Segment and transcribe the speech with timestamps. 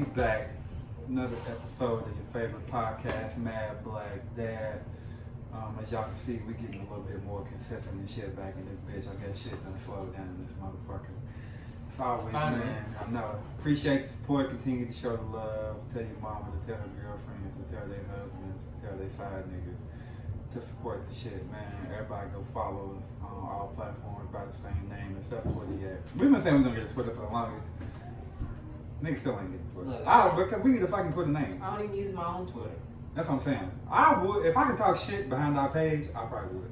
[0.00, 0.48] We back.
[1.08, 4.80] Another episode of your favorite podcast, Mad Black Dad.
[5.52, 8.54] Um, as y'all can see, we getting a little bit more consistent and shit back
[8.56, 9.04] in this bitch.
[9.12, 11.12] I guess shit done slowed down in this motherfucker.
[11.86, 12.64] It's always, Finally.
[12.64, 12.84] man.
[12.96, 13.42] I know.
[13.58, 14.48] Appreciate the support.
[14.48, 15.76] Continue to show the love.
[15.92, 19.44] Tell your mama to tell her girlfriends, to tell their husbands, to tell their side
[19.52, 19.76] niggas
[20.54, 21.92] to support the shit, man.
[21.92, 26.00] Everybody go follow us on all platforms by the same name except Twitter yet.
[26.16, 27.66] We've been saying we're gonna get a Twitter for the longest.
[29.02, 29.90] Niggas still ain't getting Twitter.
[29.90, 31.60] Look, I, because we need a fucking Twitter name.
[31.62, 32.70] I don't even use my own Twitter.
[33.14, 33.70] That's what I'm saying.
[33.90, 36.70] I would if I could talk shit behind our page, I probably would.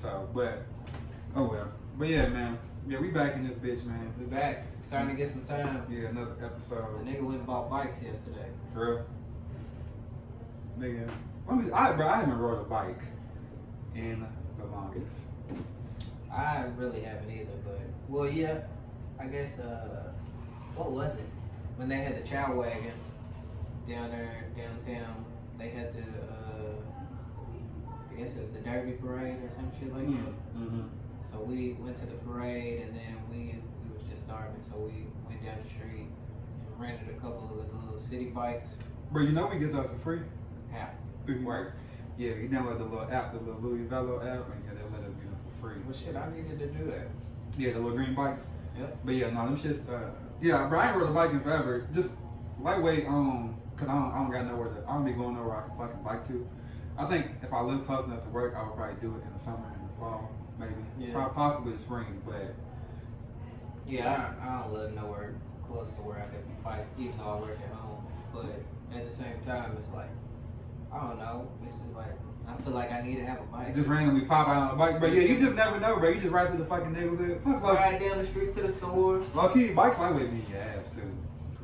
[0.00, 0.62] So, but
[1.36, 1.68] oh well.
[1.98, 2.58] But yeah, man.
[2.88, 4.12] Yeah, we back in this bitch, man.
[4.18, 4.64] We back.
[4.80, 5.86] Starting to get some time.
[5.90, 7.04] Yeah, another The episode.
[7.04, 8.48] nigga went and bought bikes yesterday.
[8.72, 9.04] For real.
[10.78, 11.10] Nigga.
[11.46, 13.02] Let me I bro, I haven't rode a bike
[13.94, 14.26] in
[14.58, 15.20] the longest.
[16.32, 18.60] I really haven't either, but well, yeah.
[19.18, 20.12] I guess uh,
[20.80, 21.28] what was it
[21.76, 22.94] when they had the chow wagon
[23.88, 25.24] down there downtown?
[25.58, 26.80] They had the uh,
[28.10, 30.32] I guess it was the Derby parade or some shit like that.
[30.56, 30.82] Mm-hmm.
[31.22, 35.04] So we went to the parade and then we we was just starving, so we
[35.28, 38.68] went down the street and rented a couple of the little city bikes.
[39.12, 40.20] Bro, you know we get those for free?
[40.72, 40.88] How?
[41.26, 41.74] Through work.
[42.16, 45.14] Yeah, you download the little app, the little LouVelo app, and yeah, they let us
[45.14, 45.82] get them for free.
[45.84, 47.08] Well, shit, I needed to do that.
[47.58, 48.42] Yeah, the little green bikes.
[48.78, 48.98] Yep.
[49.04, 51.86] But yeah, no, them shits, uh, yeah, bro, I ain't rode a bike in forever.
[51.92, 52.10] Just
[52.60, 55.56] lightweight, um, cause I don't, I don't got nowhere to, I don't be going nowhere
[55.56, 56.48] I can fucking bike to.
[56.98, 59.32] I think if I live close enough to work, I would probably do it in
[59.32, 60.74] the summer and the fall, maybe.
[60.98, 61.12] Yeah.
[61.14, 62.54] Pro- possibly the spring, but
[63.86, 65.34] Yeah, I, I don't live nowhere
[65.66, 68.06] close to where I could bike, even though I work at home.
[68.32, 68.46] But
[68.96, 70.10] at the same time, it's like,
[70.92, 71.48] I don't know.
[71.64, 72.14] It's just like,
[72.58, 73.74] I feel like I need to have a bike.
[73.74, 75.00] just randomly pop out on a bike.
[75.00, 76.10] But yeah, you just never know, bro.
[76.10, 77.40] You just ride through the fucking neighborhood.
[77.42, 79.22] Plus, low, Ride down the street to the store.
[79.34, 81.10] low key, bikes lightweight be your ass too.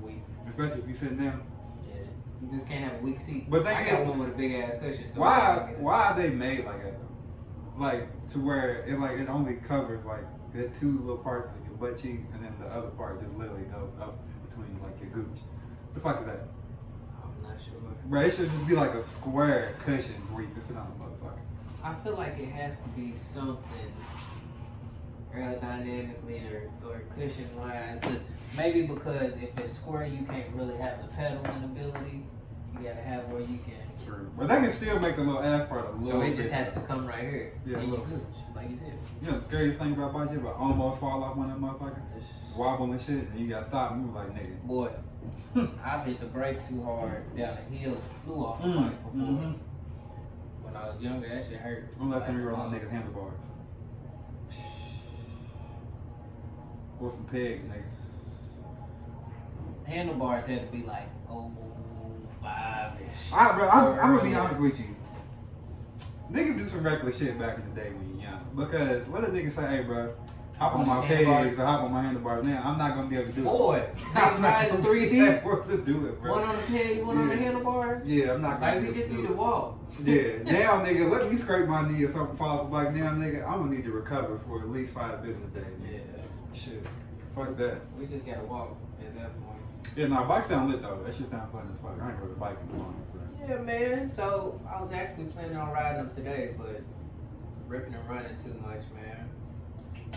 [0.01, 0.23] Weak.
[0.49, 1.43] Especially if you sitting down.
[1.89, 1.97] Yeah.
[2.43, 3.51] You just can't have a weak seat.
[3.51, 5.09] But I got one with a big ass cushion.
[5.13, 5.79] So why gotta get it.
[5.81, 7.83] why are they made like that though?
[7.83, 10.25] Like to where it like it only covers like
[10.55, 13.65] the two little parts of your butt cheek and then the other part just literally
[13.65, 14.19] goes up
[14.49, 15.41] between like your gooch.
[15.95, 16.49] The fuck is that?
[18.07, 18.21] I'm not sure.
[18.21, 21.05] Bro, it should just be like a square cushion where you can sit on the
[21.05, 21.39] motherfucker.
[21.83, 23.93] I feel like it has to be something
[25.35, 28.01] aerodynamically or, or cushion wise.
[28.57, 32.23] Maybe because if it's square, you can't really have the pedaling ability.
[32.75, 33.75] You gotta have where you can.
[34.05, 34.31] True.
[34.39, 36.53] But they can still make the little ass part a little So it bit just
[36.53, 37.53] has to come right here.
[37.67, 38.07] Yeah, a in your little.
[38.19, 38.23] gooch,
[38.55, 38.93] like you said.
[39.23, 41.69] You know the scariest thing about bikes is but almost fall off one of them
[41.69, 42.03] motherfuckers?
[42.19, 44.61] Just, Wobble and shit and you gotta stop and move like nigga.
[44.63, 44.91] boy,
[45.85, 49.21] I've hit the brakes too hard down the hill, flew off the Mm, bike before.
[49.29, 49.55] mhm.
[50.63, 51.89] When I was younger, that shit hurt.
[51.97, 53.39] When last time you rode Like, on niggas handlebars?
[57.01, 59.89] Or some pegs, nigga.
[59.89, 61.51] Handlebars had to be like oh
[62.43, 63.33] five ish.
[63.33, 64.97] I, bro, I'm, I'm gonna be honest with you.
[66.33, 68.45] Niggas do some reckless shit back in the day when you're young.
[68.57, 70.13] Because what a nigga say, hey, bro,
[70.59, 72.63] hop on On my pegs or hop on my handlebars now.
[72.65, 73.45] I'm not gonna be able to do it.
[73.45, 75.29] Boy, I'm not riding gonna three be deep.
[75.29, 76.33] able to do it, bro.
[76.33, 78.07] One on the pegs, one on the handlebars.
[78.07, 79.79] yeah, I'm not gonna Like be we able just to need to walk.
[80.05, 83.13] Yeah, now nigga, let me scrape my knee or something fall off the bike now,
[83.13, 83.47] nigga.
[83.49, 85.65] I'm gonna need to recover for at least five business days.
[85.91, 85.99] Yeah,
[86.53, 86.87] Shit.
[87.35, 87.79] Fuck that.
[87.99, 89.57] we just gotta walk at that point.
[89.97, 91.01] Yeah, nah, bike sound lit though.
[91.03, 91.97] That shit sound fun as fuck.
[92.03, 93.49] I ain't rode a bike in a long time.
[93.49, 94.07] Yeah, man.
[94.09, 96.83] So I was actually planning on riding them today, but
[97.67, 99.31] ripping and running too much, man.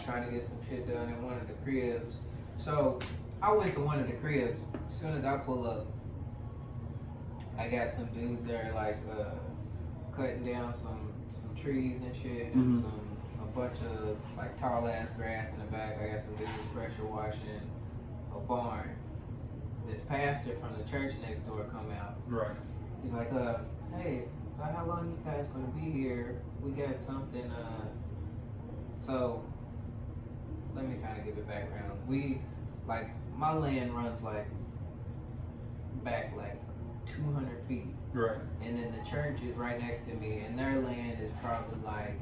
[0.06, 2.16] Trying to get some shit done in one of the cribs.
[2.58, 3.00] So
[3.42, 4.60] I went to one of the cribs.
[4.88, 5.86] As soon as I pull up,
[7.58, 9.36] I got some dudes there like uh,
[10.16, 12.82] cutting down some some trees and shit, and Mhm.
[12.82, 13.02] some
[13.42, 16.00] a bunch of like tall ass grass in the back.
[16.02, 17.62] I got some dudes pressure washing
[18.36, 18.96] a barn.
[19.88, 22.16] This pastor from the church next door come out.
[22.28, 22.56] Right.
[23.02, 23.60] He's like, uh,
[23.98, 24.26] hey,
[24.56, 26.42] about how long you guys gonna be here?
[26.62, 27.86] We got something, uh,
[28.98, 29.44] so
[30.80, 32.00] let me kind of give it background.
[32.08, 32.40] We,
[32.88, 34.48] like, my land runs like
[36.04, 36.60] back like
[37.16, 38.38] 200 feet, Right.
[38.64, 42.20] and then the church is right next to me, and their land is probably like,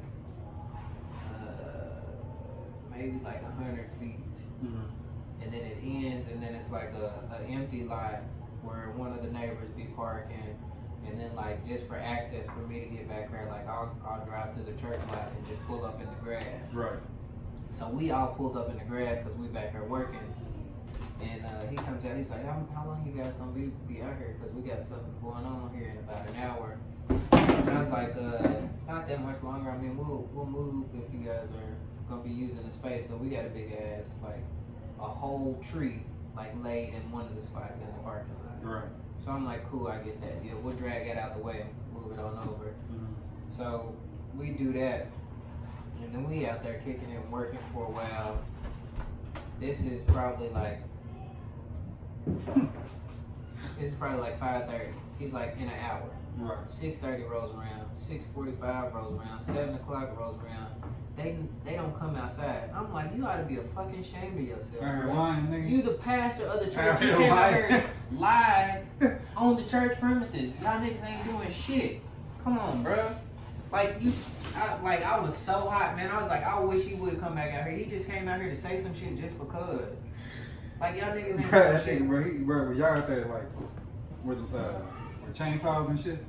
[1.40, 2.02] uh,
[2.92, 4.20] maybe like 100 feet
[4.66, 5.44] Mm-hmm.
[5.44, 8.22] and then it ends, and then it's like a, a empty lot
[8.64, 10.58] where one of the neighbors be parking,
[11.06, 14.26] and then like just for access for me to get back there, like I'll, I'll
[14.26, 16.74] drive to the church lot and just pull up in the grass.
[16.74, 16.98] Right.
[17.72, 20.20] So we all pulled up in the grass because we back there working,
[21.22, 24.02] and uh, he comes out, he's like, how, how long you guys gonna be be
[24.02, 24.36] out here?
[24.40, 26.78] Because we got something going on here in about an hour.
[27.10, 29.70] And I was like, uh, not that much longer.
[29.70, 31.76] I mean, we'll we'll move if you guys are
[32.10, 33.08] gonna be using the space.
[33.10, 34.44] So we got a big ass like
[35.00, 36.04] a whole tree
[36.36, 38.64] like laid in one of the spots in the parking lot.
[38.76, 38.90] Right.
[39.18, 40.34] So I'm like, cool, I get that.
[40.46, 42.74] Yeah, we'll drag that out the way and move it on over.
[42.94, 43.08] Mhm.
[43.50, 43.96] So
[44.36, 45.08] we do that,
[46.04, 48.40] and then we out there kicking and working for a while.
[49.60, 50.80] This is probably like
[53.80, 54.92] it's probably like five thirty.
[55.20, 56.10] He's like in an hour.
[56.38, 56.70] Right.
[56.70, 57.96] Six thirty rolls around.
[57.96, 59.42] Six forty five rolls around.
[59.42, 60.68] Seven o'clock rolls around.
[61.16, 61.36] They
[61.66, 62.70] they don't come outside.
[62.76, 65.68] I'm like, you ought to be a fucking shame of yourself, lying.
[65.68, 67.02] You the pastor of the church.
[67.02, 68.86] You came out here live
[69.36, 70.54] on the church premises.
[70.62, 72.02] Y'all niggas ain't doing shit.
[72.44, 73.16] Come on, bro.
[73.72, 74.14] Like you,
[74.56, 76.10] I, like I was so hot, man.
[76.10, 77.78] I was like, I wish he would come back out here.
[77.78, 79.94] He just came out here to say some shit just because.
[80.80, 82.02] Like y'all niggas ain't Bro, that shit.
[82.04, 83.48] nigga, bro, he, bro, was y'all out there like
[84.24, 84.74] with uh,
[85.26, 86.24] with chainsaws and shit?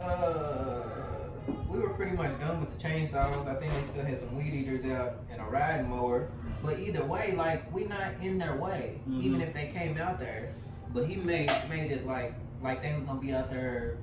[0.00, 1.28] Uh,
[1.68, 3.46] we were pretty much done with the chainsaws.
[3.46, 6.28] I think they still had some weed eaters out and a riding mower.
[6.62, 9.22] But either way, like we not in their way, Mhm.
[9.22, 10.54] even if they came out there.
[10.92, 13.98] But he made made it like like they was gonna be out there.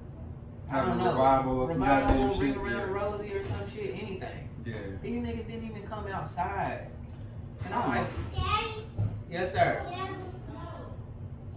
[0.71, 2.57] I don't a know, revival or some goddamn ring shit.
[2.57, 2.83] around the yeah.
[2.91, 4.49] rosy or some shit, anything.
[4.65, 4.73] yeah.
[5.01, 6.87] These niggas didn't even come outside.
[7.63, 8.85] And I'm like, Daddy,
[9.29, 9.85] yes sir.
[9.89, 10.09] you have,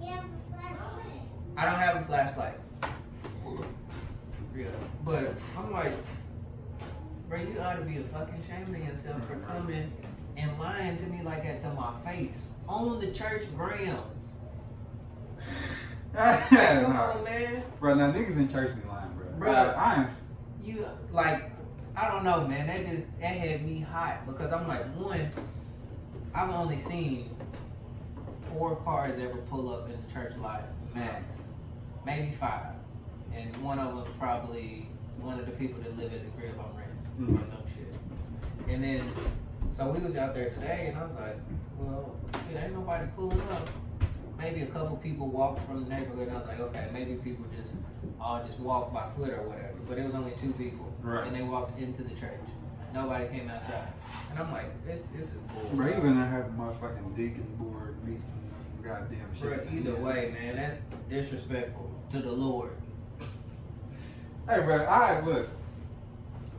[0.00, 1.22] you have a flashlight?
[1.56, 2.54] I don't have a flashlight.
[4.56, 4.66] Yeah.
[5.04, 5.92] But I'm like,
[7.28, 9.92] bro, you ought to be a fucking shame of yourself for coming
[10.36, 14.28] and lying to me like that to my face on the church grounds.
[16.18, 17.12] Like, come nah.
[17.12, 17.62] on, man.
[17.78, 19.26] Bro, now niggas in church be lying, bro.
[19.38, 20.16] Bro, I, I am.
[20.62, 21.50] You like,
[21.96, 22.66] I don't know, man.
[22.66, 25.30] That just that had me hot because I'm like, one,
[26.34, 27.30] I've only seen
[28.52, 31.44] four cars ever pull up in the church lot, max,
[32.04, 32.74] maybe five,
[33.32, 34.88] and one of them's probably
[35.20, 37.50] one of the people that live at the crib I'm renting or Mhm.
[37.50, 37.94] some shit.
[38.68, 39.02] And then,
[39.70, 41.36] so we was out there today, and I was like,
[41.78, 42.16] well,
[42.48, 43.68] shit, ain't nobody pulling up.
[44.38, 47.44] Maybe a couple people walked from the neighborhood, and I was like, okay, maybe people
[47.56, 47.74] just
[48.20, 49.74] all just walked by foot or whatever.
[49.88, 51.26] But it was only two people, Right.
[51.26, 52.38] and they walked into the church.
[52.94, 53.88] Nobody came outside,
[54.30, 55.68] and I'm like, this this is bull.
[55.74, 59.68] Bro, you in there having motherfucking deacon board meeting or some goddamn shit.
[59.68, 60.80] Bruh, either way, man, that's
[61.10, 62.70] disrespectful to the Lord.
[64.48, 65.48] Hey, bro, I look.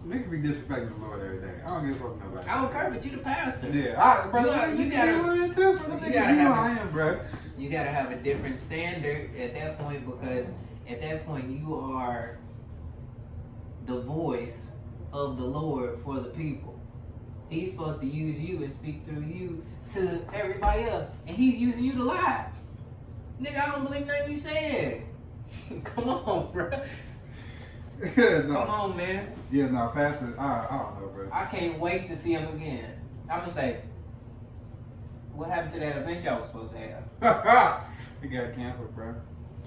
[0.07, 1.55] Niggas be disrespecting the Lord every day.
[1.65, 2.49] I don't give a fuck about nobody.
[2.49, 3.69] I don't care, but you the pastor.
[3.69, 6.57] Yeah, I, bro, You you, gotta- you you gotta- gotta, you gotta you know have
[6.57, 7.19] I am, bro.
[7.59, 10.53] You gotta have a different standard at that point because
[10.87, 12.39] at that point you are
[13.85, 14.71] the voice
[15.11, 16.79] of the Lord for the people.
[17.49, 21.83] He's supposed to use you and speak through you to everybody else, and he's using
[21.83, 22.45] you to lie.
[23.41, 25.03] Nigga, I don't believe nothing you said.
[25.83, 26.69] Come on, bro.
[27.99, 28.13] no.
[28.13, 29.33] Come on, man.
[29.51, 30.33] Yeah, no, pastor.
[30.39, 31.29] I, I don't know, bro.
[31.33, 32.93] I can't wait to see him again.
[33.29, 33.81] I'm gonna say,
[35.39, 37.85] what happened to that event y'all was supposed to have?
[38.21, 39.15] he got canceled, bro.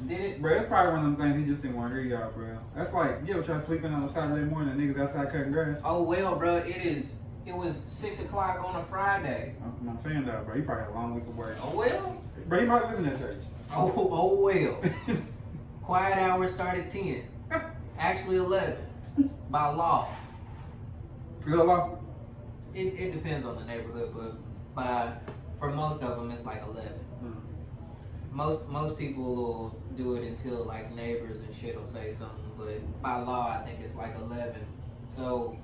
[0.07, 0.43] Did it?
[0.43, 2.59] Bro, it's probably one of them things he just didn't want to hear y'all, bro.
[2.77, 5.79] That's like you ever try sleeping on a Saturday morning and niggas outside cutting grass.
[5.83, 6.57] Oh well, bro.
[6.57, 7.17] It is.
[7.47, 9.55] It was six o'clock on a Friday.
[9.65, 10.57] I'm, I'm saying that, bro.
[10.57, 11.57] He probably had a long week of work.
[11.63, 12.23] Oh well.
[12.47, 13.43] Bro, he might live in that church.
[13.75, 14.83] Oh oh well.
[15.83, 17.23] Quiet hours start at ten.
[17.99, 18.85] Actually eleven.
[19.49, 20.09] By law.
[21.43, 21.99] Good law.
[22.75, 24.35] It, it depends on the neighborhood, but
[24.75, 25.13] by
[25.63, 26.99] for most of them it's like eleven.
[27.21, 28.37] Hmm.
[28.37, 33.01] Most most people will do it until like neighbors and shit will say something, but
[33.01, 34.67] by law I think it's like eleven.
[35.09, 35.57] So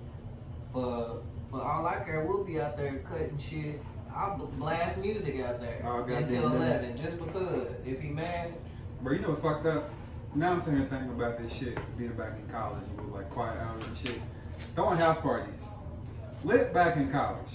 [0.72, 3.80] for for all I care, we'll be out there cutting shit.
[4.14, 6.56] I'll bl- blast music out there Oh, until that.
[6.56, 7.68] eleven, just because.
[7.84, 8.54] If he mad,
[9.02, 9.90] Bro, you know what's fucked up?
[10.34, 13.58] Now I'm sitting here thinking about this shit, being back in college with like quiet
[13.60, 14.20] hours and shit.
[14.76, 15.54] Throwing house parties.
[16.44, 17.50] Lit back in college.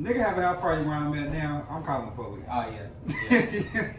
[0.00, 2.44] Nigga have a house party where I'm at now, I'm calling the police.
[2.50, 2.72] oh
[3.30, 3.92] yeah,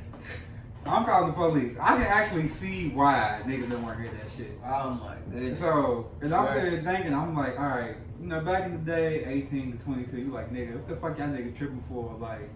[0.85, 1.77] I'm calling the police.
[1.79, 4.57] I can actually see why niggas don't want to hear that shit.
[4.65, 5.59] oh my goodness.
[5.59, 8.91] So, and I'm sitting here thinking, I'm like, all right, you know, back in the
[8.91, 12.15] day, 18 to 22, you like, nigga, what the fuck y'all niggas tripping for?
[12.19, 12.49] Like,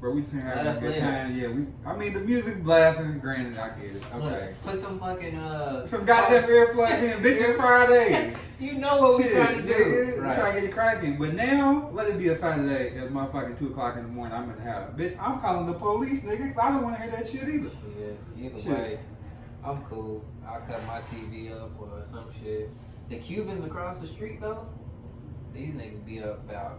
[0.00, 1.34] bro, we just having a good time.
[1.36, 4.02] Yeah, we, I mean, the music blasting, granted, I get it.
[4.14, 4.20] Okay.
[4.50, 5.86] Look, put some fucking uh.
[5.86, 8.34] Some goddamn earplugs in, bitch, it's Friday.
[8.58, 10.38] You know what we Shit, trying to do, we right?
[10.38, 11.18] trying to get it cracking.
[11.18, 14.48] But now, let it be a Saturday at motherfucking 2 o'clock in the morning, I'm
[14.48, 14.90] in the house.
[14.96, 16.56] Bitch, I'm calling the police, nigga.
[16.56, 17.68] I don't want to hear that shit either.
[18.00, 18.70] Yeah, either Shit.
[18.72, 18.98] way,
[19.62, 20.24] I'm cool.
[20.48, 22.70] I'll cut my TV up or some shit.
[23.10, 24.66] The Cubans across the street though,
[25.52, 26.78] these niggas be up about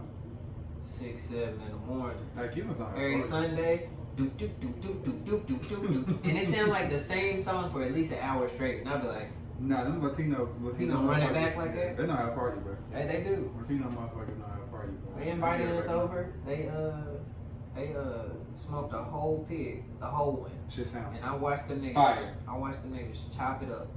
[0.88, 2.18] six, seven in the morning.
[2.36, 7.92] Like, you was on Every Sunday, and it sound like the same song for at
[7.92, 8.80] least an hour straight.
[8.80, 9.30] And I be like,
[9.60, 11.96] Nah, them Latino, Latino gonna run it back like that?
[11.96, 12.76] They know how to party, bro.
[12.92, 13.52] hey, they do.
[13.60, 15.18] Latino motherfuckers know how to party, bro.
[15.24, 16.32] They invited us over.
[16.46, 16.92] They uh,
[17.74, 20.52] They uh smoked a whole pig, the whole one.
[20.68, 21.94] Shit sounds And I watched the niggas.
[21.94, 22.36] Fire.
[22.46, 23.88] I watched the niggas chop it up.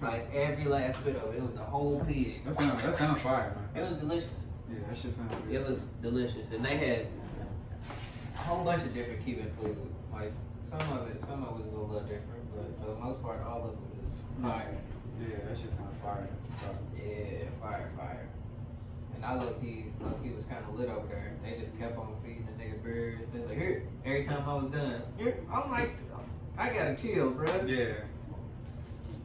[0.00, 1.38] Like every last bit of it.
[1.38, 2.44] It was the whole pig.
[2.44, 3.82] that sounds that sounds fire, man.
[3.82, 4.30] It was delicious.
[4.74, 5.54] Yeah, that shit sounds good.
[5.54, 7.06] It was delicious, and they had
[8.34, 9.76] a whole bunch of different Cuban food.
[10.12, 10.32] Like
[10.64, 13.42] some of it, some of it was a little different, but for the most part,
[13.46, 14.12] all of it was
[14.42, 14.76] fire.
[15.20, 16.28] Yeah, that shit sounds fire.
[16.96, 18.28] Yeah, fire, fire.
[19.14, 21.36] And I low key, low key was kind of lit over there.
[21.44, 23.20] They just kept on feeding the nigga beers.
[23.32, 25.94] They was like, here, every time I was done, here, I'm like,
[26.58, 27.46] I gotta chill, bro.
[27.66, 27.94] Yeah.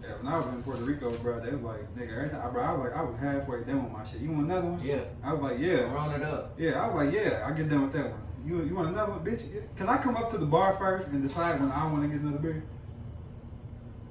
[0.09, 2.63] Yeah, when I was in Puerto Rico, bro, they was like, nigga, every time, bro,
[2.63, 4.21] I was like, I was halfway done with my shit.
[4.21, 4.81] You want another one?
[4.83, 5.81] Yeah, I was like, yeah.
[5.93, 6.53] run it up.
[6.57, 8.21] Yeah, I was like, yeah, I get done with that one.
[8.45, 9.43] You you want another one, bitch?
[9.75, 12.21] Can I come up to the bar first and decide when I want to get
[12.21, 12.63] another beer?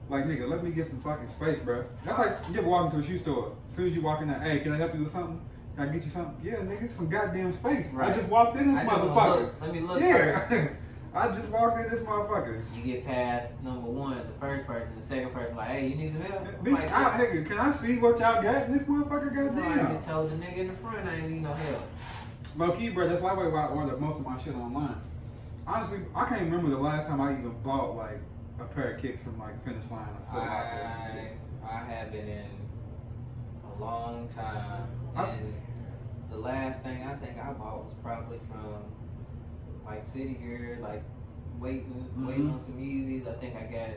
[0.08, 1.84] Like, nigga, let me get some fucking space, bro.
[2.04, 3.56] That's like you ever walk into a shoe store.
[3.70, 5.40] As soon as you walk in there, hey, can I help you with something?
[5.76, 6.36] Can I get you something?
[6.42, 7.86] Yeah, nigga, some goddamn space.
[7.98, 9.60] I just walked in this I motherfucker.
[9.60, 10.00] Let me look.
[10.00, 10.68] Yeah.
[11.14, 12.62] I just walked in this motherfucker.
[12.74, 16.12] You get past number one, the first person, the second person, like, hey, you need
[16.12, 16.46] some help?
[16.46, 19.32] I'm Bitch, like, I, nigga, can I see what y'all got in this motherfucker?
[19.54, 21.82] No, I just told the nigga in the front I ain't need no help.
[22.56, 23.34] Low key, bro, that's why I
[23.68, 25.00] order most of my shit online.
[25.66, 28.20] Honestly, I can't remember the last time I even bought like
[28.60, 31.70] a pair of kicks from like Finish Line or Foot Locker or I.
[31.70, 32.46] I haven't in
[33.76, 35.54] a long time, I- and
[36.30, 38.82] the last thing I think I bought was probably from
[39.88, 41.02] like City Gear, like
[41.58, 42.52] waiting waiting Mhm.
[42.54, 43.26] on some Yeezys.
[43.26, 43.90] I think I got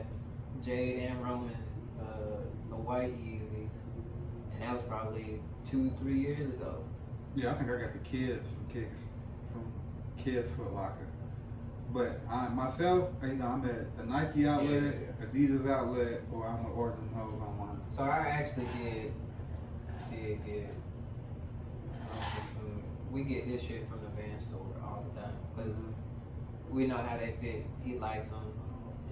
[0.64, 1.68] Jade and Roman's
[2.00, 3.76] uh, the white Yeezys,
[4.52, 6.82] and that was probably two three years ago.
[7.34, 8.98] Yeah, I think I got the kids some kicks
[9.52, 9.64] from
[10.22, 11.06] Kids Foot Locker.
[11.92, 16.74] But I myself, you know, I'm at the Nike outlet, Adidas outlet, or I'm gonna
[16.74, 17.80] order them hoes online.
[17.86, 19.12] So I actually did
[20.10, 20.74] did get
[22.10, 22.18] um,
[22.54, 22.82] some.
[23.12, 24.81] We get this shit from the van store all
[25.14, 25.78] the time because
[26.70, 27.66] we know how they fit.
[27.84, 28.40] He likes them,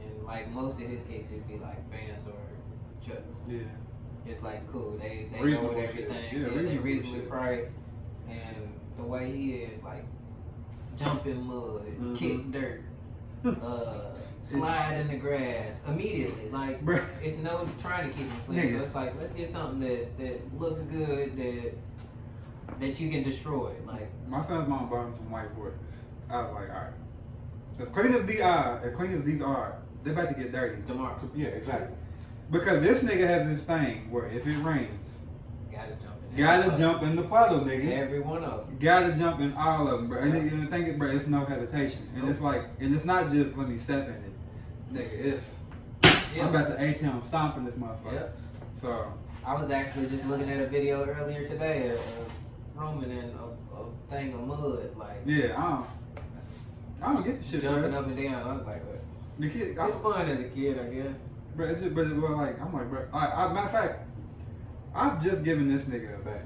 [0.02, 2.34] and like most of his kicks, it'd be like Vans or
[3.06, 3.48] Chucks.
[3.50, 3.60] Yeah.
[4.26, 4.98] It's like cool.
[4.98, 5.88] They they know Reasonable shit.
[5.88, 6.24] everything.
[6.32, 7.28] Yeah, Yeah, they reasonably shit.
[7.30, 7.70] priced,
[8.28, 8.56] and
[8.96, 10.04] the way he is, like
[10.96, 12.16] jump in mud, Mhm.
[12.16, 12.82] kick dirt,
[13.44, 14.10] uh,
[14.42, 16.50] slide in the grass immediately.
[16.50, 17.04] Like Bruh.
[17.22, 18.68] it's no trying to keep him clean.
[18.76, 21.72] So it's like let's get something that that looks good that
[22.78, 23.72] that you can destroy.
[23.86, 25.74] Like My son's mom bought him some white Jordans.
[26.30, 26.92] I was like, all right.
[27.80, 30.82] As clean as these are, as clean as these are, they're about to get dirty.
[30.82, 31.96] tomorrow, yeah, exactly.
[32.50, 35.10] Because this nigga has this thing where if it rains,
[35.70, 36.44] gotta jump in.
[36.44, 37.90] gotta jump in the puddle, nigga.
[37.92, 38.78] Every one of them.
[38.78, 40.20] Gotta jump in all of them, bro.
[40.20, 42.08] And then, you think it, bro, it's no hesitation.
[42.16, 44.32] And it's like, and it's not just let me step in it.
[44.92, 45.44] Nigga, it's,
[46.38, 48.12] I'm about to A-town stomping this motherfucker.
[48.12, 48.38] Yep.
[48.80, 49.12] So,
[49.44, 51.96] I was actually just looking at a video earlier today
[52.80, 55.86] Roman in a, a thing of mud, like yeah, I don't,
[57.02, 58.00] I don't get the shit, jumping bro.
[58.00, 58.42] up and down.
[58.42, 59.00] I was like, what?
[59.38, 61.14] The kid, I, it's fun as a kid, I guess.
[61.54, 63.06] Bro, it's just, but it was like, I'm like, bro.
[63.12, 64.08] I, I, matter of fact,
[64.94, 66.42] I've just given this nigga a bath,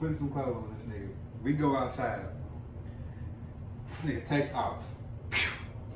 [0.00, 1.08] putting some clothes on this nigga.
[1.42, 2.20] We go outside.
[4.02, 4.82] This nigga takes off,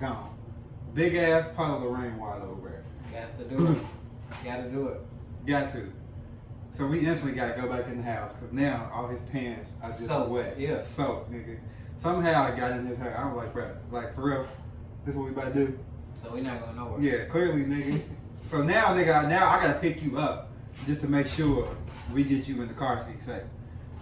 [0.00, 0.36] gone.
[0.94, 2.68] Big ass puddle of rainwater over
[3.10, 3.22] there.
[3.22, 3.78] Got to do it.
[4.44, 5.00] Gotta do it.
[5.46, 5.92] Got to.
[6.78, 9.68] So we instantly got to go back in the house because now all his pants
[9.82, 10.61] are just Soaked, wet.
[10.61, 10.80] yeah.
[10.85, 11.58] Soaked, nigga.
[12.00, 13.18] Somehow I got in his hair.
[13.18, 14.47] I was like, bro, like for real,
[15.04, 15.78] this what we about to do?
[16.14, 17.00] So we're not going nowhere.
[17.00, 18.02] Yeah, clearly, nigga.
[18.49, 20.52] so now, nigga, now I gotta pick you up
[20.87, 21.68] just to make sure
[22.12, 23.42] we get you in the car seat safe.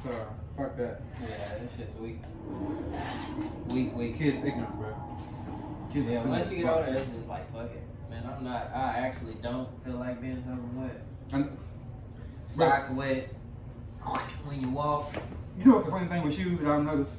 [0.04, 0.10] So
[0.58, 1.00] fuck that.
[1.22, 1.28] Yeah,
[1.58, 2.18] this shit's weak.
[3.70, 4.18] Weak, weak.
[4.18, 4.94] Kids ignorant, bro.
[5.90, 7.82] Kids Yeah, once you get older, it's just like, fuck it.
[8.10, 11.46] Man, I'm not, I actually don't feel like being soaking wet.
[12.46, 13.28] Socks wet.
[14.44, 15.12] When you walk,
[15.58, 17.12] you know what's the funny thing with shoes that I noticed?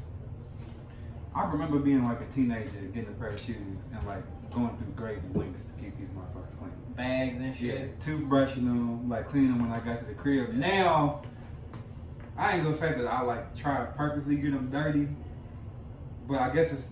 [1.35, 3.57] I remember being like a teenager getting a pair of shoes
[3.93, 6.71] and like going through great lengths to keep these motherfuckers clean.
[6.95, 7.99] bags and Yeah, shit.
[7.99, 10.53] toothbrushing them, like cleaning them when I got to the crib.
[10.53, 11.21] Now,
[12.37, 15.09] I ain't gonna say that I like try to purposely get them dirty,
[16.27, 16.87] but I guess it's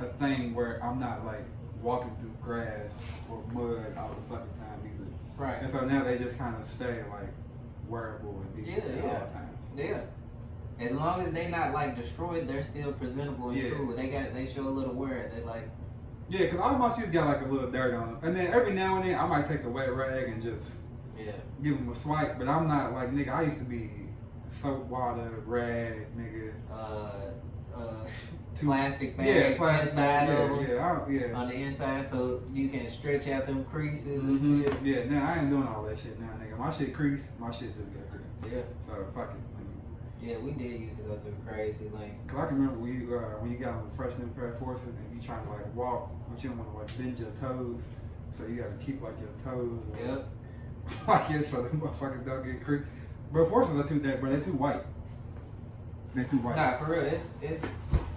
[0.00, 1.44] a thing where I'm not like
[1.82, 2.90] walking through grass
[3.30, 5.10] or mud all the fucking time either.
[5.36, 5.60] Right.
[5.62, 7.28] And so now they just kind of stay like
[7.88, 9.10] wearable and decent Yeah, at yeah.
[9.12, 9.58] all times.
[9.76, 10.00] Yeah.
[10.86, 13.70] As long as they not like destroyed, they're still presentable and Yeah.
[13.76, 13.94] cool.
[13.96, 15.30] They got they show a little wear.
[15.34, 15.68] They like
[16.28, 18.72] Yeah, cause all my shoes got like a little dirt on them, and then every
[18.72, 20.70] now and then I might take the wet rag and just
[21.16, 21.32] yeah.
[21.62, 22.38] give them a swipe.
[22.38, 23.28] But I'm not like nigga.
[23.32, 23.90] I used to be
[24.50, 26.52] soap water rag nigga.
[26.70, 28.06] Uh, uh,
[28.60, 29.90] Plastic bag Yeah, plastic.
[29.90, 31.34] inside Yeah, of them yeah, I, yeah.
[31.38, 34.64] on the inside, so you can stretch out them creases Mhm.
[34.64, 34.82] and shit.
[34.82, 36.56] Yeah, now I ain't doing all that shit now, nigga.
[36.58, 38.54] My shit crease, my shit just got creased.
[38.54, 39.40] Yeah, So fuck it.
[40.26, 42.14] Yeah, we did used to go through crazy lanes.
[42.26, 44.52] Cause I can remember when you uh, when you got on the fresh new pair
[44.52, 47.18] of forces and you trying to like walk, but you don't want to like bend
[47.18, 47.82] your toes,
[48.38, 49.80] so you gotta keep like your toes.
[49.92, 50.28] or- Yep.
[51.08, 52.84] like yeah, so the motherfuckers don't get creased.
[53.32, 54.82] But forces are too that, but they're too white.
[56.14, 56.56] They're too white.
[56.56, 57.62] Nah, for real, it's it's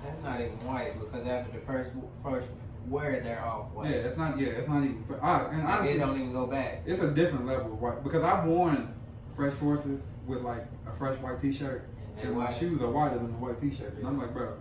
[0.04, 1.92] that's not even white because after the first
[2.24, 2.48] first
[2.88, 3.90] wear, they're off white.
[3.90, 4.40] Yeah, it's not.
[4.40, 5.04] Yeah, it's not even.
[5.22, 6.84] I, and Like, honestly, it don't even go back.
[6.86, 8.94] it's a different level of white because I've worn
[9.36, 13.16] fresh forces with like a fresh white T-shirt, And they and my shoes are whiter
[13.18, 14.54] than the white T-shirt, and I'm like, bro,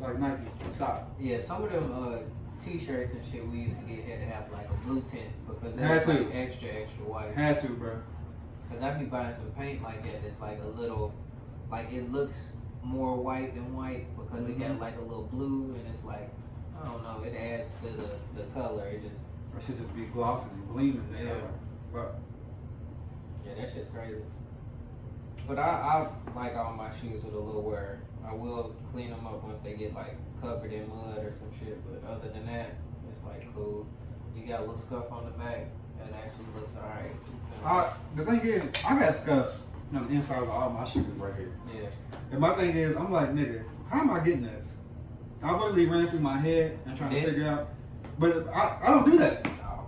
[0.00, 0.42] like Nike,
[0.76, 1.10] stop.
[1.18, 2.18] Yeah, some of them uh,
[2.64, 5.74] t-shirts and shit we used to get had to have like a blue tint because
[5.74, 6.22] they Had was to.
[6.24, 7.34] like extra extra white.
[7.34, 7.96] Had to, bro.
[8.70, 11.12] Cause I be buying some paint like that that's like a little,
[11.70, 12.52] like it looks
[12.82, 14.68] more white than white because it Mhm.
[14.68, 16.30] got like a little blue and it's like
[16.82, 18.86] I don't know, it adds to the the color.
[18.86, 21.04] It just Or should just be glossy and gleaming.
[21.14, 21.24] Yeah.
[21.24, 21.34] Yeah.
[21.92, 22.18] But
[23.44, 24.22] yeah, that shit's crazy.
[25.46, 28.00] But I I like all my shoes with a little wear.
[28.26, 31.78] I will clean them up once they get like covered in mud or some shit.
[31.90, 32.74] But other than that,
[33.10, 33.86] it's like cool.
[34.34, 35.66] You got a little scuff on the back.
[35.98, 37.14] That actually looks alright.
[37.62, 41.34] I, the thing is, I got scuffs on the inside of all my shoes right
[41.36, 41.52] here.
[41.74, 41.88] Yeah.
[42.30, 44.74] And my thing is, I'm like, nigga, how am I getting this?
[45.42, 47.34] I literally ran through my head and trying to This?
[47.34, 47.68] figure out.
[48.18, 49.46] But I, I don't do that.
[49.64, 49.86] Oh,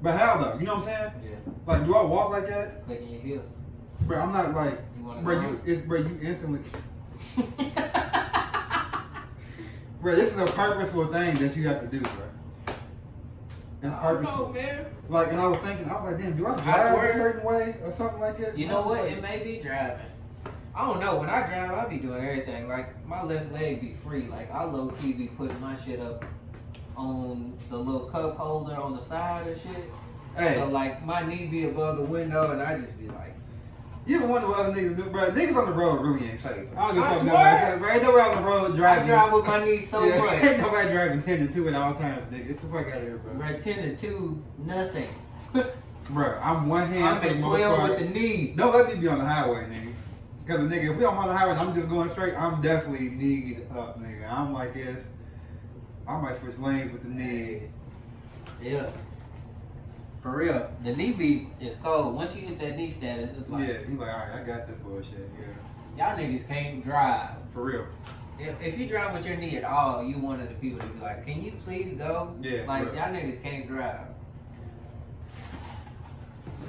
[0.00, 0.58] But how though?
[0.58, 1.12] You know what I'm saying?
[1.24, 1.36] yeah.
[1.66, 2.84] Like, do I walk like that?
[2.86, 3.50] Clicking your heels.
[4.02, 5.48] Bro, I'm not like, You wanna bro, go?
[5.48, 6.60] you, it's, bro, you instantly,
[10.00, 12.74] bro, this is a purposeful thing that you have to do, bro.
[13.82, 14.46] It's I don't purposeful.
[14.48, 14.86] know, man.
[15.08, 17.10] Like, and I was thinking, I was like, damn, do I I drive swear.
[17.10, 18.56] a certain way or something like that?
[18.58, 19.02] You know what?
[19.02, 20.06] like- It may be driving.
[20.74, 21.16] I don't know.
[21.18, 22.68] When I drive, I be doing everything.
[22.68, 24.26] Like my left leg be free.
[24.28, 26.24] Like I low key be putting my shit up
[26.96, 29.90] on the little cup holder on the side and shit.
[30.36, 33.34] Hey, So like my knee be above the window, and I just be like,
[34.06, 35.30] you ever wonder what other niggas do, bro?
[35.30, 36.66] Niggas on the road really ain't safe.
[36.76, 37.32] I don't give a I fuck swear.
[37.32, 37.90] about that, bro.
[37.92, 39.04] Ain't nobody on the road driving.
[39.04, 40.32] I drive with my knee so yeah, much.
[40.42, 42.48] Ain't nobody driving 10 to 2 at all times, nigga.
[42.48, 43.34] Get the fuck out of here, bro.
[43.34, 45.08] Bro, ten to two, nothing.
[46.10, 47.90] Bro, I'm one hand I'm at twelve part.
[47.90, 48.54] with the knee.
[48.56, 49.91] Don't let me be on the highway, nigga.
[50.44, 53.10] Because the nigga, if we on the highway and I'm just going straight, I'm definitely
[53.10, 54.30] kneed up, nigga.
[54.30, 55.04] I'm like this.
[56.06, 57.62] I might switch lanes with the knee.
[58.60, 58.90] Yeah.
[60.20, 62.14] For real, the knee beat is cold.
[62.16, 64.76] Once you hit that knee status, it's like Yeah, he's like, alright, I got this
[64.78, 65.30] bullshit.
[65.96, 67.30] Yeah, y'all niggas can't drive.
[67.52, 67.86] for real.
[68.38, 70.86] If, if you drive with your knee at all, you one of the people to
[70.86, 74.06] be like, "Can you please go?" Yeah, Like y'all niggas can't drive.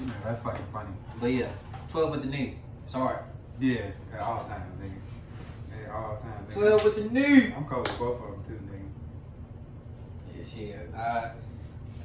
[0.06, 0.90] Yeah, that's fucking funny.
[1.22, 1.50] But yeah,
[1.90, 2.58] twelve with the knee.
[2.86, 3.18] Sorry.
[3.60, 5.86] Yeah, at all times, nigga.
[5.86, 6.50] At all times.
[6.50, 6.54] nigga.
[6.54, 7.54] Twelve with the knee.
[7.56, 10.38] I'm cold with both of them, too, nigga.
[10.38, 10.96] Yeah, shit.
[10.96, 11.32] I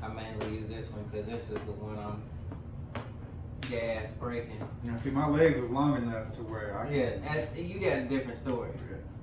[0.02, 2.22] I mainly use this one because this is the one I'm
[3.68, 4.60] gas breaking.
[4.84, 7.98] You know, see, my legs is long enough to where I Yeah, that's, you got
[7.98, 8.70] a different story.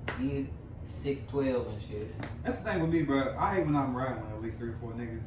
[0.08, 0.20] Yeah.
[0.22, 0.48] You
[0.84, 2.14] six twelve and shit.
[2.44, 3.34] That's the thing with me, bro.
[3.38, 5.22] I hate when I'm riding with at least three or four niggas.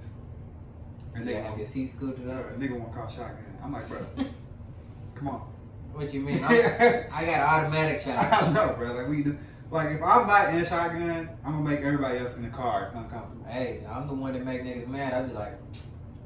[1.15, 2.51] And they gotta have your seat scooted up.
[2.51, 3.57] a nigga want to call shotgun.
[3.63, 4.05] I'm like, bro,
[5.15, 5.51] come on.
[5.93, 6.43] What you mean?
[6.43, 8.45] I got automatic I shots.
[8.45, 8.93] don't know, bro.
[8.93, 9.37] Like we do.
[9.71, 13.45] Like if I'm not in shotgun, I'm gonna make everybody else in the car uncomfortable.
[13.47, 15.13] Hey, I'm the one that make niggas mad.
[15.13, 15.53] I'd be like,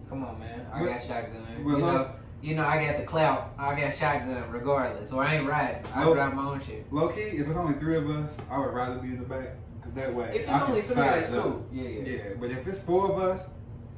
[0.07, 0.65] come on, man.
[0.71, 1.45] I But- got shotgun.
[1.65, 2.09] but you know,
[2.41, 3.53] you know, I got the clout.
[3.57, 5.09] I got shotgun regardless.
[5.09, 5.83] So I ain't riding.
[5.93, 6.91] I Look- drive my own shit.
[6.93, 9.55] Low key, if it's only three of us, I would rather be in the back.
[9.83, 11.67] Cause that way, If it's I only three, that's cool.
[11.73, 11.99] Yeah, yeah.
[12.09, 13.41] Yeah, but if it's four of us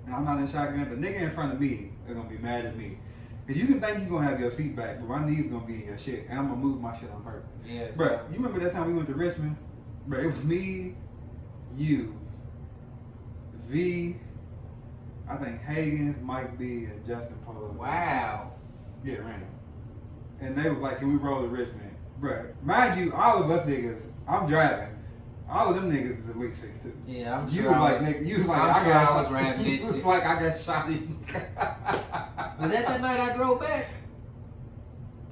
[0.08, 2.65] and I'm not in shotgun, the nigga in front of me is gonna be mad
[2.65, 2.97] at me.
[3.47, 5.75] Cause you can think you're gonna have your seat back, but my knees gonna be
[5.75, 7.47] in your shit, and I'm gonna move my shit on purpose.
[7.63, 9.55] Yeah, so, Bro, you remember that time we went to Richmond?
[10.08, 10.95] Bro, it was me,
[11.77, 12.15] you,
[13.67, 14.15] V,
[15.29, 17.75] I think Hagens, Mike B, and Justin Polo.
[17.77, 18.51] wow.
[19.03, 19.49] Yeah, random.
[20.39, 23.65] And they was like, "Can we roll to Richmond?" Bro, mind you, all of us
[23.67, 24.94] niggas, I'm driving.
[25.49, 26.91] All of them niggas is at least six two.
[27.08, 27.71] Yeah, I'm You sure.
[27.71, 29.34] was like, was, nigga, you was like, I'm I sure got I was shot.
[29.34, 31.19] riding You was like, I got shot in.
[32.60, 33.89] was that that night I drove back?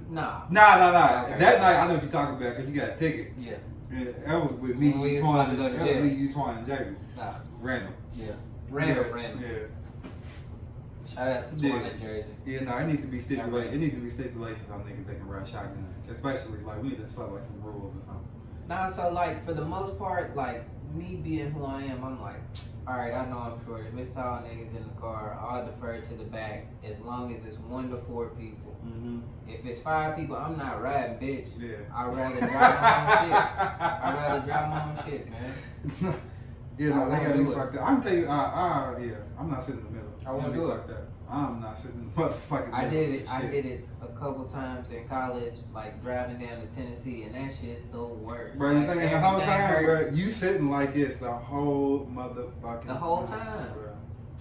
[0.09, 0.41] Nah.
[0.51, 1.23] Nah, nah, nah.
[1.25, 1.39] Okay.
[1.39, 3.33] That night, I know what you're talking about because you got a ticket.
[3.39, 3.53] Yeah.
[3.91, 6.11] Yeah, that was with me, When we you, was Twan, to go to that was
[6.11, 6.95] me, you, Twan, and Jerry.
[7.17, 7.33] Nah.
[7.59, 7.93] Random.
[8.15, 8.31] Yeah.
[8.69, 9.41] Random, yeah, random.
[9.43, 11.13] Yeah.
[11.13, 11.73] Shout out to Yeah.
[11.73, 12.33] Twan in Jersey.
[12.45, 13.73] Yeah, no, it needs to be stipulated.
[13.73, 15.93] It needs to be stipulations on niggas that can ride shotgun.
[16.11, 18.22] Especially, like, we need to start, like, some rules or something.
[18.67, 22.41] Nah, so like for the most part, like me being who I am, I'm like,
[22.87, 23.85] all right, I know I'm short.
[23.91, 27.43] If it's tall niggas in the car, I'll defer to the back as long as
[27.45, 28.77] it's one to four people.
[28.85, 29.19] Mm-hmm.
[29.47, 31.47] If it's five people, I'm not riding, bitch.
[31.57, 31.77] Yeah.
[31.95, 33.33] I'd rather drive my own shit.
[33.81, 36.15] I'd rather drive my own shit, man.
[36.75, 37.55] Yeah, no, I they gotta do be it.
[37.55, 37.83] fucked up.
[37.87, 40.09] I'm tell you, uh, uh, yeah, I'm not sitting in the middle.
[40.25, 40.75] I won't do it.
[40.75, 41.12] fucked up.
[41.29, 43.29] I'm not sitting in the motherfucking I did it.
[43.29, 47.55] I did it a couple times in college, like driving down to Tennessee, and that
[47.55, 48.57] shit's the worst.
[48.57, 50.09] Bro, the Like, thing is, the whole time, hurt.
[50.09, 53.73] bro, you sitting like this the whole motherfucking The whole time.
[53.73, 53.89] bro.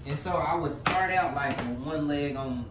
[0.04, 2.66] And so I would start out like with one leg on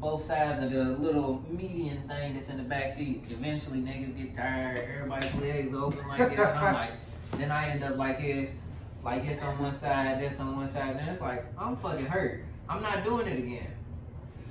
[0.00, 3.24] both sides of the little median thing that's in the back seat.
[3.30, 4.86] Eventually, niggas get tired.
[4.98, 6.90] Everybody's legs open like this, and I'm like,
[7.36, 8.54] then I end up like this,
[9.02, 12.06] like this on one side, this on one side, and then it's like I'm fucking
[12.06, 12.44] hurt.
[12.68, 13.70] I'm not doing it again.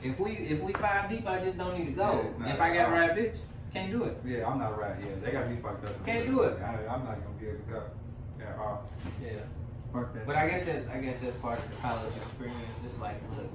[0.04, 2.26] If we if we five deep, I just don't need to go.
[2.40, 3.38] Yeah, nah, if I got a right bitch,
[3.74, 4.18] can't do it.
[4.26, 4.96] Yeah, I'm not right.
[5.00, 6.06] Yeah, they got me fucked up.
[6.06, 6.60] Can't do it.
[6.62, 7.84] I, I'm not gonna be able to go.
[8.40, 8.78] Yeah, uh,
[9.22, 9.32] Yeah.
[9.92, 10.28] fuck that.
[10.28, 10.42] But shit.
[10.44, 12.82] I guess it, I guess that's part of the college experience.
[12.86, 13.50] It's like, look,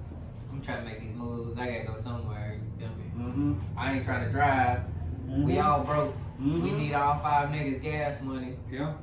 [0.51, 1.59] I'm trying to make these moves.
[1.59, 2.59] I gotta go somewhere.
[2.59, 3.05] You feel me?
[3.16, 3.79] Mm-hmm.
[3.79, 4.81] I ain't trying to drive.
[5.29, 6.14] We all broke.
[6.40, 6.62] Mm-hmm.
[6.62, 8.57] We need all five niggas gas money.
[8.70, 8.94] Yeah.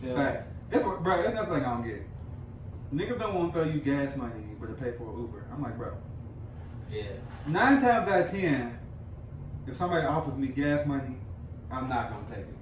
[0.00, 0.16] Feel?
[0.16, 0.46] Facts.
[0.70, 1.18] That's what, bro.
[1.22, 2.02] That's another thing I don't get.
[2.92, 5.44] Niggas don't want to throw you gas money, but to pay for an Uber.
[5.52, 5.92] I'm like, bro.
[6.90, 7.04] Yeah.
[7.46, 8.78] Nine times out of ten,
[9.66, 11.16] if somebody offers me gas money,
[11.70, 12.56] I'm not gonna take it.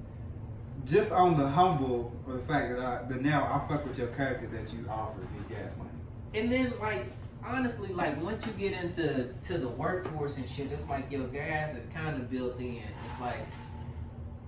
[0.85, 4.09] Just on the humble or the fact that I that now I fuck with your
[4.09, 5.91] character that you offered me gas money.
[6.35, 7.07] And then like
[7.45, 11.75] honestly, like once you get into to the workforce and shit, it's like your gas
[11.75, 12.83] is kind of built in.
[13.09, 13.47] It's like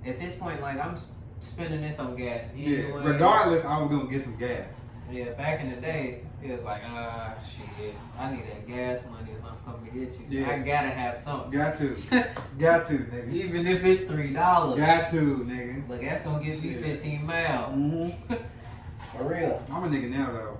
[0.04, 0.96] at this point, like I'm
[1.40, 2.52] spending this on gas.
[2.52, 2.90] Anyway.
[2.90, 3.04] Yeah.
[3.04, 4.66] Regardless, I was gonna get some gas.
[5.10, 9.30] Yeah, back in the day, it was like, ah, shit, I need that gas money
[9.32, 10.26] if I'm coming to get you.
[10.40, 10.50] Yeah.
[10.50, 11.50] I gotta have something.
[11.50, 11.96] Got to.
[12.58, 13.32] Got to, nigga.
[13.32, 14.78] Even if it's three dollars.
[14.78, 15.88] Got to, nigga.
[15.88, 17.74] Look, that's gonna get me 15 miles.
[17.74, 18.34] Mm-hmm.
[19.16, 19.62] For real.
[19.72, 20.58] I'm a nigga now though.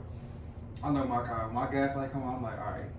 [0.83, 1.51] I know my car.
[1.53, 2.37] My gas light come on.
[2.37, 2.91] I'm like, all right.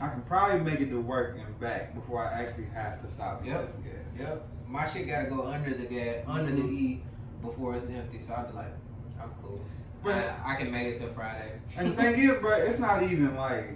[0.00, 3.44] I can probably make it to work and back before I actually have to stop
[3.44, 3.84] Yep.
[3.84, 3.92] gas.
[4.18, 4.48] Yep.
[4.66, 7.02] My shit gotta go under the gas, under the E
[7.42, 8.18] before it's empty.
[8.18, 8.72] So I'll be like,
[9.22, 9.60] I'm cool.
[10.04, 11.52] But I, I can make it till Friday.
[11.76, 13.70] and the thing is, bro, it's not even like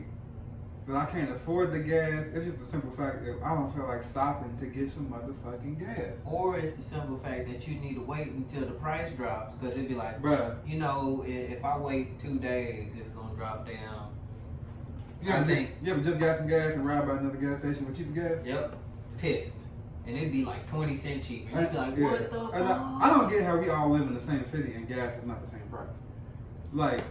[0.87, 2.25] that I can't afford the gas.
[2.35, 5.79] It's just the simple fact that I don't feel like stopping to get some motherfucking
[5.79, 6.13] gas.
[6.25, 9.55] Or it's the simple fact that you need to wait until the price drops.
[9.55, 13.67] Because it'd be like, Bruh, you know, if I wait two days, it's gonna drop
[13.67, 14.15] down.
[15.23, 17.59] you I think- just, you ever just got some gas and ride by another gas
[17.61, 18.39] station with cheap gas?
[18.45, 18.77] Yep.
[19.19, 19.57] Pissed.
[20.07, 21.51] And it'd be like 20 cent cheaper.
[21.51, 22.05] And you'd be like, Yeah.
[22.13, 22.55] what the fuck?
[22.55, 25.25] I, I don't get how we all live in the same city and gas is
[25.27, 25.89] not the same price.
[26.73, 27.03] Like,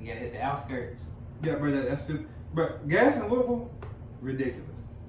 [0.00, 1.06] You gotta hit the outskirts.
[1.42, 2.26] yeah, bro, that, that's stupid.
[2.54, 3.70] But gas in Louisville,
[4.20, 4.62] ridiculous.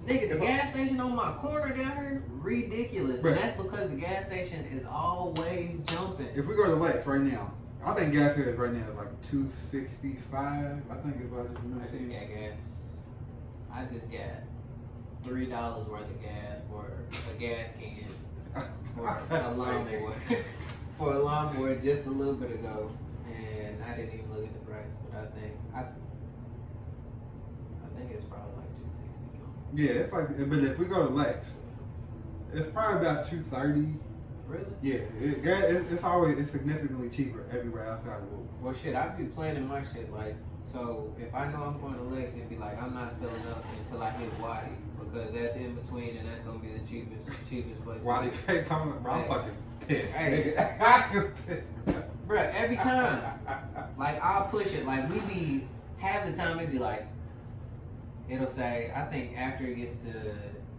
[0.05, 3.21] Nigga, the If I- gas station on my corner down here, ridiculous.
[3.21, 3.31] Bruh.
[3.31, 6.27] And that's because the gas station is always jumping.
[6.35, 7.51] If we go to Lex right now,
[7.83, 10.81] I think gas here is right now is like two sixty five.
[10.89, 12.09] I think is what I just I remember just seeing.
[12.09, 12.57] got gas.
[13.73, 14.43] I just got
[15.23, 16.85] three dollars worth of gas for
[17.29, 18.63] a gas can
[18.95, 20.13] for a lawnmower.
[20.97, 23.06] for a lawnmower just a little bit ago, I
[23.97, 25.85] didn't even look at the price, but I think I, I
[27.97, 29.77] think it's probably like two sixty something.
[29.77, 31.45] Yeah, it's like, but if we go to Lex,
[32.53, 33.93] it's probably about two thirty.
[34.47, 34.65] Really?
[34.81, 38.47] Yeah, it, it, it's always it's significantly cheaper everywhere outside of Louisville.
[38.61, 41.13] Well, shit, I be planning my shit like so.
[41.19, 44.01] If I know I'm going to Lex, it'd be like I'm not filling up until
[44.01, 47.99] I hit Waddy because that's in between, and that's gonna be the cheapest, cheapest place.
[47.99, 48.33] to Why get.
[48.47, 48.97] they pay Tom?
[49.03, 50.15] Bro, I'm fucking pissed.
[50.15, 50.53] Hey.
[50.55, 51.61] nigga.
[52.27, 53.36] Bruh, every time.
[53.97, 54.85] Like I'll push it.
[54.85, 57.07] Like we be half the time it'd be like
[58.29, 60.13] it'll say I think after it gets to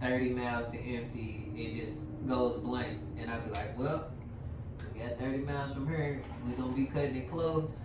[0.01, 4.11] thirty miles to empty, it just goes blank, and I'd be like, well,
[4.95, 6.23] we got thirty miles from here.
[6.47, 7.79] We gonna be cutting it close.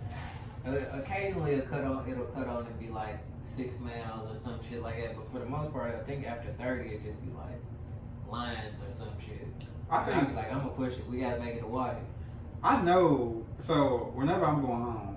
[0.66, 2.08] Uh, occasionally it'll cut on.
[2.08, 5.16] It'll cut on and be like six miles or some shit like that.
[5.16, 7.60] But for the most part, I think after thirty it just be like
[8.30, 9.46] lines or some shit.
[9.90, 11.06] I And I'd think be like, I'm gonna push it.
[11.08, 11.98] We gotta make it a wide.
[12.62, 13.44] I know.
[13.66, 15.13] So whenever I'm going home,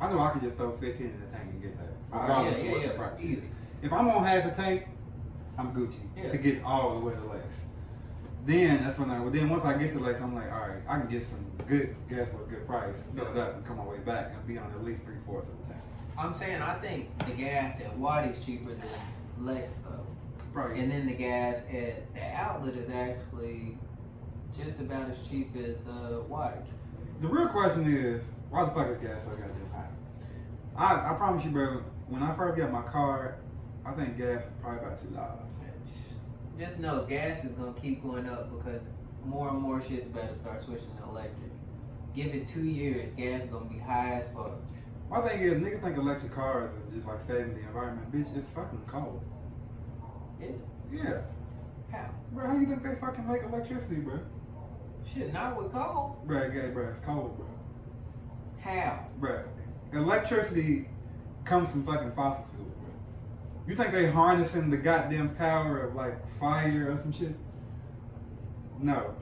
[0.00, 1.88] I know I could just throw 15 in the tank and get that.
[2.12, 2.96] Oh, yeah, regardless of yeah, what the yeah.
[2.96, 3.24] price is.
[3.24, 3.48] Easy.
[3.82, 4.86] If I'm on half a tank,
[5.58, 6.30] I'm Gucci Yeah.
[6.30, 7.64] to get all the way to Lex.
[8.46, 9.20] Then that's when I.
[9.20, 11.44] Well, then once I get to Lex, I'm like, all right, I can get some
[11.66, 14.46] good gas for a good price, fill it up, and come my way back and
[14.46, 15.84] be on at least three fourths of the tank.
[16.18, 18.88] I'm saying I think the gas at Waddy's cheaper than
[19.38, 20.06] Lex though.
[20.52, 20.80] Probably.
[20.80, 23.76] And then the gas at the outlet is actually
[24.56, 26.60] just about as cheap as uh, Waddy.
[27.20, 29.67] The real question is, why the fuck is gas so goddamn?
[30.78, 31.82] I, I promise you, bro.
[32.06, 33.38] When I first got my car,
[33.84, 36.14] I think gas was probably about two dollars.
[36.56, 38.80] Just know gas is gonna keep going up because
[39.24, 41.50] more and more shit's better start switching to electric.
[42.14, 44.52] Give it two years, gas is gonna be high as fuck.
[45.10, 48.12] My thing is, niggas think electric cars is just like saving the environment.
[48.12, 49.22] Bitch, it's fucking cold.
[50.40, 50.66] Is it?
[50.92, 51.20] Yeah.
[51.90, 52.10] How?
[52.32, 54.20] Bro, how you think they fucking make electricity, bro?
[55.12, 56.22] Shit, not with coal.
[56.24, 57.46] Bro, gay, bro, it's cold, bro.
[58.60, 59.06] How?
[59.20, 59.44] Bruh,
[59.92, 60.88] electricity
[61.44, 62.90] comes from fucking fossil fuels, bro.
[63.66, 67.34] You think they harnessing the goddamn power of like fire or some shit?
[68.80, 69.14] No.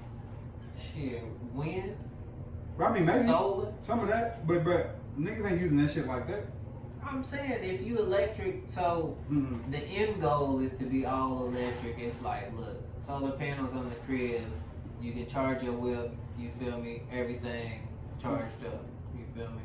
[0.95, 1.23] Shit,
[1.55, 1.97] wind,
[2.77, 3.73] But I mean, maybe solar.
[3.83, 6.45] some of that, but but niggas ain't using that shit like that.
[7.03, 9.71] I'm saying if you electric, so Mm-mm.
[9.71, 11.99] the end goal is to be all electric.
[11.99, 14.43] It's like, look, solar panels on the crib.
[15.01, 16.13] You can charge your whip.
[16.39, 17.03] You feel me?
[17.13, 17.87] Everything
[18.21, 18.85] charged up.
[19.17, 19.63] You feel me?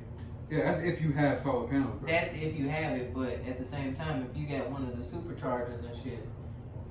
[0.51, 2.09] Yeah, that's if you have solar panels, bro.
[2.09, 4.97] That's if you have it, but at the same time, if you got one of
[4.97, 6.27] the superchargers and shit,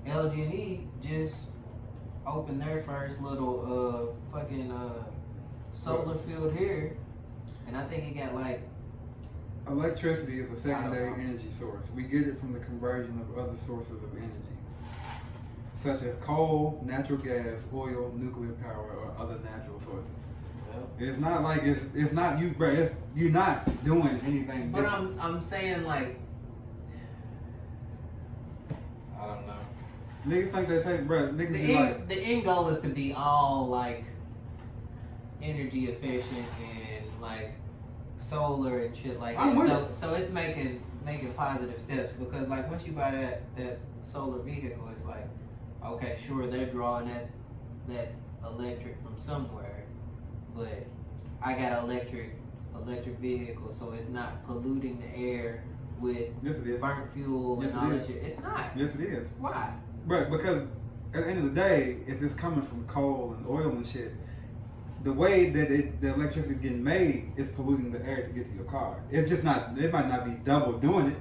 [0.07, 1.49] LG&E just
[2.27, 5.05] opened their first little uh fucking uh
[5.73, 6.97] solar field here,
[7.67, 8.63] and I think it got like
[9.69, 11.25] Electricity is a secondary I don't know.
[11.25, 11.85] energy source.
[11.95, 14.57] We get it from the conversion of other sources of energy,
[15.77, 20.11] such as coal, natural gas, oil, nuclear power, or other natural sources.
[20.73, 22.71] Well, It's not like it's it's not you, bro.
[22.71, 24.71] It's you're not doing anything.
[24.73, 25.21] But different.
[25.21, 26.19] I'm I'm saying like
[29.21, 29.55] I don't know.
[30.27, 31.29] niggas think they say, bro.
[31.29, 34.05] Niggas The be end, like, the end goal is to be all like
[35.43, 37.53] energy efficient and like
[38.19, 39.89] solar and shit like I'm that.
[39.89, 43.79] with So so it's making making positive steps because like once you buy that that
[44.03, 45.27] solar vehicle, it's like
[45.85, 47.29] okay, sure they're drawing that
[47.89, 48.13] that
[48.47, 49.70] electric from somewhere,
[50.55, 50.87] but
[51.43, 52.37] I got electric
[52.75, 55.65] electric vehicle, so it's not polluting the air
[55.99, 56.81] with yes it is.
[56.81, 58.17] burnt fuel Yes, and all that shit.
[58.17, 58.71] It's not.
[58.77, 59.29] Yes it is.
[59.39, 59.73] Why?
[60.07, 60.63] Right, because
[61.13, 64.13] at the end of the day, if it's coming from coal and oil and shit,
[65.03, 68.49] the way that it, the electricity is getting made is polluting the air to get
[68.49, 69.03] to your car.
[69.11, 69.77] It's just not.
[69.79, 71.17] It might not be double doing it,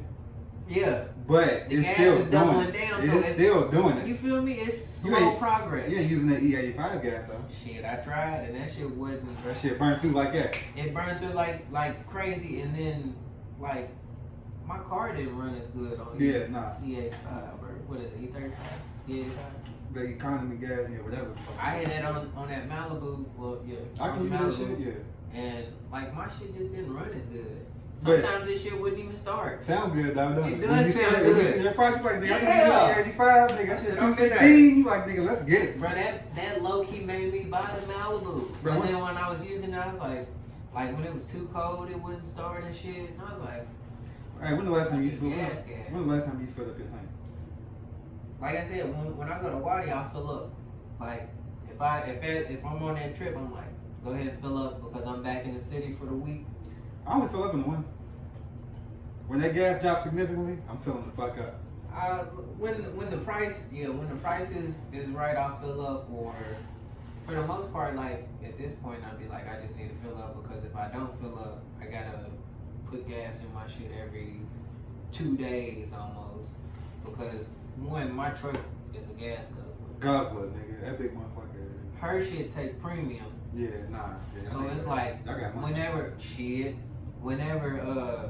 [0.69, 1.05] Yeah.
[1.27, 2.71] but The it's gas still is doing doubling it.
[2.73, 4.07] down, It's so it's- still doing it.
[4.07, 4.53] You feel me?
[4.53, 5.89] It's You slow ain't- progress.
[5.91, 7.43] Yeah, using that E85 gas though.
[7.63, 9.43] Shit, I tried and that shit wasn't.
[9.45, 10.55] That shit burned through like that.
[10.75, 13.15] It burned through like like crazy, and then
[13.59, 13.89] like
[14.67, 16.73] my car didn't run as good on Yeah, nah.
[16.85, 18.79] E eighty five or what is it E thirty five
[19.09, 19.53] E eighty five.
[19.91, 21.31] The economy gas, yeah, whatever.
[21.59, 23.25] I had that on on that Malibu.
[23.35, 24.95] Well, yeah, I can the use that Malibu, shit.
[25.33, 25.39] Yeah.
[25.41, 27.65] and like my shit just didn't run as good.
[27.99, 29.63] Sometimes this shit wouldn't even start.
[29.63, 30.67] Sound good though, don't It it?
[30.67, 31.53] does sound that, When you good.
[31.55, 32.87] see that price, you like, nigga, Yeah.
[32.89, 33.59] use 85, nigga.
[33.59, 34.29] I said, just I'm in there.
[34.29, 34.77] 215.
[34.77, 35.79] You like, nigga, let's get it.
[35.81, 38.61] Bro, that that low key made me buy the Malibu.
[38.63, 40.27] Bro, and what- then when I was using it, I was like,
[40.73, 43.09] like when it was too cold, it wouldn't start and shit.
[43.11, 43.67] And I was like,
[44.37, 45.39] all right, when the last time you filled up?
[45.39, 45.57] gas.
[45.91, 47.09] When the last time you filled up your tank?
[48.41, 50.49] Like I said, when, when I go to Waddy, I fill up.
[51.01, 51.29] Like
[51.69, 53.65] if I if if I'm on that trip, I'm like,
[54.05, 56.45] go ahead and fill up because I'm back in the city for the week.
[57.09, 57.83] I only fill up in the winter.
[59.27, 61.59] When that gas drops significantly, I'm filling the fuck up.
[61.95, 62.19] Uh,
[62.59, 66.07] when when the price, yeah, when the price is is right, I'll fill up.
[66.11, 66.35] Or
[67.25, 70.07] for the most part, like at this point, I'd be like, I just need to
[70.07, 72.25] fill up because if I don't fill up, I gotta
[72.89, 74.35] put gas in my shit every
[75.11, 76.49] two days almost.
[77.03, 78.55] Because one, my truck
[78.93, 79.99] is a gas guzzler.
[79.99, 80.81] Guzzler, nigga.
[80.85, 81.99] That big motherfucker.
[81.99, 84.09] Her shit take premium, Yeah, nah.
[84.35, 85.73] Yeah, so it's like I got money.
[85.73, 86.75] whenever shit,
[87.21, 88.27] whenever uh,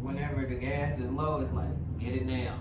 [0.00, 2.58] whenever the gas is low, it's like get it now,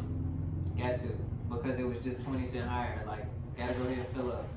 [0.78, 1.12] got to
[1.50, 3.04] because it was just twenty cent higher.
[3.08, 3.26] Like
[3.58, 4.48] gotta go ahead and fill up.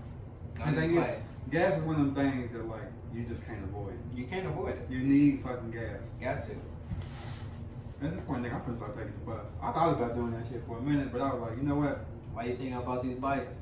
[0.57, 1.05] Don't And then you-
[1.51, 3.99] Gas is one of them things that like you just can't avoid.
[4.15, 4.87] You can't avoid it.
[4.89, 5.99] You need fucking gas.
[6.21, 6.53] Got to.
[8.05, 9.45] At this point, nigga, I'm finna start taking the bus.
[9.63, 11.75] I thought about doing that shit for a minute, but I was like, you know
[11.77, 12.05] what?
[12.33, 13.55] Why you think I bought these bikes?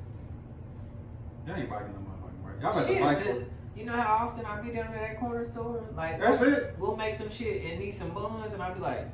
[1.45, 2.61] Y'all ain't biking no motherfucking right.
[2.61, 5.83] Y'all about to bike You know how often I be down to that corner store?
[5.95, 6.75] Like That's it.
[6.77, 9.07] we'll make some shit and need some buns, and I'll be like,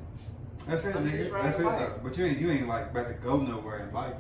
[0.68, 1.32] That's it, nigga.
[1.32, 1.64] That's it.
[1.64, 2.04] bike.
[2.04, 4.16] But you ain't you ain't like about to go nowhere and bike.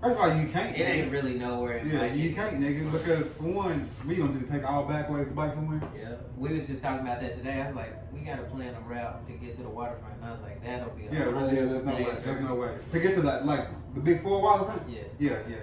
[0.00, 0.76] First of all, you can't.
[0.76, 1.78] it ain't really nowhere.
[1.78, 5.26] in Yeah, you can't, nigga, because for one, we gonna do take all back ways
[5.26, 5.82] to bike somewhere.
[5.98, 7.60] Yeah, we was just talking about that today.
[7.60, 10.14] I was like, we gotta plan a route to get to the waterfront.
[10.20, 12.18] And I was like, that'll be a Yeah, really, yeah, there's no way.
[12.24, 14.88] There's no way to get to that like the big four waterfront.
[14.88, 15.02] Yeah.
[15.18, 15.56] Yeah, yeah,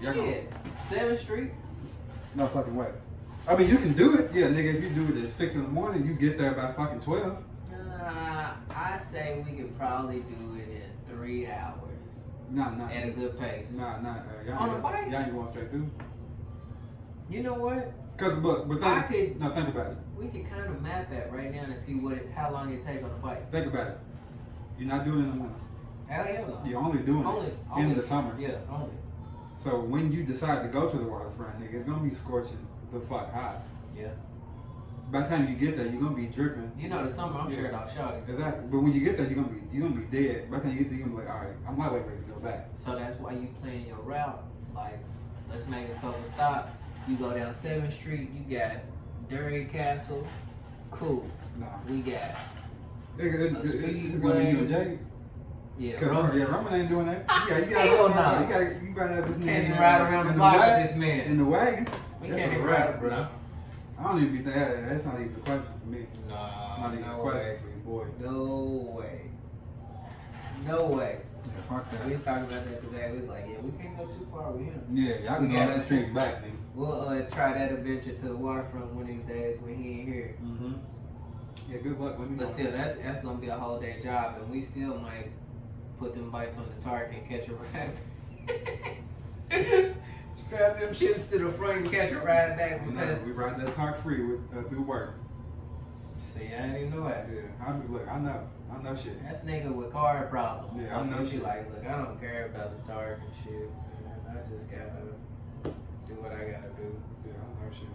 [0.00, 0.14] yeah.
[0.14, 0.52] Y'all Shit,
[0.88, 1.50] Seventh Street.
[2.34, 2.88] no fucking way.
[3.46, 4.30] I mean, you can do it.
[4.32, 6.72] Yeah, nigga, if you do it at six in the morning, you get there by
[6.72, 7.38] fucking twelve.
[7.74, 11.76] Uh, I say we could probably do it in three hours
[12.50, 13.66] Nah, nah, at a good pace.
[13.70, 14.10] nah, nah.
[14.10, 15.10] Uh, y'all, On a bike?
[15.10, 15.90] y'all ain't going straight through.
[17.30, 17.92] You know what?
[18.16, 19.40] Cause but but I think, could.
[19.40, 19.96] no, think about it.
[20.16, 22.84] We could kind of map that right now and see what it, how long it
[22.86, 23.50] take on a bike.
[23.50, 23.98] Think about it.
[24.78, 25.54] You're not doing it in the winter.
[26.08, 26.60] Hell yeah, no.
[26.64, 28.34] You're only doing Only, it only in the summer.
[28.38, 28.90] Yeah, only.
[29.64, 32.58] So when you decide to go to the waterfront, nigga, it's gonna be scorching
[32.92, 33.62] the fuck hot.
[33.96, 34.08] Yeah.
[35.10, 36.72] By the time you get there, you're gonna be dripping.
[36.78, 37.56] You know, the summer I'm Yeah.
[37.58, 38.18] sure off shorty.
[38.32, 38.64] Exactly.
[38.70, 40.50] But when you get there, you're gonna be you're gonna be dead.
[40.50, 42.20] By the time you get there, you're gonna be like, all right, I'm lightweight ready
[42.22, 42.68] to go back.
[42.78, 44.42] So that's why you plan your route.
[44.74, 44.98] Like,
[45.50, 46.70] let's make a couple stops.
[47.06, 48.30] You go down Seventh Street.
[48.32, 48.76] You got
[49.28, 50.26] Dairy Kastle.
[50.90, 51.28] Cool.
[51.58, 51.66] Nah.
[51.88, 52.36] We got
[53.18, 53.74] It, it, it, it, it's
[54.20, 54.98] gonna be you and Jay.
[55.78, 55.98] yeah.
[56.00, 56.38] Cause Roman.
[56.38, 57.24] Yeah, Roman ain't doing that.
[57.48, 58.14] Yeah, you got, Hell no.
[58.14, 60.86] got, you got, you gotta have this nigga Can't even ride around the block with
[60.88, 61.20] this man.
[61.20, 61.86] In the wagon.
[62.22, 63.08] We That's can't a even wrap, bro.
[63.10, 63.26] bro.
[63.98, 64.88] I don't even be that.
[64.88, 66.06] That's not even a question for me.
[66.28, 67.58] Nah, Not even a no question way.
[67.62, 68.06] for you, boy.
[68.20, 69.20] No way.
[70.66, 71.18] No way.
[71.44, 72.06] Yeah, fuck that.
[72.06, 73.10] We was talking about that today.
[73.12, 74.82] We was like, yeah, we can't go too far with him.
[74.92, 76.50] Yeah, y'all We can go gotta- off the street back, nigga.
[76.74, 80.08] We'll uh, try that adventure to the waterfront one of these days when he ain't
[80.08, 80.36] here.
[80.42, 80.72] Mm-hmm.
[81.70, 82.18] Yeah, good luck.
[82.18, 82.52] Let me But know.
[82.54, 85.30] still, that's that's gonna be a whole day job, and we still might
[85.98, 87.98] put them bikes on the TARC and catch a ride.
[90.52, 93.74] Strap them shits to the front and catch a ride back know, we ride that
[93.74, 95.14] TARC free with uh, through work.
[96.18, 97.26] See, I didn't even know that.
[97.32, 98.06] Yeah, I look.
[98.06, 98.48] I know.
[98.70, 99.22] I know shit.
[99.24, 100.82] That's nigga with car problems.
[100.84, 101.42] Yeah, I Like, know shit.
[101.42, 103.70] like, look, I don't care about the dark and shit.
[104.04, 104.36] man.
[104.36, 105.16] I just gotta
[106.06, 107.00] do what I gotta do.
[107.24, 107.88] Yeah, I know shit.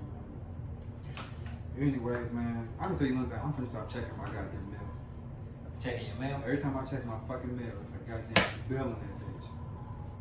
[1.79, 3.39] Anyways, man, I'm gonna tell you one thing.
[3.43, 4.89] I'm gonna stop checking my goddamn mail.
[5.83, 6.41] Checking your mail.
[6.43, 9.45] Every time I check my fucking mail, it's a goddamn bill in that bitch.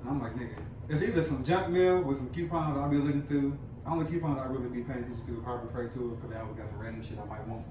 [0.00, 3.22] And I'm like, nigga, it's either some junk mail with some coupons I'll be looking
[3.22, 3.58] through.
[3.86, 6.56] Only coupons I really be paying attention to is Harbor Freight too, because they always
[6.56, 7.64] got some random shit I might want.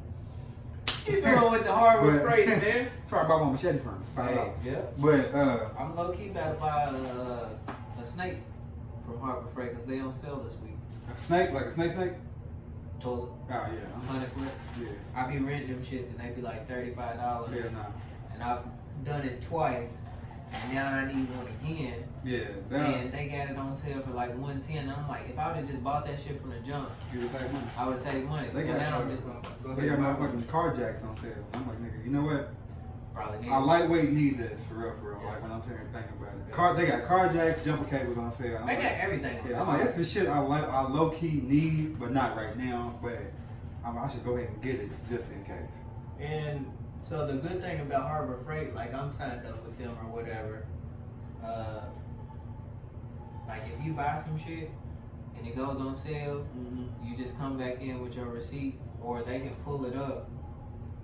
[1.07, 2.59] You doing with the Harbor Freight, man?
[2.59, 4.03] That's where I bought my machete from.
[4.15, 4.81] Five Hey, yeah.
[4.97, 8.37] But uh, I'm low key about to buy a, a snake
[9.05, 10.73] from Harbor Freight because they don't sell this week.
[11.11, 12.13] a snake, like a snake snake.
[12.99, 14.47] Total Oh yeah, hundred foot.
[14.81, 17.51] yeah, I be renting them shits and they be like thirty five dollars.
[17.53, 17.85] yeah, nah,
[18.33, 18.63] And I've
[19.03, 19.97] done it twice,
[20.53, 22.03] and now I need one again.
[22.25, 22.39] Yeah.
[22.69, 24.89] That And they got it on sale for like one ten.
[24.89, 27.29] I'm like, if I would have just bought that shit from the jump, you the
[27.29, 27.67] same money.
[27.77, 28.49] I would have saved money.
[28.53, 30.75] They so got, now I'm just gonna go ahead They got and buy motherfucking car
[30.75, 31.31] jacks on sale.
[31.53, 32.53] I'm like, nigga, you know what?
[33.13, 33.61] Probably need I it.
[33.61, 35.21] lightweight need this for real, for real.
[35.21, 35.29] Yeah.
[35.29, 36.41] Like when I'm sitting here thinking about it.
[36.49, 36.55] Yeah.
[36.55, 38.57] Car, they got car jacks, jumper cables on sale.
[38.59, 39.61] I'm They like, got everything on yeah, sale.
[39.61, 40.67] I'm like, that's the shit I like.
[40.67, 42.99] I low key need, but not right now.
[43.01, 43.19] But
[43.85, 45.69] I'm, I should go ahead and get it just in case.
[46.19, 46.65] And
[47.01, 50.65] so the good thing about Harbor Freight, like I'm signed up with them or whatever.
[51.43, 51.81] Uh,
[53.47, 54.69] like if you buy some shit
[55.37, 56.45] and it goes on sale,
[57.03, 60.29] you just come back in with your receipt, or they can pull it up,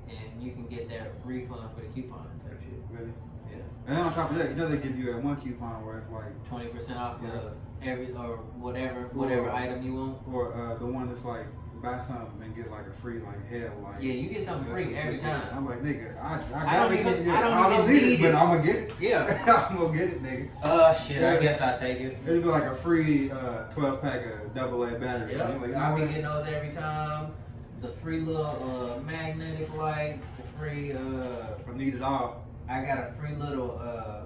[0.10, 2.80] and you can get that refund for the coupon type shit.
[2.90, 3.12] Really?
[3.50, 3.58] Yeah.
[3.88, 6.00] And then on top of that, you know they give you that one coupon where
[6.00, 7.30] it's like, Twenty percent off Yeah.
[7.32, 10.18] of every or whatever whatever Or- item you want.
[10.32, 11.46] or uh, the one that's like
[11.82, 14.02] buy something and get like a free like headlight.
[14.02, 15.48] Yeah, you get something free every time.
[15.54, 17.00] I'm like, nigga, I, I, I don't it.
[17.00, 18.36] even- Yeah, I don't I even need need it, but.
[18.36, 18.94] I'm gonna get it.
[19.00, 19.68] Yeah.
[19.70, 20.50] I'm gonna get it, nigga.
[20.64, 22.18] Uh shit, I guess I take it.
[22.26, 25.36] It'd be like a free uh, 12 pack of double A battery.
[25.36, 27.34] Yeah, like, I'll be getting those every time.
[27.82, 28.46] The free little
[29.00, 32.46] uh, magnetic lights, the free uh, I need it all.
[32.70, 34.26] I got a free little uh,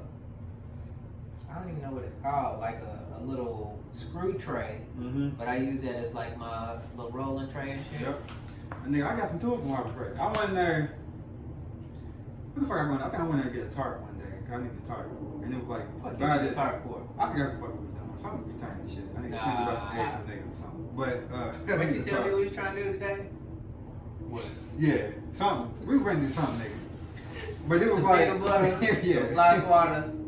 [1.50, 5.30] I don't even know what it's called, like a, a little screw tray, Mm-hmm.
[5.30, 8.02] but I use that as like my little rolling tray and shit.
[8.02, 8.32] Yep.
[8.84, 10.20] And nigga, I got some tools from Harbor Freight.
[10.20, 10.96] I went in there.
[12.54, 13.02] What the fuck I went?
[13.02, 14.26] I think I went there to get a tarp one day.
[14.46, 15.08] 'cause I needed a tarp,
[15.44, 16.50] and it was like Fuck buy this.
[16.50, 17.02] the tarp for.
[17.20, 18.18] I forgot what the fuck we was doing.
[18.22, 19.04] Something pertaining to shit.
[19.18, 20.90] I need to think about some eggs and niggas or something.
[20.96, 23.26] But uh, What you tell me what you trying to do today?
[24.30, 24.44] What?
[24.78, 25.88] Yeah, something.
[25.88, 26.72] We were do something, nigga.
[27.68, 30.25] But it was Some like, butter, yeah, some fly swatters.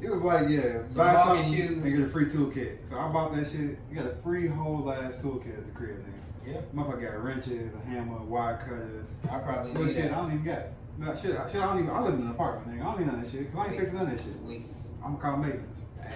[0.00, 1.82] It was like, yeah, Some buy walking something shoes.
[1.82, 2.76] and get a free toolkit.
[2.90, 3.78] So I bought that shit.
[3.90, 6.52] You got a free whole ass toolkit at the crib, nigga.
[6.54, 6.60] Yeah.
[6.74, 9.08] Motherfucker got wrenches, a hammer, wire cutters.
[9.24, 10.14] I probably Well, need shit, I that.
[10.16, 10.62] don't even got.
[10.98, 11.90] No, shit, I- shit, I don't even.
[11.90, 12.82] I live in an apartment, nigga.
[12.82, 13.52] I don't need none of that shit.
[13.52, 14.42] Cause I ain't fixing none of that shit.
[14.42, 14.66] We,
[15.04, 15.80] I'm gonna maintenance.
[16.02, 16.12] hey,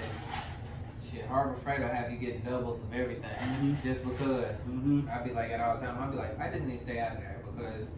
[1.10, 3.82] shit, Harbor Freight will have you getting doubles of everything Mhm.
[3.82, 4.56] just because.
[4.68, 5.08] Mm-hmm.
[5.10, 5.96] I'd be like that all the time.
[6.00, 7.90] I'd be like, I just need to stay out of there because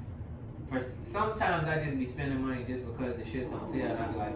[0.70, 4.06] for sometimes I just be spending money just because the shit's on sale, and I
[4.08, 4.34] be like,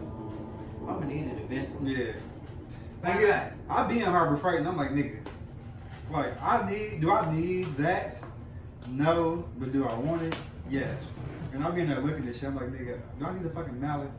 [0.87, 1.93] I'm gonna need it eventually.
[1.93, 2.13] Yeah.
[3.19, 3.51] Is, not?
[3.69, 5.19] I be in Harbor Freight and I'm like, nigga,
[6.11, 7.01] like I need.
[7.01, 8.17] Do I need that?
[8.89, 10.35] No, but do I want it?
[10.69, 11.03] Yes.
[11.53, 12.45] And I'm in there looking at shit.
[12.45, 14.11] I'm like, nigga, do I need a fucking mallet?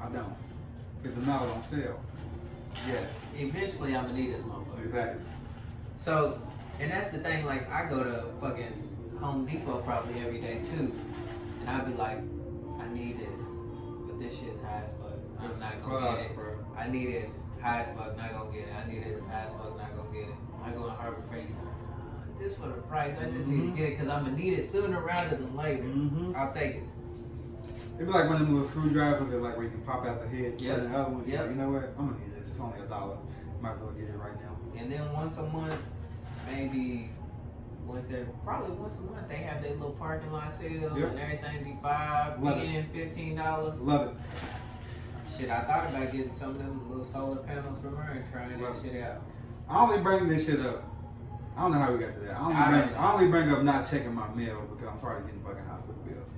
[0.00, 0.34] I don't.
[1.04, 2.00] If the mallet on sale,
[2.86, 3.12] yes.
[3.36, 4.86] Eventually, I'm gonna need this motherfucker.
[4.86, 5.22] Exactly.
[5.96, 6.40] So,
[6.80, 7.44] and that's the thing.
[7.44, 10.94] Like, I go to fucking Home Depot probably every day too,
[11.60, 12.18] and I'd be like,
[12.80, 13.28] I need this,
[14.06, 15.01] but this shit high as fuck.
[15.42, 16.34] I'm not gonna Fuck, get it.
[16.36, 16.54] bro.
[16.76, 17.30] I need it
[17.60, 18.74] high as fuck, not gonna get it.
[18.74, 20.34] I need it high as fuck, not gonna get it.
[20.64, 23.16] I go in Harbor Freight, uh, just for the price.
[23.20, 23.70] I just need Mhm.
[23.72, 25.84] to get it because I'm gonna need it sooner rather than later.
[25.84, 26.32] Mm-hmm.
[26.36, 26.82] I'll take it.
[27.96, 30.20] It'd be like one of them little screwdrivers that like where you can pop out
[30.22, 30.60] the head.
[30.60, 30.76] Yep.
[30.76, 31.40] The other one, Yep.
[31.40, 31.84] like, you know what?
[31.98, 32.50] I'm gonna need this.
[32.50, 33.16] It's only a dollar.
[33.60, 34.56] Might as well get it right now.
[34.80, 35.76] And then once a month,
[36.46, 37.10] maybe
[37.86, 41.10] once every, probably once a month, they have their little parking lot sales Yep.
[41.10, 42.66] and everything be five, Love it.
[42.66, 43.78] ten, fifteen dollars.
[43.80, 44.14] Love it.
[45.36, 48.60] Shit, I thought about getting some of them little solar panels from her and trying
[48.60, 49.22] that shit out.
[49.68, 50.84] I only bring this shit up
[51.56, 52.36] I don't know how we got to that.
[52.36, 52.98] I only, I don't bring, know.
[52.98, 56.02] I only bring up not checking my mail because I'm tired of getting fucking hospital
[56.06, 56.30] bills.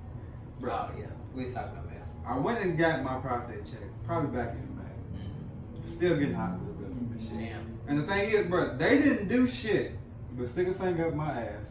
[0.59, 2.03] Bro, Oh yeah, we talking about mail.
[2.27, 4.83] I went and got my prostate check probably back in May.
[4.83, 5.87] Mm-hmm.
[5.87, 7.39] Still getting hospital bills from this shit.
[7.39, 7.79] Damn.
[7.87, 9.93] And the thing is, bro, they didn't do shit
[10.37, 11.67] but stick a finger up my ass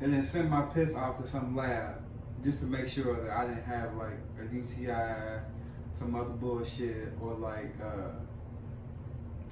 [0.00, 2.02] and then send my piss off to some lab
[2.42, 5.40] just to make sure that I didn't have like a UTI,
[5.98, 8.10] some other bullshit, or like uh,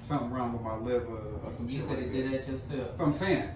[0.07, 1.05] something wrong with my liver
[1.43, 2.21] or some You shit could like have that.
[2.31, 2.97] did that yourself.
[2.97, 3.49] So I'm saying,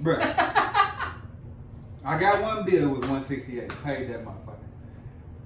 [0.00, 4.56] bro, I got one bill was 168, paid that motherfucker.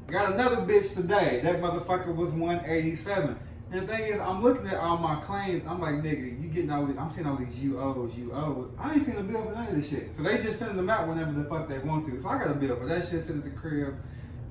[0.07, 3.39] Got another bitch today, that motherfucker was 187.
[3.73, 5.65] And the thing is, I'm looking at all my claims.
[5.67, 8.71] I'm like, nigga, you getting all these, I'm seeing all these UOs, UOs.
[8.79, 10.15] I ain't seen a bill for none of this shit.
[10.17, 12.23] So they just send them out whenever the fuck they want to.
[12.23, 13.97] So I got a bill for that shit sitting at the crib.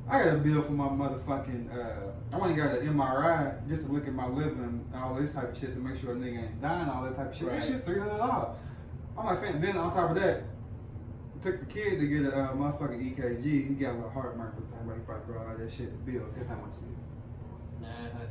[0.08, 3.86] I got a bill for my motherfucking, uh, I went and got an MRI just
[3.86, 6.16] to look at my liver and all this type of shit to make sure a
[6.16, 7.48] nigga ain't dying, all that type of shit.
[7.48, 7.62] Right.
[7.62, 8.56] That shit's $300.
[9.18, 10.44] I'm like, fam, then on top of that,
[11.40, 13.44] I took the kid to get a uh, motherfucking EKG.
[13.44, 14.52] He got a little heart murmur.
[14.72, 16.26] Talking about he probably brought all that shit to bill.
[16.38, 16.98] Guess how much it is?
[17.82, 18.30] Nine hundred.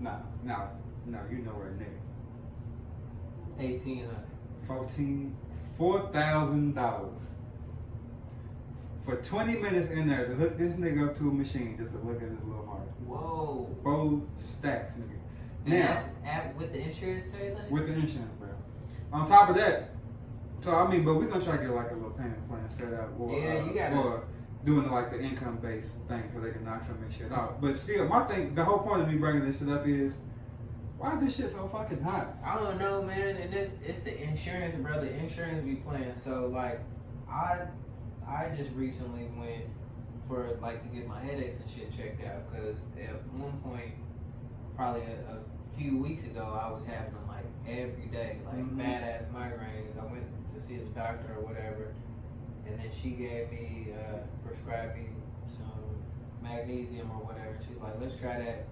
[0.00, 0.66] Nah, nah,
[1.06, 2.00] nah, you know where nigga.
[3.58, 4.26] Eighteen hundred.
[4.66, 5.36] Fourteen.
[5.76, 7.22] Four thousand dollars
[9.10, 11.98] for twenty minutes in there to hook this nigga up to a machine just to
[11.98, 12.88] look at his little heart.
[13.04, 13.76] Whoa.
[13.82, 15.16] Both stacks, nigga.
[15.64, 17.70] And Now, that's at, with the insurance and everything?
[17.70, 18.48] with the insurance, bro.
[19.12, 19.90] On top of that,
[20.60, 22.92] so I mean, but we're gonna try to get like a little payment plan set
[22.94, 24.24] up, or Yeah, uh, you gotta- or
[24.64, 27.60] doing like the income based thing so they can knock some of this shit out.
[27.60, 30.12] But still, my thing, the whole point of me bringing this shit up is,
[30.98, 32.36] why is this shit so fucking hot?
[32.44, 33.36] I don't know, man.
[33.36, 35.06] And it's it's the insurance, brother.
[35.06, 36.14] Insurance be playing.
[36.14, 36.80] So like,
[37.28, 37.66] I
[38.30, 39.64] I just recently went
[40.28, 43.92] for like to get my headaches and shit checked out because at one point,
[44.76, 48.76] probably a, a few weeks ago, I was having them like every day, like Mhm.
[48.78, 49.98] badass migraines.
[50.00, 51.92] I went to see the doctor or whatever,
[52.66, 55.08] and then she gave me uh, prescribed me
[55.48, 55.98] some
[56.42, 57.58] magnesium or whatever.
[57.66, 58.66] She's like, let's try that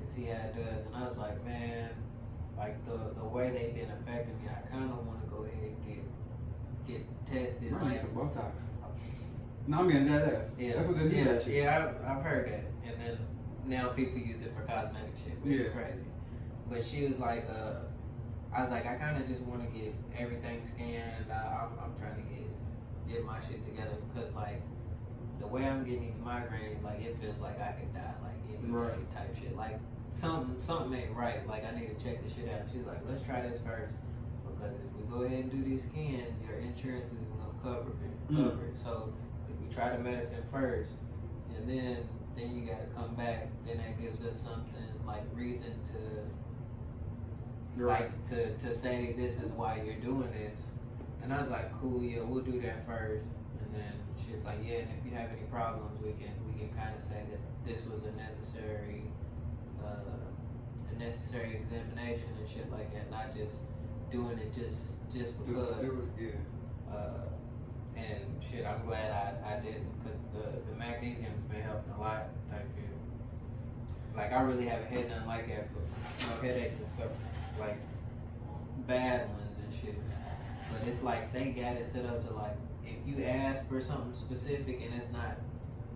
[0.00, 0.86] and see how it does.
[0.86, 1.90] And I was like, man,
[2.56, 5.76] like the the way they've been affecting me, I kind of want to go ahead
[5.76, 6.04] and get
[6.86, 7.70] get tested.
[7.70, 8.52] Bro, need Like, some Botox.
[9.66, 10.50] No, I mean dead ass.
[10.58, 11.94] yeah, That's what they yeah, that yeah.
[12.04, 13.18] I've, I've heard that, and then
[13.64, 16.02] now people use it for cosmetic shit, which is crazy.
[16.68, 17.74] But she was like, uh,
[18.56, 21.30] I was like, I kind of just want to get everything scanned.
[21.30, 21.34] I,
[21.64, 22.42] I'm, I'm trying to get
[23.08, 24.62] get my shit together because like
[25.40, 28.72] the way I'm getting these migraines, like it feels like I could die, like any
[28.72, 29.14] Right.
[29.14, 29.56] type shit.
[29.56, 29.78] Like
[30.10, 31.46] something something ain't right.
[31.46, 32.62] Like I need to check this shit out.
[32.72, 33.94] She's like, let's try this first
[34.42, 38.32] because if we go ahead and do these scans, your insurance isn't gonna cover it.
[38.32, 38.50] Mm.
[38.50, 38.76] Cover it.
[38.78, 39.12] So
[39.74, 40.92] try the medicine first,
[41.56, 45.98] and then then you gotta come back, then that gives us something like reason to
[47.78, 48.02] You're right.
[48.02, 50.70] like to to say this is why you're doing this.
[51.22, 53.26] And I was like, cool, yeah, we'll do that first.
[53.62, 53.92] And then
[54.24, 56.96] she was like, yeah, and if you have any problems, we can we can kind
[56.96, 59.04] of say that this was a necessary
[59.84, 63.58] uh, a necessary examination and shit like that, not just
[64.10, 65.78] doing it just just because.
[65.82, 66.30] it was yeah.
[66.90, 67.28] Uh,
[68.10, 72.28] and shit, I'm glad I, I didn't because the, the magnesium's been helping a lot
[72.50, 72.90] type shit.
[74.16, 77.10] Like I really haven't had nothing like that, but no headaches and stuff,
[77.58, 77.76] like
[78.86, 79.98] bad ones and shit.
[80.70, 84.14] But it's like they got it set up to like if you ask for something
[84.14, 85.36] specific and it's not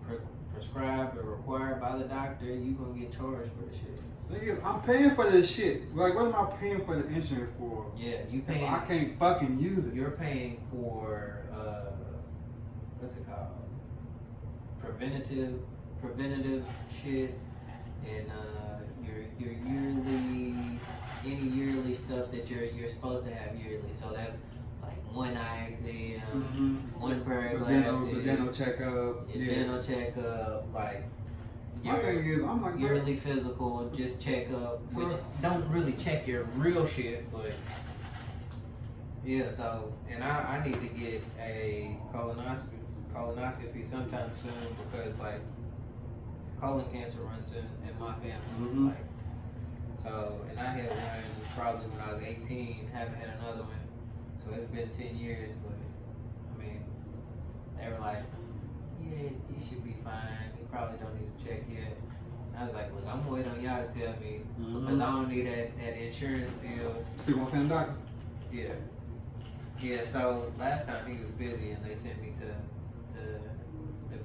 [0.07, 0.17] pre-
[0.53, 3.97] prescribed or required by the doctor, you gonna get charged for the shit.
[4.31, 5.95] Nigga, I'm paying for this shit.
[5.95, 7.89] Like, what am I paying for the insurance for?
[7.97, 8.65] Yeah, you If paying.
[8.65, 9.93] I can't fucking use it.
[9.93, 11.45] You're paying for
[12.99, 13.47] what's it called?
[14.79, 15.59] Preventative,
[16.01, 16.63] preventative
[17.03, 17.37] shit,
[18.07, 20.79] and uh, your your yearly,
[21.25, 23.91] any yearly stuff that you're you're supposed to have yearly.
[23.93, 24.37] So that's
[24.81, 27.01] like one eye exam, Mm-hmm.
[27.01, 29.29] one pair of The glasses, dental, the dental checkup.
[29.33, 29.53] your Yeah.
[29.55, 31.03] dental checkup, like
[31.83, 36.87] your is, I'm like, yearly physical, just checkup, which For- don't really check your real
[36.87, 37.51] shit, but
[39.25, 39.49] yeah.
[39.51, 42.76] So, and I, I need to get a colonoscopy
[43.17, 45.41] colonoscopy sometime soon because like
[46.61, 48.59] colon cancer runs in, in my family.
[48.59, 48.87] Mhm.
[48.87, 48.97] Like,
[50.03, 51.23] so, and I had one
[51.55, 52.89] probably when I was 18.
[52.93, 53.85] Haven't had another one,
[54.37, 55.51] so it's been 10 years.
[55.63, 55.73] But
[56.53, 56.83] I mean,
[57.79, 58.23] they were like,
[59.03, 60.53] yeah, you should be fine.
[60.59, 61.97] You probably don't need to check yet.
[62.53, 65.01] And I was like, look, I'm gonna wait on y'all to tell me because Mhm.
[65.01, 67.03] I don't need that, that insurance bill.
[67.21, 67.93] still want to send doctor.
[68.51, 68.73] Yeah.
[69.79, 72.47] Yeah, so last time he was busy and they sent me to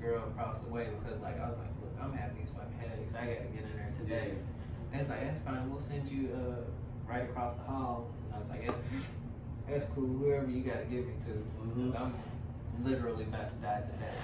[0.03, 3.15] girl across the way because like I was like, look, I'm having these fucking headaches.
[3.15, 4.35] I gotta get in there today.
[4.93, 8.11] And it's like, that's fine, we'll send you uh right across the hall.
[8.27, 9.11] And I was like, it's
[9.69, 10.07] That's cool.
[10.07, 11.45] Whoever you gotta give me to,
[11.75, 12.15] because I'm
[12.83, 14.19] literally about to die today.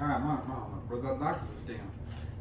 [0.00, 0.54] All right, my, my,
[0.88, 1.78] bro, the doctor's a scam.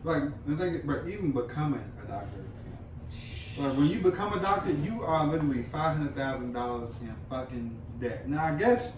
[0.03, 3.65] Like, the thing, bro, even becoming a doctor is a scam.
[3.65, 8.27] Like, when you become a doctor, you are literally $500,000 in fucking debt.
[8.27, 8.91] Now, I guess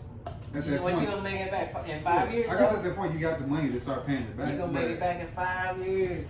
[0.58, 2.50] at that what point, you gonna make it back fi- in five years?
[2.50, 2.78] I guess though?
[2.78, 4.52] at that point, you got the money to start paying it back.
[4.52, 6.28] You gonna make but, it back in five years?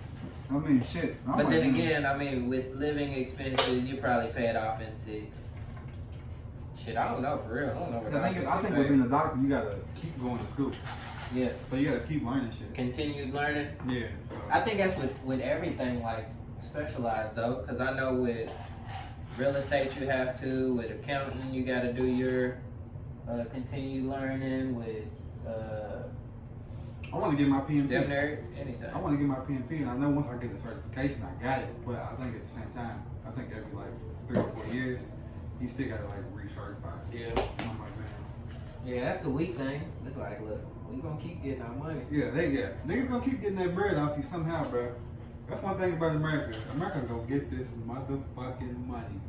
[0.48, 1.16] I mean, shit.
[1.26, 4.56] I'm But like, then man, again, I mean, with living expenses, you probably pay it
[4.56, 5.36] off in six.
[6.78, 7.70] Shit, I don't know for real.
[7.70, 9.76] I don't know what The thing is, I think with being a doctor, you gotta
[10.00, 10.72] keep going to school.
[11.34, 12.72] Yeah, So you gotta keep learning shit.
[12.74, 13.68] continued learning.
[13.88, 14.06] Yeah.
[14.30, 14.36] So.
[14.50, 16.28] I think that's with with everything like
[16.60, 18.48] specialized though, because I know with
[19.36, 22.58] real estate you have to, with accounting you got to do your
[23.28, 25.04] uh, continued learning, with
[25.46, 26.02] uh,
[27.12, 27.88] I want to get my PMP.
[27.88, 28.90] damn near anything.
[28.92, 31.42] I want to get my PMP, and I know once I get the certification, I
[31.42, 31.86] got it.
[31.86, 33.92] But I think at the same time, I think every like
[34.28, 35.00] three or four years,
[35.60, 36.92] you still gotta like recertify.
[37.12, 37.28] Yeah,
[37.60, 38.08] I'm like, man,
[38.84, 39.82] yeah, that's the weak thing.
[40.06, 40.60] It's like, look,
[40.90, 42.00] we gonna keep getting our money.
[42.10, 44.92] yeah, they yeah, niggas gonna keep getting that bread off you somehow, bro.
[45.48, 46.58] That's one thing about America.
[46.72, 49.20] America gonna get this motherfucking money.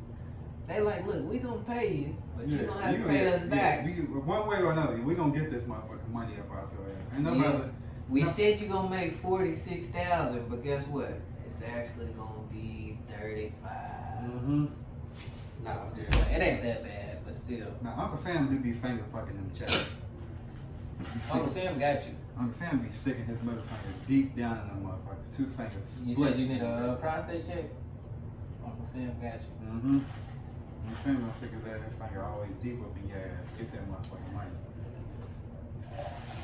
[0.68, 3.32] They like, look, we gonna pay you, but you Yeah, gonna have to pay yeah,
[3.36, 3.86] us yeah, back.
[3.86, 7.16] we, one way or another, we gonna get this motherfucking money up out your ass.
[7.16, 7.42] Ain't Yeah.
[7.52, 7.70] brother.
[8.10, 8.30] We No.
[8.30, 11.20] said you gonna make forty six thousand, but guess what?
[11.48, 14.24] It's actually gonna be thirty five.
[14.24, 14.66] Mm-hmm.
[15.64, 17.68] No, I'm just saying, it ain't that bad, but still.
[17.82, 19.90] Now Uncle Sam do be finger fucking in the chest.
[21.32, 22.14] Uncle Sam got you.
[22.38, 25.38] Uncle Sam be sticking his middle finger deep down in the motherfuckers.
[25.38, 26.04] Two fingers.
[26.06, 27.66] You said you need a uh, prostate check.
[28.66, 29.68] Uncle Sam got you.
[29.68, 30.00] Mm-hmm.
[30.88, 33.18] Uncle Sam gonna stick his ass his finger all the way deep up in your
[33.20, 33.48] ass.
[33.58, 34.52] Get that motherfucking money.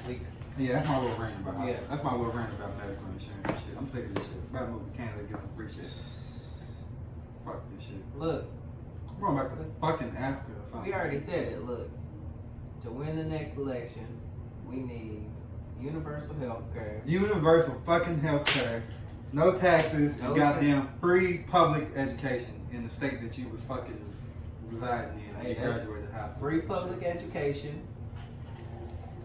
[0.04, 0.22] Sweet.
[0.58, 1.80] Yeah, that's my little rant about Yeah.
[1.90, 3.78] That's my little rant about medical insurance and shit.
[3.78, 4.44] I'm sick of this shit.
[4.52, 5.88] About to move to Canada get some free shit.
[7.46, 8.04] Fuck this shit.
[8.16, 8.46] Look,
[9.10, 10.92] I'm going back to fucking Africa or something.
[10.92, 11.64] we already said it.
[11.64, 11.90] Look,
[12.84, 14.08] to win the next election,
[14.68, 15.24] we need
[15.80, 17.02] universal health care.
[17.06, 18.84] Universal fucking health care.
[19.32, 20.16] No taxes.
[20.20, 24.00] No and goddamn free public education in the state that you was fucking
[24.74, 25.36] residing in.
[25.36, 26.40] when Hey, you graduated high school.
[26.40, 27.82] Free public education.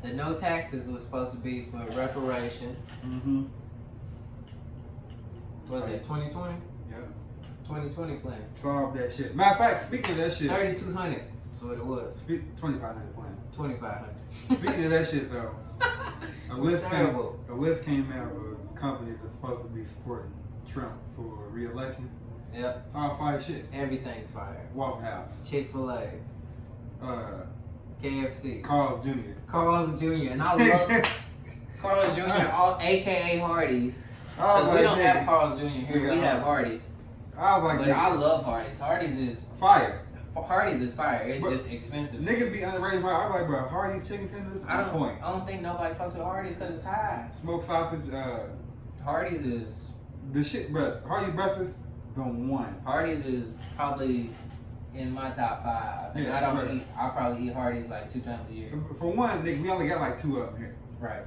[0.03, 2.77] The no taxes was supposed to be for reparation.
[3.05, 3.45] Mm-hmm.
[5.69, 6.55] Was it, 2020?
[6.91, 6.99] Yep.
[7.65, 8.41] 2020 plan.
[8.63, 9.35] Solve that shit.
[9.37, 12.15] Matter of fact, speaking of that shit, 3200 That's what it was.
[12.17, 13.37] speak, 2500 plan.
[13.53, 15.55] 2500 Speaking of that shit though,
[16.51, 17.15] a list came,
[17.51, 20.33] a list came out of companies that's supposed to be supporting
[20.73, 22.09] Trump for re-election.
[22.55, 23.67] Yep, All fire shit.
[23.73, 24.69] everything's fire.
[24.75, 26.09] Waffle House, Chick fil A,
[27.03, 27.31] uh,
[28.03, 29.33] KFC, Carl's Jr.
[29.47, 30.31] Carl's Jr.
[30.33, 31.21] And I love
[31.83, 34.03] Carl's Jr., all, aka Hardee's.
[34.37, 35.67] Because we don't have Carl's Jr.
[35.67, 36.83] here, We we have Hardee's.
[37.37, 38.79] I was like, But I love Hardee's.
[38.79, 40.05] Hardee's is fire.
[40.37, 41.23] Hardee's is fire.
[41.29, 42.21] It's But- just expensive.
[42.21, 43.03] Niggas be underrated.
[43.03, 44.91] by- I'm like, bro, Hardee's chicken tenders I don't.
[44.91, 45.19] point.
[45.23, 47.29] I don't think nobody fucks with Hardee's because it's high.
[47.41, 48.39] Smoked sausage, uh,
[49.05, 49.91] Hardee's is
[50.33, 51.01] the shit, bro.
[51.07, 51.75] Hardee's breakfast,
[52.19, 52.81] the one.
[52.85, 54.31] Hardee's is probably
[54.95, 56.15] in my top five.
[56.17, 56.75] And Yeah, I don't right.
[56.77, 56.83] eat.
[56.99, 58.71] I probably eat Hardee's like two times a year.
[58.99, 60.75] For one, nigga, we only got like two of them here.
[61.01, 61.23] Right.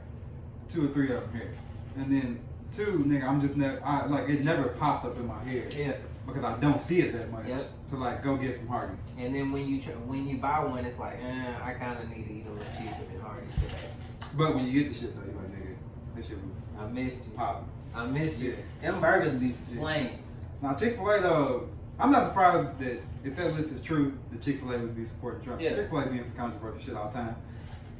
[0.73, 1.53] two or three of them here.
[1.97, 2.39] And then
[2.73, 5.93] two, nigga, I'm just never, I, like, it never pops up in my head Yeah.
[6.25, 7.63] because I don't see it that much Yep.
[7.89, 8.97] to like go get some Hardee's.
[9.17, 12.07] And then when you tr- when you buy one, it's like, eh, I kind of
[12.09, 13.89] need to eat a little cheaper than Hardee's today.
[14.37, 15.75] But when you get the shit though, you're like, nigga,
[16.15, 17.31] this shit was I missed you.
[17.35, 17.67] popping.
[17.93, 18.55] I missed you.
[18.81, 18.91] Yeah.
[18.91, 19.81] Them burgers be Yeah.
[20.61, 24.37] Now Chick Fil A though, I'm not surprised that if that list is true, the
[24.37, 25.61] Chick Fil A would be supporting Trump.
[25.61, 25.75] Yeah.
[25.75, 27.35] Chick Fil A being some controversial shit all the time,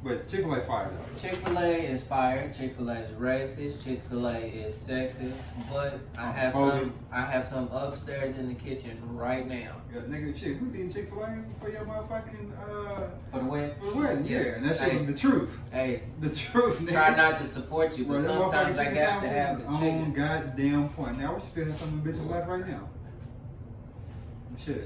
[0.04, 1.18] but Chick Fil A's fire though.
[1.20, 2.52] Chick Fil A is fire.
[2.56, 3.84] Chick Fil A is racist.
[3.84, 5.32] Chick Fil A is sexist.
[5.70, 6.92] But I have some.
[7.12, 11.10] I have some upstairs in the kitchen right now Yeah, nigga, shit, we eating Chick
[11.10, 13.70] Fil A for your motherfucking uh for the win.
[13.78, 14.98] for the wedding, yeah, and that shit Hey.
[14.98, 16.92] was the truth, Hey, the truth, nigga.
[16.92, 19.58] try not to support you, Bro, but that sometimes motherfucking I chicken got to have
[19.58, 20.12] is the on chicken.
[20.14, 21.18] goddamn point.
[21.18, 22.88] Now, we're still have some bitches left right now.
[24.58, 24.84] Shit.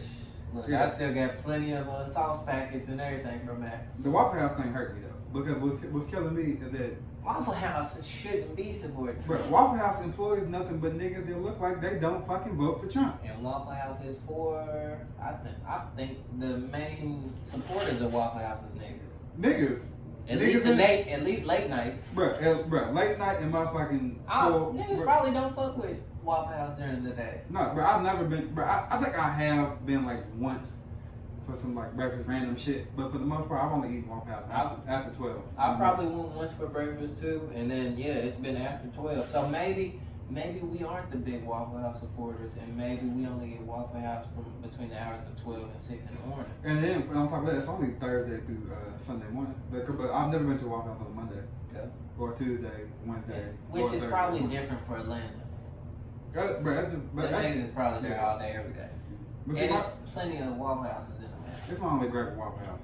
[0.54, 0.84] Look, Yeah.
[0.84, 3.86] I still got plenty of uh, sauce packets and everything from that.
[4.02, 5.05] The Waffle House thing hurt me though,
[5.42, 6.92] because what's, what's killing me is that
[7.24, 9.50] Waffle House shouldn't be supporting bro, Trump.
[9.50, 13.20] Waffle House employs nothing but niggas that look like they don't fucking vote for Trump.
[13.24, 18.60] And Waffle House is for I think I think the main supporters of Waffle House
[18.60, 19.40] is niggas.
[19.40, 19.82] Niggas,
[20.28, 22.14] At Niggas least the late at least late night.
[22.14, 24.22] bro, uh, bro, late night in my fucking.
[24.28, 27.40] I, pool, niggas bro, probably don't fuck with Waffle House during the day.
[27.50, 28.64] No, bro, I've never been, bro.
[28.64, 30.68] I, I think I have been like once
[31.46, 34.32] for some like breakfast random shit, but for the most part, I've only eaten Waffle
[34.32, 35.42] House after, after twelve.
[35.56, 39.30] I probably went once for breakfast too, and then yeah, it's been after twelve.
[39.30, 43.60] So maybe maybe we aren't the big Waffle House supporters, and maybe we only get
[43.62, 46.50] Waffle House from between the hours of twelve and six in the morning.
[46.64, 49.54] And then on top of that, it's only Thursday through uh, Sunday morning.
[49.72, 51.42] Like, But I've never been to Waffle House on a Monday.
[51.74, 51.86] Okay.
[52.18, 53.50] Or Tuesday, Wednesday.
[53.70, 54.08] Which is Thursday.
[54.08, 55.28] probably different for Atlanta.
[56.34, 58.26] That, bro, that's just, The but that's, niggas is probably there yeah.
[58.26, 58.88] all day, every day.
[59.46, 61.35] but see, And my, there's plenty of Waffle Houses in.
[61.70, 62.80] It's my only great Waffle House.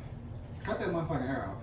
[0.65, 1.63] Cut that motherfucking air off.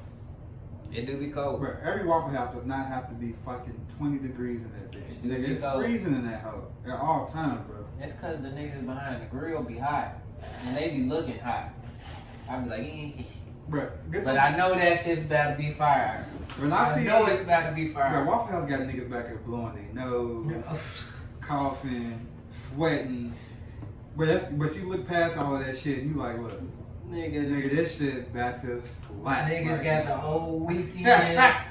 [0.93, 1.59] It do be cold.
[1.61, 5.09] Bro, every Waffle House does not have to be fucking 20 degrees in that bitch.
[5.11, 5.83] It do Nigga, be it's cold.
[5.83, 7.85] freezing in that hoe at all times, bro.
[7.99, 10.13] That's cause the niggas behind the grill be hot.
[10.65, 11.69] And they be looking hot.
[12.49, 13.23] I be like, eh.
[13.69, 16.25] Bro, good But thing- I know that shit's about to be fire.
[16.57, 18.09] when I, see know it's about to be fire.
[18.09, 18.25] bro, fire.
[18.25, 20.63] Waffle House got niggas back here blowing their nose,
[21.41, 22.25] coughing,
[22.73, 23.33] sweating.
[24.17, 26.59] But but you look past all of that shit and you like, look,
[27.09, 29.49] Niggas, nigga, this shit about to slap.
[29.49, 30.17] niggas right got now.
[30.21, 31.05] the old weekend,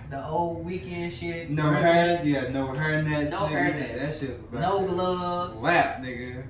[0.11, 1.49] the old weekend shit.
[1.51, 3.31] No hair, yeah, no hair nets.
[3.31, 3.49] No nigga.
[3.51, 4.21] hair nets.
[4.21, 4.53] That shit.
[4.53, 5.61] No gloves.
[5.61, 6.43] Slap, nigga.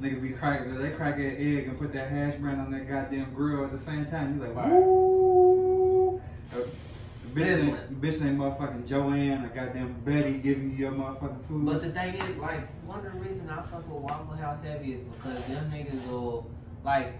[0.00, 3.32] Niggas be cracking, they crack that egg and put that hash brown on that goddamn
[3.34, 4.34] grill at the same time.
[4.36, 4.72] You like, Right.
[4.72, 6.20] woo.
[6.44, 11.64] Bitch named, bitch named motherfucking Joanne or goddamn Betty giving you your motherfucking food.
[11.66, 14.94] But the thing is, like, one of the reasons I fuck with Waffle House heavy
[14.94, 16.50] is because them niggas will,
[16.84, 17.14] like,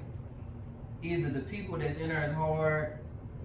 [1.03, 2.99] either the people that's in there is hard.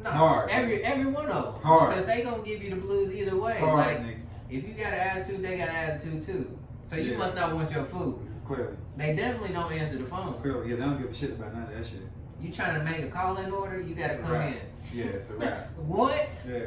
[0.04, 0.50] No, Hard.
[0.52, 1.64] every every one of them.
[1.64, 1.90] Hard.
[1.90, 3.60] Because they gonna give you the blues either way.
[3.60, 4.20] Hard, like, nigga.
[4.50, 6.58] if you got an attitude, they got an attitude too.
[6.86, 7.18] So you Yeah.
[7.18, 8.20] must not want your food.
[8.46, 8.78] Clearly.
[8.96, 10.40] They definitely don't answer the phone.
[10.42, 10.70] Clearly.
[10.70, 12.02] Yeah, they don't give a shit about none of that shit.
[12.40, 14.54] You trying to make a call in order, you gotta come wrap.
[14.54, 14.98] in.
[14.98, 15.76] Yeah, it's a wrap.
[15.78, 16.30] What?
[16.48, 16.60] Yeah.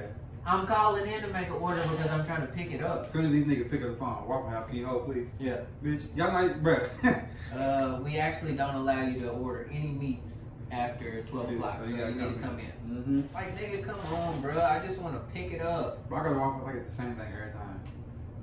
[0.45, 3.07] I'm calling in to make an order because I'm trying to pick it up.
[3.07, 5.28] As soon as these niggas pick up the phone, Waffle House, can you hold, please?
[5.38, 5.59] Yeah.
[5.84, 6.88] Bitch, y'all might, bruh.
[7.53, 11.91] Uh, we actually don't allow you to order any meats after 12 o'clock, so so
[11.91, 12.66] you you, need to come come in.
[12.89, 13.35] mm-hmm.
[13.35, 14.61] Like, nigga, come on, bro.
[14.61, 16.09] I just want to pick it up.
[16.09, 17.81] But I go to Waffle House, I get the same thing every time.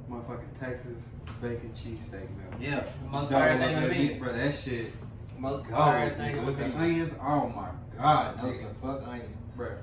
[0.09, 0.97] Motherfucking Texas
[1.41, 2.59] bacon cheesesteak meal.
[2.59, 4.19] Yeah, most Double fire thing that to meat, me.
[4.19, 4.33] bro.
[4.33, 4.93] That shit
[5.37, 7.13] Most goes fire thing to with the onions.
[7.21, 8.65] Oh my god, Those nigga.
[8.83, 9.51] are fuck onions.
[9.55, 9.77] bro.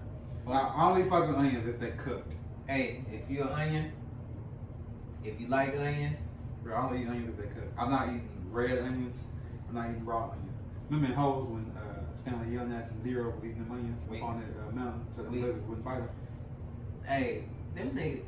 [0.46, 0.74] Fuck.
[0.76, 2.32] I only fuck with onions if they cooked.
[2.66, 3.92] Hey, if you're an onion,
[5.24, 6.20] if you like onions,
[6.62, 7.68] Bro, I only eat onions if they cook.
[7.78, 9.20] I'm not eating red onions.
[9.68, 10.40] I'm not eating raw onions.
[10.88, 11.70] Remember in Holes when
[12.24, 15.30] Stanley Yelnats and Zero was eating them onions We- on that uh, mountain so the
[15.30, 16.08] we- lizards wouldn't bite them?
[17.06, 17.44] hey,
[17.74, 18.22] them niggas.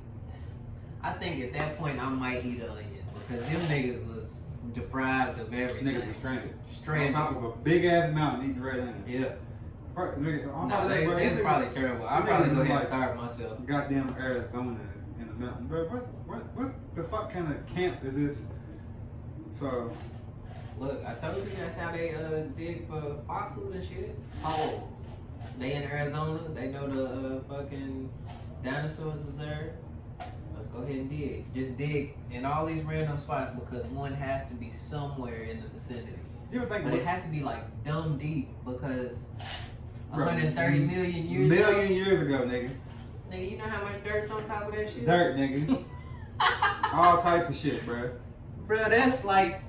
[1.03, 4.41] I think at that point I might eat an onion because them niggas was
[4.75, 5.87] deprived of everything.
[5.95, 6.55] Niggas were stranded.
[6.67, 7.15] Stranded.
[7.15, 9.09] On top of a big ass mountain eating red onions.
[9.09, 9.33] Yeah.
[9.95, 12.07] Right, nigga, No, that, they, bro, they these was probably terrible.
[12.07, 13.67] I'd probably go ahead and like- start myself.
[13.67, 14.77] goddamn Arizona
[15.19, 15.67] in the mountain.
[15.69, 18.39] Bro, what, what, what the fuck kind of camp is this?
[19.59, 19.91] So,
[20.79, 24.15] Look, I told you that's how they uh dig for fossils and shit.
[24.43, 25.07] Holes.
[25.59, 26.41] They in Arizona.
[26.55, 28.11] They know the uh, fucking
[28.63, 29.77] dinosaurs was there.
[30.55, 31.53] Let's go ahead and dig.
[31.55, 35.69] Just dig in all these random spots because one has to be somewhere in the
[35.69, 36.13] vicinity.
[36.53, 39.27] you ever think But what- it has to be like dumb deep because
[40.15, 41.93] Bro, 130 million years million ago.
[41.95, 42.71] years ago, nigga.
[43.31, 45.07] Nigga, you know how much dirt's on top of that shit?
[45.07, 45.85] Dirt, nigga.
[46.93, 48.11] All types of shit, bro.
[48.67, 49.61] Bro, that's like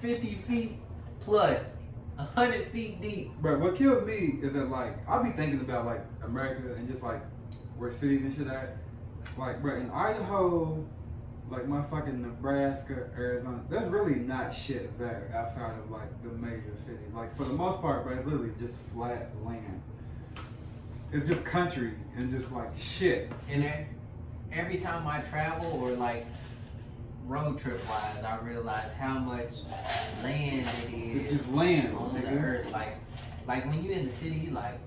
[0.00, 0.72] 50 feet
[1.20, 1.78] plus,
[2.16, 3.34] 100 feet deep.
[3.36, 7.02] Bro, what kills me is that like I'll be thinking about like America and just
[7.02, 7.22] like
[7.76, 8.76] where cities and shit at.
[9.38, 10.84] Like, bro, in Idaho,
[11.50, 17.12] like motherfucking Nebraska, Arizona, there's really not shit there outside of like the major cities.
[17.14, 19.82] Like for the most part, bro, it's literally just flat land.
[21.12, 23.32] It's just country and just like shit.
[23.48, 23.68] And
[24.52, 26.26] every time I travel or like
[27.30, 29.52] road trip wise, I realized how much
[30.22, 32.70] land it It's land, on the earth.
[32.72, 32.96] Like,
[33.46, 34.78] like when you in the city, you like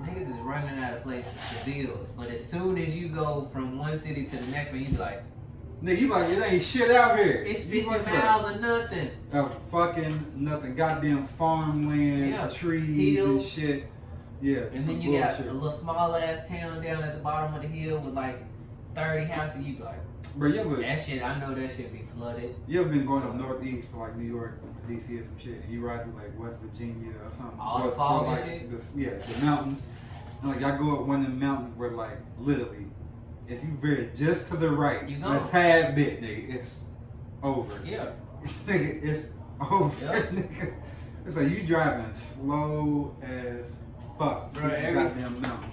[0.00, 2.08] niggas is running out of places to build.
[2.16, 4.96] But as soon as you go from one city to the next one, you be
[4.96, 5.22] like,
[5.82, 7.44] Nigga, you like it ain't shit out here.
[7.46, 9.10] it's You 50 like miles of nothing.
[9.32, 13.84] of fucking nothing, goddamn farmland, Yeah, trees and shit.
[14.40, 17.62] Yeah, And then you got a little small ass town down at the bottom of
[17.62, 18.38] the hill with like
[18.94, 19.62] 30 houses.
[19.62, 19.98] You be like,
[20.36, 22.54] Bro, you ever that shit, I know that shit be flooded.
[22.68, 25.72] you ever been going up northeast to like New York, DC, or some shit, and
[25.72, 27.58] you ride through like West Virginia or something?
[27.60, 28.70] All the fog like, shit?
[28.70, 29.82] The, yeah, the mountains.
[30.42, 32.86] And like y'all go up one of the mountains where like literally,
[33.48, 35.42] if you veer just to the right, You know.
[35.44, 36.70] a tad bit, nigga, it's
[37.42, 37.80] over.
[37.84, 38.10] Yeah.
[38.66, 39.26] nigga, it's
[39.60, 40.30] over, Yep.
[40.32, 40.74] nigga.
[41.26, 43.64] It's like you driving slow as
[44.18, 44.52] fuck.
[44.52, 45.10] Bro, every-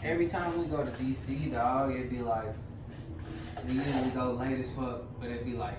[0.03, 2.47] Every time we go to DC, dog, it'd be like,
[3.67, 5.77] we usually go late as fuck, but it'd be like,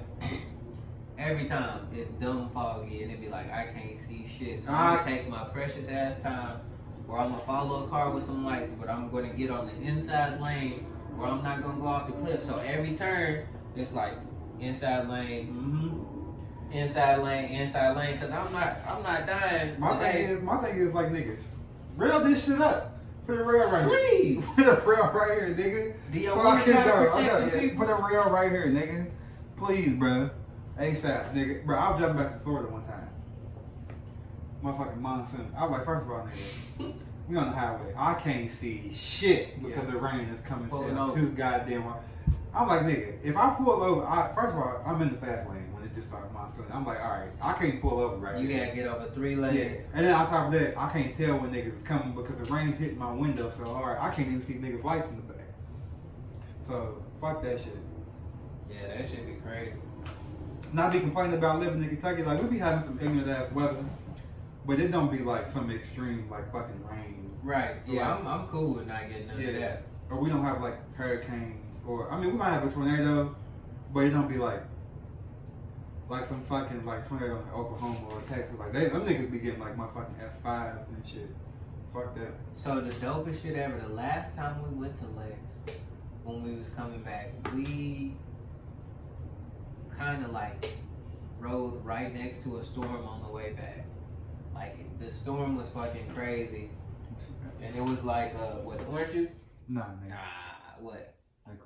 [1.19, 4.65] every time it's dumb foggy, and it'd be like, I can't see shit.
[4.65, 4.97] So I'm Ah.
[4.97, 6.61] gonna take my precious ass time,
[7.09, 9.75] or I'm gonna follow a car with some lights, but I'm gonna get on the
[9.87, 12.43] inside lane, where I'm not gonna go off the cliff.
[12.43, 13.45] So every turn,
[13.77, 14.15] it's like,
[14.61, 16.73] inside lane, Mm-hmm.
[16.73, 18.19] inside lane, inside lane.
[18.19, 21.41] Cause I'm not, I'm not dying My thing is, my thing is like niggas,
[21.97, 22.96] rail this shit up.
[23.27, 23.99] Put a rail right here.
[23.99, 26.13] Please, Put a rail right here, nigga.
[26.13, 27.13] do you So I can try to go.
[27.15, 27.77] I got- yeah.
[27.77, 29.11] Put a rail right here, nigga.
[29.57, 30.31] Please, bro.
[30.79, 31.65] ASAP, nigga.
[31.65, 33.09] Bro, I was driving back to Florida one time.
[34.63, 35.53] Motherfucking monsoon.
[35.57, 36.29] I was like, first of all,
[36.79, 36.95] nigga,
[37.29, 37.93] we on the highway.
[37.97, 39.91] I can't see shit because Yeah.
[39.91, 42.03] the rain is coming Pulling too goddamn hard.
[42.55, 45.49] I'm like, nigga, if I pull over, I, first of all, I'm in the fast
[45.51, 45.66] lane
[45.97, 46.65] just started monsoon.
[46.73, 49.57] I'm like, all right, I can't pull over right You gotta get over three lanes.
[49.57, 49.87] Yeah.
[49.95, 52.55] And then on top of that, I can't tell when niggas is coming because the
[52.55, 53.99] rain's hitting my window so hard.
[53.99, 55.47] I can't even see niggas' lights in the back.
[56.67, 57.77] So fuck that shit.
[58.71, 59.79] Yeah, that should be crazy.
[60.73, 62.23] Not be complaining about living in Kentucky.
[62.23, 63.85] Like we be having some ignorant ass weather,
[64.67, 67.77] but it don't be like some extreme like fucking rain, Right.
[67.87, 68.21] Yeah, Right.
[68.21, 69.49] I'm, I'm cool with not getting none Yeah.
[69.49, 69.83] of that.
[70.11, 73.35] or we don't have like hurricanes, or I mean we might have a tornado,
[73.95, 74.63] but it don't be like
[76.09, 78.59] like some fucking like tornado in Oklahoma or Texas.
[78.59, 81.35] Like they them niggas be getting like my fucking F fives and shit.
[81.93, 82.33] Fuck that.
[82.55, 83.79] So the dopest shit ever.
[83.79, 85.81] The last time we went to Lex,
[86.25, 88.15] when we was coming back, we
[89.99, 90.73] kind of like
[91.39, 93.87] rode right next to a storm on the way back.
[94.55, 96.71] Like the storm was fucking crazy,
[97.61, 99.31] and it was like uh, what orange juice?
[99.69, 100.15] Nah, nigga.
[100.15, 101.15] Ah, what?
[101.47, 101.63] That.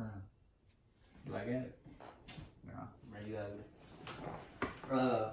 [1.27, 1.79] Do I get it?
[2.67, 2.83] Nah.
[3.15, 3.65] Are you ugly?
[4.91, 5.31] Uh,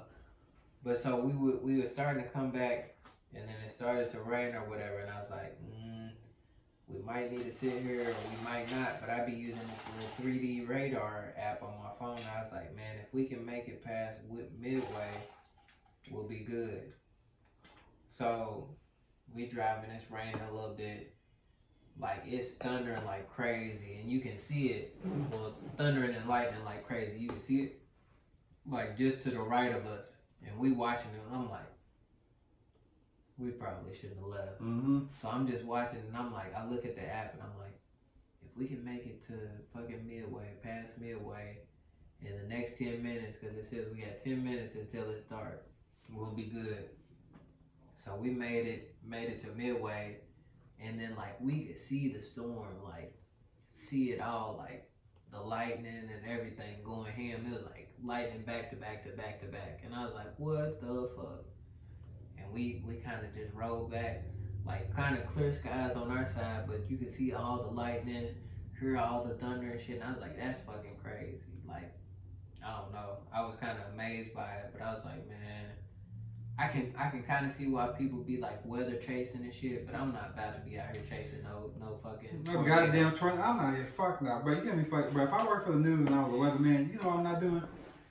[0.84, 2.96] but so we would we were starting to come back,
[3.34, 6.10] and then it started to rain or whatever, and I was like, mm,
[6.88, 9.02] we might need to sit here or we might not.
[9.02, 12.24] But I'd be using this little 3D radar app on my phone.
[12.36, 15.12] I was like, man, if we can make it past Midway,
[16.12, 16.94] we'll be good.
[18.08, 18.70] So
[19.36, 21.14] we driving, it's raining a little bit.
[22.00, 24.96] Like it's thundering like crazy, and you can see it.
[25.32, 27.18] Well, thundering and lightning like crazy.
[27.18, 27.82] You can see it
[28.70, 31.22] like just to the right of us, and we watching it.
[31.28, 31.72] And I'm like,
[33.38, 34.62] we probably shouldn't have left.
[34.62, 35.00] Mm-hmm.
[35.20, 37.80] So I'm just watching, and I'm like, I look at the app, and I'm like,
[38.44, 39.34] if we can make it to
[39.74, 41.60] fucking Midway, past Midway,
[42.22, 45.68] in the next ten minutes, because it says we got ten minutes until it starts,
[46.12, 46.90] we'll be good.
[47.96, 50.18] So we made it, made it to Midway,
[50.82, 53.14] and then like we could see the storm, like
[53.72, 54.87] see it all, like
[55.32, 57.46] the lightning and everything going ham.
[57.46, 60.38] It was like lightning back to back to back to back, and I was like,
[60.38, 61.46] what the fuck?
[62.38, 64.24] And we we kind of just rolled back,
[64.66, 68.36] like kind of clear skies on our side, but you could see all the lightning,
[68.80, 69.96] hear all the thunder and shit.
[69.96, 71.42] And I was like, that's fucking crazy.
[71.68, 71.92] Like,
[72.66, 73.18] I don't know.
[73.34, 75.72] I was kind of amazed by it, but I was like, man,
[76.60, 79.86] I can I can kind of see why people be like weather chasing and shit,
[79.86, 82.44] but I'm not about to be out here chasing no no fucking.
[82.46, 82.86] No tornado.
[82.88, 83.42] goddamn tornado.
[83.44, 83.88] I'm not here.
[83.96, 84.56] Fuck no, bro.
[84.56, 85.26] You get me fucked, bro.
[85.26, 87.24] If I work for the news and I was a weatherman, you know what I'm
[87.24, 87.62] not doing?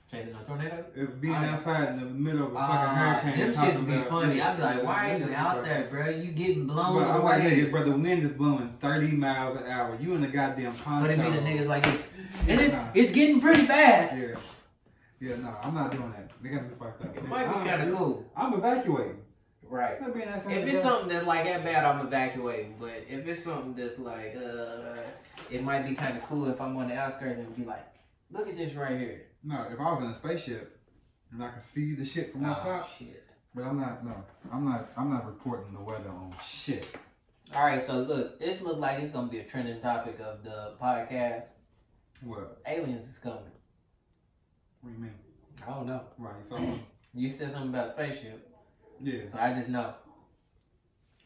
[0.09, 0.85] chasing no tornado.
[0.95, 3.51] It's being I- outside in the middle of a fucking Ah, hurricane.
[3.53, 4.41] them shits be about- funny.
[4.41, 6.07] I'd be like, why are you out there, bro?
[6.09, 7.51] You getting blown Bro, I'm like, away.
[7.65, 9.97] nigga, bro, the wind is blowing 30 miles an hour.
[9.99, 11.05] You in the goddamn poncho.
[11.09, 12.01] But it be the niggas like this,
[12.47, 12.87] and it's Nah.
[12.93, 14.17] it's getting pretty bad.
[14.17, 14.35] Yeah.
[15.19, 16.29] Yeah, no, I'm not doing that.
[16.41, 17.17] They got me fucked up.
[17.17, 19.17] It might be kind of cool, I'm evacuating.
[19.63, 19.97] right?
[20.01, 22.75] I'm being If it's something that's like that bad, I'm evacuating.
[22.79, 24.97] But if it's something that's like, uh,
[25.51, 27.85] it might be kind of cool if I'm on the outskirts and be like,
[28.31, 29.23] look at this right here.
[29.43, 30.79] No, if I was in a spaceship
[31.31, 33.23] and I could see the shit from up Oh top, shit.
[33.55, 34.05] but I'm not.
[34.05, 34.89] No, I'm not.
[34.97, 36.95] I'm not reporting the weather on shit.
[37.55, 40.73] All right, so look, this look like it's gonna be a trending topic of the
[40.81, 41.43] podcast.
[42.23, 42.61] What?
[42.67, 43.39] Aliens is coming.
[44.87, 45.13] What do you mean?
[45.67, 46.01] I don't know.
[46.17, 46.35] Right.
[46.47, 46.57] So
[47.13, 48.47] You said something about spaceship,
[49.01, 49.21] yeah.
[49.31, 49.93] so I just know.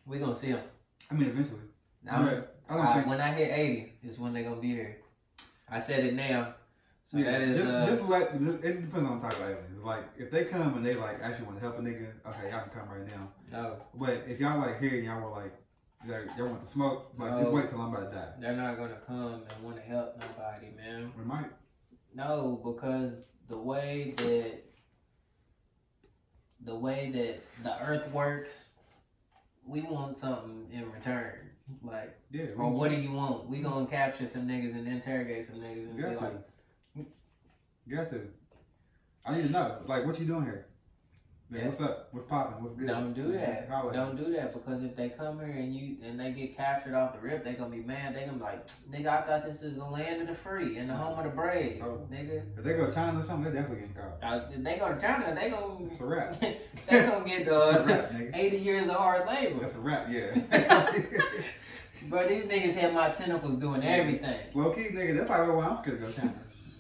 [0.06, 0.62] We gonna see them.
[1.10, 1.60] I mean, eventually.
[2.04, 2.22] Now,
[2.70, 3.08] I don't I- think.
[3.08, 4.98] when I hit 80 is when they gonna be here.
[5.70, 6.56] I said it now.
[7.06, 9.84] So yeah, that is just, uh, just let it depends on the type of aliens.
[9.84, 12.62] Like if they come and they like actually want to help a nigga, okay, y'all
[12.62, 13.30] can come right now.
[13.52, 15.54] no, But if y'all like here and y'all were like,
[16.38, 18.30] y'all, want to smoke, like just wait till I'm about to die.
[18.40, 21.12] they're not gonna come and want to help nobody, man.
[21.18, 21.50] We might.
[22.16, 24.64] No, because the way that
[26.64, 28.66] the way that the earth works,
[29.68, 31.50] we want something in return.
[31.84, 32.46] Like, Yeah.
[32.56, 33.50] or what do you want?
[33.50, 36.34] We gonna capture some niggas and interrogate some niggas and be Got like,
[36.96, 37.06] to.
[37.90, 38.28] Got to.
[39.26, 39.82] I need to know.
[39.86, 40.68] Like, what you doing here?
[41.54, 41.68] Yeah.
[41.68, 42.08] What's up?
[42.12, 42.64] What's popping?
[42.64, 42.88] What's good?
[42.88, 43.68] Don't do that.
[43.70, 46.94] Holla Don't do that because if they come here and you and they get captured
[46.94, 48.16] off the rip, they gonna be mad.
[48.16, 50.90] They gonna be like, nigga, I thought this is the land of the free and
[50.90, 52.08] the home of the brave, Oh.
[52.10, 52.44] nigga.
[52.58, 54.24] If they go to China or something, they definitely getting caught.
[54.24, 56.40] Uh, if they go to China, they gonna It's a wrap.
[56.40, 56.58] they
[56.90, 58.32] gonna get uh, wrap, nigga.
[58.34, 59.60] 80 years of hard labor.
[59.60, 60.34] That's a wrap, yeah.
[62.10, 64.40] Bro, these niggas had my tentacles doing everything.
[64.54, 66.34] Low key, nigga, that's like, well, I'm scared to go to China.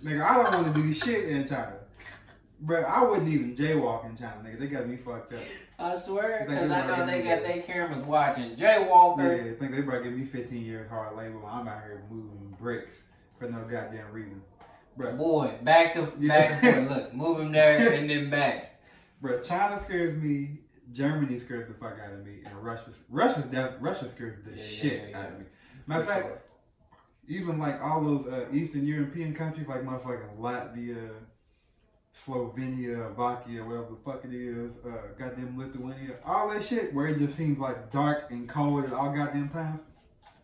[0.03, 1.73] Nigga, I don't want to do shit in China.
[2.63, 4.59] Bro, I wouldn't even jaywalk in China, nigga.
[4.59, 5.39] They got me fucked up.
[5.79, 8.55] I swear, because I know they got their cameras watching.
[8.55, 9.35] Jay Walker.
[9.35, 12.03] Yeah, I think they probably give me 15 years hard labor when I'm out here
[12.11, 12.99] moving bricks
[13.39, 14.43] for no goddamn reason.
[14.95, 16.97] Bro, Boy, back to back and forth.
[16.97, 18.79] Look, move him there and then back.
[19.21, 20.59] bro, China scares me.
[20.93, 24.63] Germany scares the fuck out of me, and Russia, Russia's def, Russia scares the Yeah,
[24.67, 25.33] shit yeah, out yeah.
[25.33, 25.45] of me.
[25.87, 26.41] Matter of fact, sure.
[27.29, 31.09] even like all those uh, Eastern European countries, like motherfucking Latvia,
[32.13, 37.17] Slovenia, Slovakia, whatever the fuck it is, uh, goddamn Lithuania, all that shit where it
[37.19, 39.81] just seems like dark and cold at all goddamn times.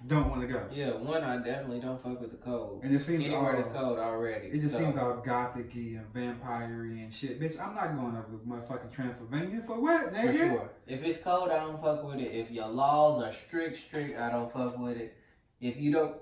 [0.06, 0.64] Don't want to go.
[0.72, 2.82] Yeah, one, I definitely don't fuck with the cold.
[2.84, 4.48] And it seems Anywhere all, that's cold already.
[4.48, 4.80] It just so.
[4.80, 7.42] seems all gothic-y and vampire-y and shit.
[7.42, 10.38] Bitch, I'm not going over to motherfucking Transylvania for what, For nigga?
[10.38, 10.70] sure.
[10.86, 12.32] If it's cold, I don't fuck with it.
[12.32, 15.16] If your laws are strict, strict, I don't fuck with it.
[15.60, 16.16] If you don't,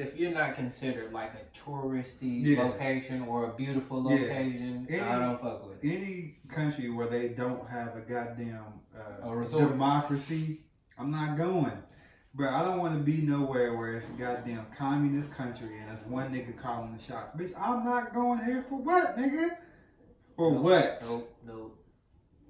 [0.00, 2.62] if you're not considered like a touristy Yeah.
[2.64, 4.20] location or a beautiful Yeah.
[4.20, 5.88] location, I Any- don't fuck with it.
[5.96, 8.64] Any country where they don't have a goddamn
[8.96, 10.60] uh, A democracy,
[10.98, 11.72] I'm not going.
[12.34, 16.06] But I don't want to be nowhere where it's a goddamn communist country and it's
[16.06, 17.36] one nigga calling the shots.
[17.36, 19.56] Bitch, I'm not going here for what, nigga?
[20.36, 20.62] For Nope.
[20.62, 21.02] what?
[21.02, 21.76] Nope, nope.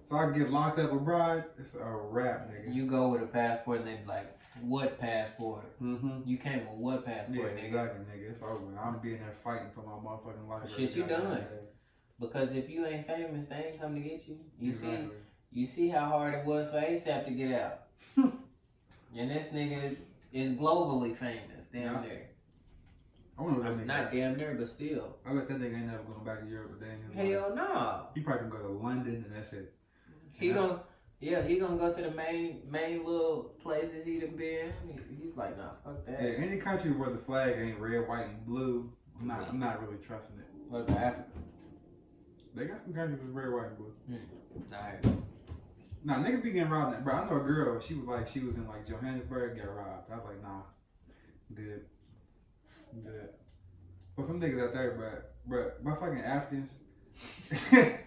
[0.08, 1.44] So I get locked up abroad?
[1.58, 2.74] It's a wrap, nigga.
[2.74, 4.26] You go with a passport and they be like,
[4.62, 5.80] what passport?
[5.82, 6.20] mm-hmm.
[6.24, 7.64] You came with what Yeah, passport, nigga?
[7.64, 8.30] exactly, nigga.
[8.30, 8.78] It's over.
[8.78, 10.74] I'm being there fighting for my motherfucking life.
[10.74, 11.44] Shit, you goddamn done.
[12.18, 14.38] Because if you ain't famous, they ain't come to get you.
[14.58, 15.08] You see,
[15.52, 17.80] you see how hard it was for ASAP to get out.
[18.16, 19.96] and this nigga
[20.32, 22.00] is globally famous, damn Yeah.
[22.02, 22.26] near.
[23.38, 23.86] I wonder what that nigga.
[23.86, 25.16] Not damn near, but still.
[25.24, 27.42] I bet that nigga ain't never going back to Europe a day in his life.
[27.42, 28.06] Hell no.
[28.14, 29.72] He probably gonna go to London and that's it.
[30.32, 30.54] He Yeah.
[30.54, 30.80] gon'
[31.20, 34.72] yeah, he gonna go to the main main little places he done been.
[34.86, 36.20] He- He's like, nah, fuck that.
[36.22, 38.90] Yeah, any country where the flag ain't red, white, and blue,
[39.20, 40.46] I'm not, I'm not really trusting it.
[40.68, 41.28] What about Africa?
[42.54, 43.92] They got some countries with red, white, and blue.
[44.08, 44.70] Hmm.
[44.70, 45.10] Nah,
[46.02, 47.04] Nah, niggas be getting robbed.
[47.04, 47.78] Bro, I know a girl.
[47.80, 50.10] She was like, she was in like Johannesburg, got robbed.
[50.10, 50.62] I was like, nah,
[51.54, 51.84] good,
[53.04, 53.28] good.
[54.16, 56.70] But some niggas out there, but, but my fucking Africans,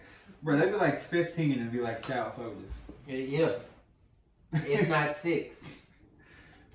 [0.42, 2.72] bro, they be like 15 and be like child soldiers.
[3.06, 3.52] Yeah.
[4.52, 5.82] If not six.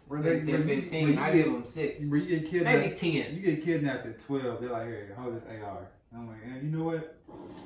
[0.07, 1.13] Bro, They fifteen.
[1.15, 2.79] bro, I you give them six, you get kidnapped.
[2.79, 3.35] maybe ten.
[3.35, 5.87] You get kidnapped at 12, they're like, here, hold this AR.
[6.15, 7.15] I'm like, you know what?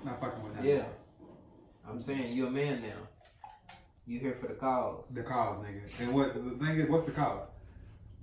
[0.03, 0.66] Not fucking with that.
[0.66, 0.84] Yeah.
[1.89, 3.70] I'm saying you're a man now.
[4.05, 5.05] You here for the cause.
[5.16, 5.82] The cause, nigga.
[6.01, 7.47] And what the thing is, what's the cause?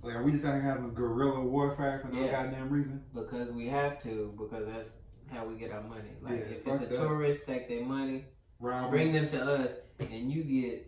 [0.03, 2.31] Like, are we just out here having guerrilla warfare for no Yes.
[2.31, 3.03] goddamn reason?
[3.15, 4.97] Because we have to, because that's
[5.31, 6.09] how we get our money.
[6.21, 6.95] Like Yeah, if it's a that.
[6.95, 8.25] tourist, take their money,
[8.59, 9.77] Rob, bring them to us,
[10.09, 10.87] and you get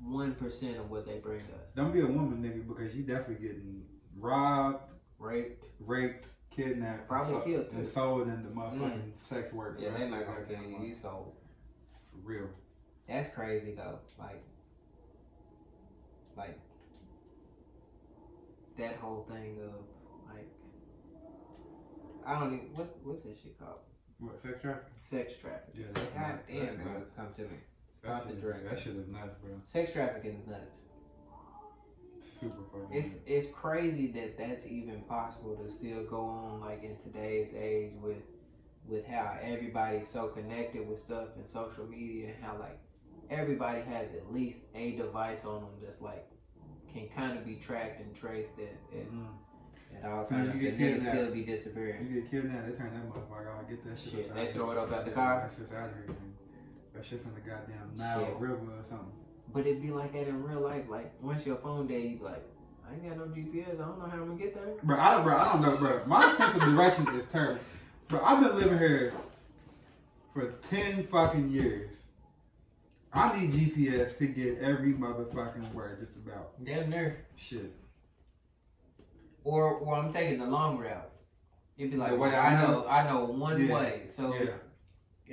[0.00, 1.72] one percent of what they bring us.
[1.74, 3.82] Don't be a woman, nigga, because you definitely getting
[4.18, 4.82] robbed,
[5.18, 5.64] Raped.
[5.80, 7.76] raped, kidnapped, Probably and, so- killed, too.
[7.76, 9.20] and sold into motherfucking mm.
[9.20, 9.78] sex work.
[9.80, 10.86] Yeah, they not gonna kill you.
[10.86, 11.32] You sold.
[12.10, 12.48] For real.
[13.08, 13.98] That's crazy though.
[14.18, 14.42] Like,
[16.36, 16.58] like
[18.78, 20.48] that whole thing of like,
[22.26, 23.78] I don't even what what's that shit called?
[24.18, 24.88] What, sex trafficking?
[24.98, 25.80] Sex trafficking.
[25.80, 26.42] Yeah, that's God nuts.
[26.48, 27.10] damn, That's nigga, nuts.
[27.16, 27.56] come to me.
[28.02, 28.64] Stop the shit- drink.
[28.68, 29.50] That shit is nuts, bro.
[29.64, 30.80] Sex trafficking is nuts.
[32.40, 36.96] Super fucking It's it's crazy that that's even possible to still go on like in
[36.98, 38.16] today's age with
[38.88, 42.78] with how everybody's so connected with stuff and social media and how like
[43.30, 46.26] everybody has at least a device on them that's like
[46.92, 49.26] can kind of be tracked and traced at, at, Mhm.
[50.02, 52.08] at all times you and they still be disappearing.
[52.10, 53.68] You get kidnapped, they turn that motherfucker off.
[53.68, 54.12] Get that shit.
[54.12, 55.48] Shit, they throw it up out the car?
[55.48, 56.06] That shit's out here.
[56.08, 56.34] man.
[56.94, 58.36] That shit's in the goddamn Nile Shit.
[58.36, 59.06] River or something.
[59.52, 60.84] But it'd be like that in real life.
[60.88, 62.44] Like once your phone dead, you be like,
[62.88, 63.74] I ain't got no GPS.
[63.74, 64.74] I don't know how I'm gonna get there.
[64.82, 66.02] Bro, I don't, bro, I don't know, bro.
[66.06, 67.60] My sense of direction is terrible.
[68.08, 69.12] Bro, I've been living here
[70.34, 71.96] for 10 fucking years.
[73.14, 76.62] I need GPS to get every motherfucking word, just about.
[76.64, 77.26] Damn near.
[77.36, 77.74] Shit.
[79.44, 81.10] Or or I'm taking the long route.
[81.76, 82.70] It'd be like, The way well, I I know.
[82.82, 83.74] know, I know one Yeah.
[83.74, 84.02] way.
[84.06, 84.50] So Yeah.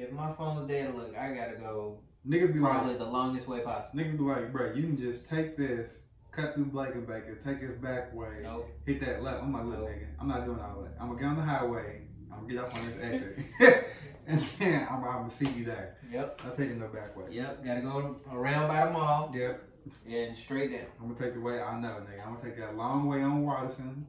[0.02, 3.62] If my phone's dead, look, I gotta go Niggas be probably like, the longest way
[3.62, 4.00] possible.
[4.00, 5.94] niggas be like, bro, you can just take this,
[6.32, 8.70] cut through Blankenbaker, take this back way, Nope.
[8.86, 9.42] hit that left.
[9.44, 9.90] I'm like, look, Nope.
[9.90, 10.94] nigga, I'm not doing all that.
[11.00, 12.98] I'm gonna get on the highway, I'm gonna get off on this
[13.62, 13.86] exit,
[14.28, 15.96] and then I'm, I'm gonna see you there.
[16.12, 16.42] Yep.
[16.46, 17.26] I'm taking the back way.
[17.32, 17.64] Yep.
[17.66, 19.64] Gotta go around by the mall Yep.
[20.08, 20.88] and straight down.
[21.02, 22.26] I'm gonna take the way I know, nigga.
[22.28, 24.06] I'm gonna take that long way on Watterson,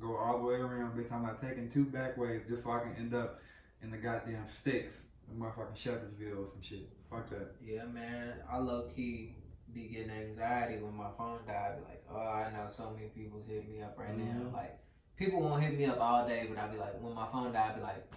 [0.00, 1.12] go all the way around, bitch.
[1.12, 3.40] I'm not taking two back ways just so I can end up
[3.82, 4.96] in the goddamn sticks,
[5.38, 6.88] motherfucking Shepherdsville or some shit.
[7.10, 7.52] Fuck that.
[7.62, 8.34] Yeah, man.
[8.50, 9.36] I low key
[9.74, 11.76] be getting anxiety when my phone died.
[11.78, 14.44] Be like, oh, I know so many people hit me up right Mhm.
[14.44, 14.50] now.
[14.56, 14.78] Like,
[15.16, 17.68] people won't hit me up all day, but I'll be like, when my phone die,
[17.70, 18.12] I'll be like,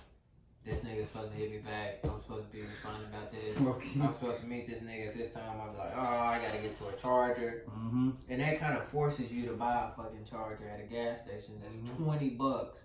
[0.65, 1.99] this nigga's supposed to hit me back.
[2.03, 3.57] I'm supposed to be responding about this.
[3.61, 3.89] Okay.
[4.01, 5.43] I'm supposed to meet this nigga at this time.
[5.61, 7.63] I'll be like, oh, I gotta get to a charger.
[7.69, 8.09] Mm-hmm.
[8.29, 11.61] And that kind of forces you to buy a fucking charger at a gas station
[11.61, 11.97] that's Mhm.
[12.05, 12.79] 20 bucks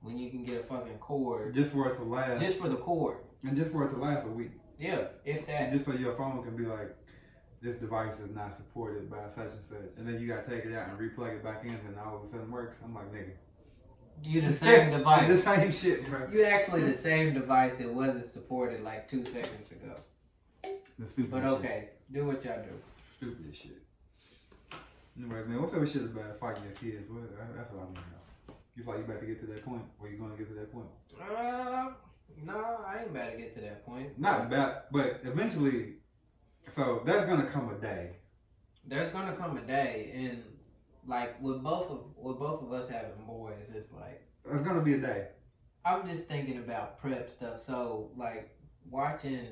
[0.00, 2.76] when you can get a fucking cord Just for it to last, just for the
[2.76, 3.18] cord.
[3.46, 5.72] And just for it to last a week, Yeah, if that.
[5.72, 6.94] just so your phone can be like,
[7.62, 10.74] this device is not supported by such and such, and then you gotta take it
[10.76, 12.76] out and replug it back in, and all of a sudden works.
[12.84, 13.30] I'm like, nigga,
[14.24, 15.28] You the same device.
[15.28, 16.28] the same shit, bro.
[16.32, 19.94] You actually the same device that wasn't supported like two seconds ago.
[20.98, 21.48] The stupid But shit.
[21.50, 22.70] okay, do what y'all do.
[23.10, 23.78] Stupid as shit.
[25.18, 27.10] Anyway, man, what's up with shit about fighting your kids?
[27.10, 27.22] What,
[27.56, 28.54] that's what I want to know.
[28.76, 29.82] You feel like you about to get to that point?
[29.98, 30.86] Or you gonna get to that point?
[31.18, 31.88] Uh,
[32.42, 34.18] no, I ain't about to get to that point.
[34.18, 35.94] Not bad, but eventually.
[36.72, 38.16] So there's gonna come a day.
[38.84, 40.42] There's gonna come a day, and
[41.06, 44.94] like with both of with both of us having boys, it's like There's gonna be
[44.94, 45.28] a day.
[45.84, 47.60] I'm just thinking about prep stuff.
[47.62, 48.50] So like
[48.90, 49.46] watching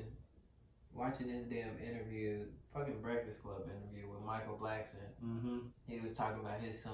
[0.93, 5.07] watching this damn interview, fucking Breakfast Club interview with Michael Blackson.
[5.23, 5.57] Mm-hmm.
[5.87, 6.93] He was talking about his son.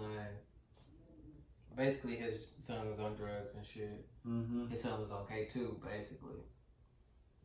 [1.75, 4.05] Basically, his son was on drugs and shit.
[4.28, 4.67] Mm-hmm.
[4.67, 6.41] His son was K two, basically,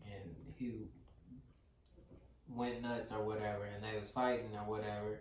[0.05, 0.73] and he
[2.49, 5.21] went nuts or whatever, and they was fighting or whatever.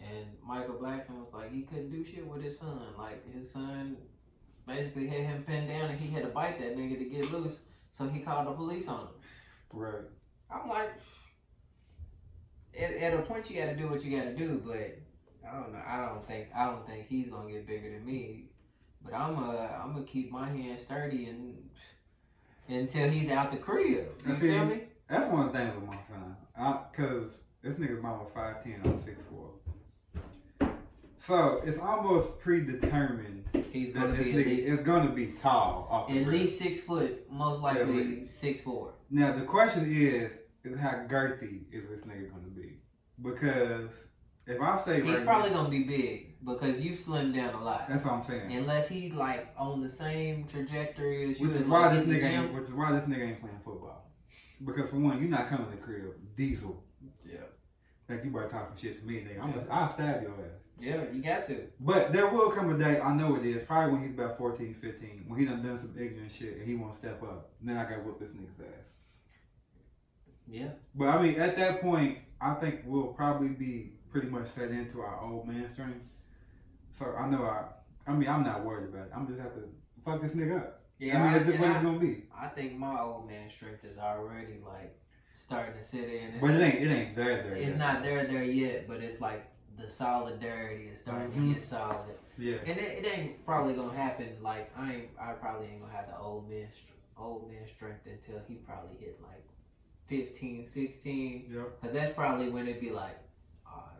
[0.00, 2.80] And Michael Blackson was like, he couldn't do shit with his son.
[2.98, 3.96] Like his son
[4.66, 7.60] basically had him pinned down, and he had to bite that nigga to get loose.
[7.92, 9.14] So he called the police on him.
[9.72, 10.02] Right.
[10.52, 10.90] I'm like,
[12.78, 14.98] at, at a point you got to do what you got to do, but
[15.48, 15.82] I don't know.
[15.86, 18.50] I don't think I don't think he's gonna get bigger than me.
[19.04, 21.56] But I'm uh I'm gonna keep my hands sturdy and
[22.68, 24.08] until he's out the crib.
[24.26, 24.50] You see.
[24.50, 24.80] feel me?
[25.08, 26.36] That's one thing with my son.
[26.56, 27.30] I, Cause
[27.62, 29.50] this nigga's mama five ten, I'm six four.
[31.18, 33.44] So it's almost predetermined
[33.74, 36.06] He's gonna be nigga least is gonna be tall.
[36.08, 38.94] At least six foot, most likely six four.
[39.10, 40.30] Now the question is,
[40.62, 42.78] is how girthy is this nigga gonna be?
[43.20, 43.90] Because
[44.46, 47.64] if I say He's right probably now, gonna be big because you've slimmed down a
[47.64, 47.88] lot.
[47.88, 48.52] that's what I'm saying.
[48.52, 52.24] Unless he's like on the same trajectory as you Which is why like this nigga
[52.24, 54.10] ain't, which is why this nigga ain't playing football.
[54.64, 56.82] Because for one, you're not coming to the crib diesel.
[57.24, 57.38] Yeah.
[58.08, 59.42] Like you better talk some shit to me, nigga.
[59.42, 60.60] I'm I'll stab your ass.
[60.78, 61.68] Yeah, you got to.
[61.80, 64.74] But there will come a day, I know it is, probably when he's about 14,
[64.80, 67.50] 15, when he done done some ignorant shit and he won't step up.
[67.62, 68.84] Then I gotta whoop this nigga's ass.
[70.48, 70.70] Yeah.
[70.94, 75.00] But I mean, at that point, I think we'll probably be pretty much set into
[75.00, 75.98] our old man strength.
[76.96, 77.64] So I know I,
[78.06, 79.12] I mean, I'm not worried about it.
[79.14, 79.62] I'm just have to
[80.04, 80.82] fuck this nigga up.
[81.00, 82.22] Yeah, I mean, that's just what I- it's gonna be.
[82.32, 84.96] I think my old man strength is already like
[85.34, 86.38] starting to sit in.
[86.40, 87.56] But it ain't, it ain't there, there.
[87.56, 87.78] It's yet.
[87.78, 91.48] not there there yet, but it's like the solidarity is starting Mhm.
[91.48, 92.58] to get solid, Yeah.
[92.64, 94.28] and it, it ain't probably gonna happen.
[94.40, 96.68] Like I ain't, I probably ain't gonna have the old man,
[97.18, 99.42] old man strength until he probably hit like
[100.06, 101.50] 15, 16.
[101.52, 101.80] Yep.
[101.82, 103.18] Cause that's probably when it'd be like,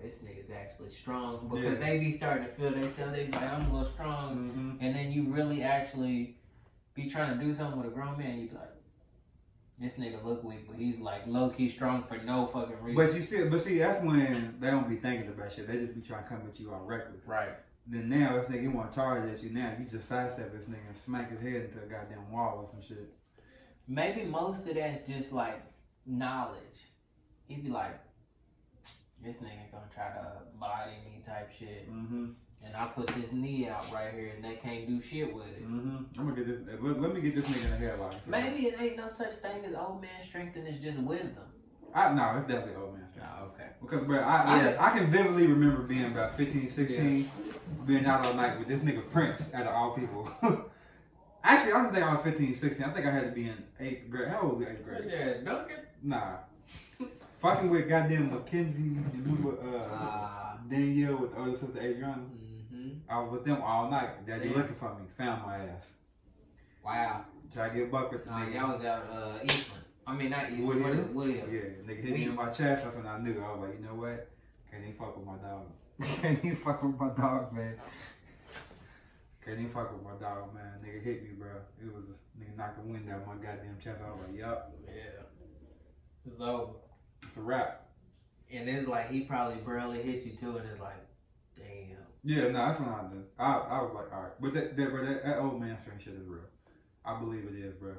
[0.03, 1.79] this nigga's actually strong because Yeah.
[1.81, 3.13] they be starting to feel they stuff.
[3.13, 4.85] They be like, I'm a little strong, Mm-hmm.
[4.85, 6.37] and then you really actually
[6.95, 8.71] be trying to do something with a grown man, you be like,
[9.81, 12.95] this nigga look weak, but he's like low key strong for no fucking reason.
[13.07, 15.67] But you see, but see, that's when they don't be thinking about shit.
[15.67, 17.27] They just be trying to come at you on reckless.
[17.27, 17.51] right.
[17.87, 19.75] Then now, this nigga want to charge at you now.
[19.79, 22.81] You just sidestep this nigga and smack his head into a goddamn wall or some
[22.81, 23.13] shit.
[23.87, 25.61] Maybe most of that's just like
[26.07, 26.89] knowledge.
[27.47, 27.99] He'd be like,
[29.25, 32.27] this nigga gonna try to body me type shit, Mm-hmm.
[32.65, 35.63] and I put this knee out right here, and they can't do shit with it.
[35.65, 36.21] Mm-hmm.
[36.21, 36.79] I'm gonna get this.
[36.81, 38.15] Let, let me get this nigga in the headlock.
[38.27, 41.45] Maybe it ain't no such thing as old man strength, and it's just wisdom.
[41.95, 43.29] I no, it's definitely old man strength.
[43.41, 43.69] Oh, okay.
[43.81, 44.77] Because, bro, I, Yeah.
[44.81, 47.31] I, I can vividly remember being about 15, 16,
[47.87, 50.29] being out all night with this nigga Prince out of all people.
[51.45, 52.85] Actually, I don't think I was 15, 16.
[52.85, 54.29] I think I had to be in eighth grade.
[54.29, 55.05] How old was eighth grade?
[55.05, 55.77] your Duncan?
[56.03, 56.37] Nah.
[57.45, 60.59] Fucking with goddamn Mackenzie, you remember uh, Ah.
[60.67, 62.23] Danielle with the older sister Adriana?
[62.23, 62.89] Mm-hmm.
[63.07, 64.27] I was with them all night.
[64.27, 64.57] Daddy Damn.
[64.57, 65.85] looking for me, found my ass.
[66.83, 67.27] Wow.
[67.53, 68.55] Try to get a buck with the Nah, nigga.
[68.55, 69.85] y'all was out uh, Eastland.
[70.07, 70.83] I mean, not Eastland.
[70.85, 71.05] What is Woodhill?
[71.05, 71.15] it?
[71.15, 71.53] Woodhill.
[71.53, 72.85] Yeah, nigga hit me in my chest.
[72.85, 73.39] That's when I knew.
[73.45, 74.27] I was like, you know what?
[74.71, 75.67] Can't even fuck with my dog.
[76.23, 77.77] Can't even fuck with my dog, man.
[79.45, 80.81] Can't even fuck with my dog, man.
[80.83, 81.51] Nigga hit me, bro.
[81.79, 84.01] It was a nigga knocked the wind out of my goddamn chest.
[84.03, 85.29] I was like, yup, Yeah.
[86.27, 86.73] It's over.
[87.27, 87.87] It's a wrap.
[88.53, 90.95] And it's like he probably barely hit you too, and it's like,
[91.57, 91.97] damn.
[92.23, 93.25] Yeah, no, that's what I did.
[93.39, 96.05] I, I was like, all right, but that, that, bro, that, that old man strength
[96.05, 96.41] shit is real.
[97.05, 97.95] I believe it is, bro.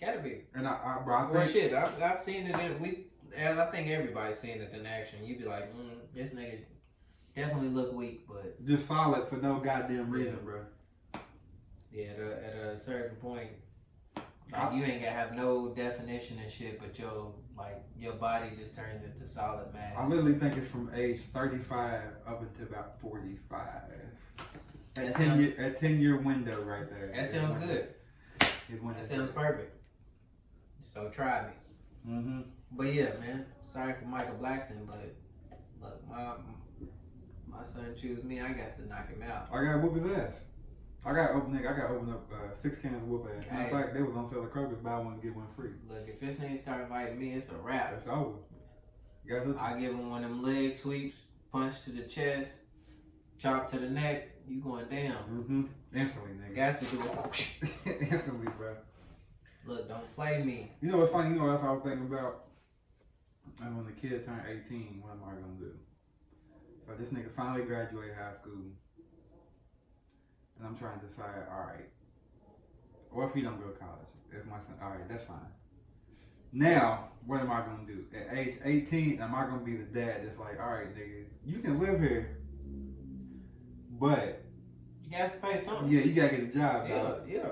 [0.00, 0.42] Gotta be.
[0.54, 3.06] And I, I bro, I Well, shit, I've, I've seen it in we.
[3.38, 5.24] I think everybody's seen it in action.
[5.24, 6.58] You'd be like, mm, this nigga
[7.34, 10.44] definitely look weak, but just solid for no goddamn reason, Yeah.
[10.44, 10.60] bro.
[11.92, 13.50] Yeah, at a, at a certain point,
[14.52, 18.74] like you ain't gonna have no definition and shit, but your like your body just
[18.76, 19.94] turns into solid mass.
[19.96, 23.64] I literally think it's from age 35 up until about 45.
[24.94, 27.12] That At 10 sounds- year, at 10 year window right there.
[27.14, 27.94] That sounds good.
[28.40, 29.76] That sounds perfect.
[30.82, 32.12] So try me.
[32.12, 32.44] Mhm.
[32.72, 33.46] But yeah, man.
[33.62, 35.14] Sorry for Michael Blackson, but
[35.80, 36.34] look, my
[37.46, 38.40] my son choose me.
[38.40, 39.48] I got to knock him out.
[39.52, 40.34] I got to whoop his ass.
[41.04, 41.56] I got open.
[41.56, 43.44] I got open up uh, six cans of whoop ass.
[43.50, 44.78] Matter of fact, they was on sale at Kroger's.
[44.78, 45.70] Buy one get one free.
[45.88, 47.92] Look, if this nigga start fighting me, it's a wrap.
[47.92, 48.38] That's over.
[49.58, 52.54] I give him one of them leg sweeps, punch to the chest,
[53.38, 54.28] chop to the neck.
[54.48, 55.22] You going down?
[55.30, 55.62] Mm-hmm.
[55.94, 56.56] Instantly, nigga.
[56.56, 58.12] Got to do it.
[58.12, 58.74] Instantly, bro.
[59.66, 60.72] Look, don't play me.
[60.80, 61.30] You know what's funny?
[61.30, 62.44] You know what else I was thinking about?
[63.60, 65.72] And when the kid turned 18, what am I gonna do?
[66.86, 68.74] So this nigga finally graduated high school,
[70.62, 71.42] and I'm trying to decide.
[71.50, 71.88] All right,
[73.10, 74.06] what if he don't go to college?
[74.30, 75.36] If my son, all right, that's fine.
[76.52, 78.04] Now, what am I gonna do?
[78.16, 81.58] At age 18, am I gonna be the dad that's like, all right, nigga, you
[81.60, 82.38] can live here,
[83.98, 84.44] but
[85.04, 85.88] You got to pay something.
[85.90, 87.28] yeah, you gotta get a job, yeah, dog.
[87.28, 87.48] yeah.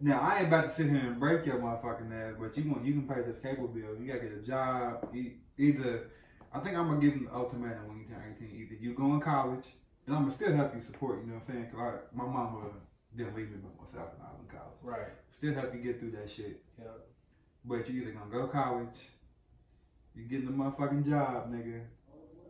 [0.00, 2.84] Now I ain't about to sit here and break your motherfucking ass, but you want
[2.84, 3.96] you can pay this cable bill.
[4.00, 5.08] You gotta get a job.
[5.12, 6.10] You, either
[6.52, 8.48] I think I'm gonna give them the ultimatum when you turn 18.
[8.60, 9.64] Either you go in college,
[10.06, 11.20] and I'm gonna still help you support.
[11.20, 11.70] You know what I'm saying?
[11.72, 12.68] Cause I, my mama
[13.16, 14.78] didn't leave me by myself when I was in college.
[14.82, 15.08] Right.
[15.32, 16.62] Still help you get through that shit.
[16.78, 17.00] Yep.
[17.64, 18.98] But you either gonna go to college,
[20.14, 21.80] you getting a motherfucking job, nigga,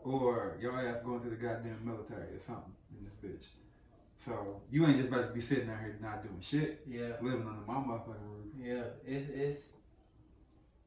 [0.02, 3.46] or your ass going to the goddamn military or something in this bitch.
[4.24, 7.12] So you ain't just about to be sitting out here not doing shit, Yeah.
[7.20, 8.52] living under my motherfucking roof.
[8.58, 8.84] Yeah.
[9.06, 9.76] It's it's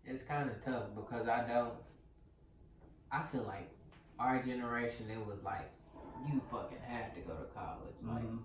[0.05, 1.73] it's kind of tough because I don't.
[3.11, 3.69] I feel like
[4.19, 5.69] our generation, it was like
[6.25, 7.95] you fucking have to go to college.
[8.03, 8.39] Like Mhm.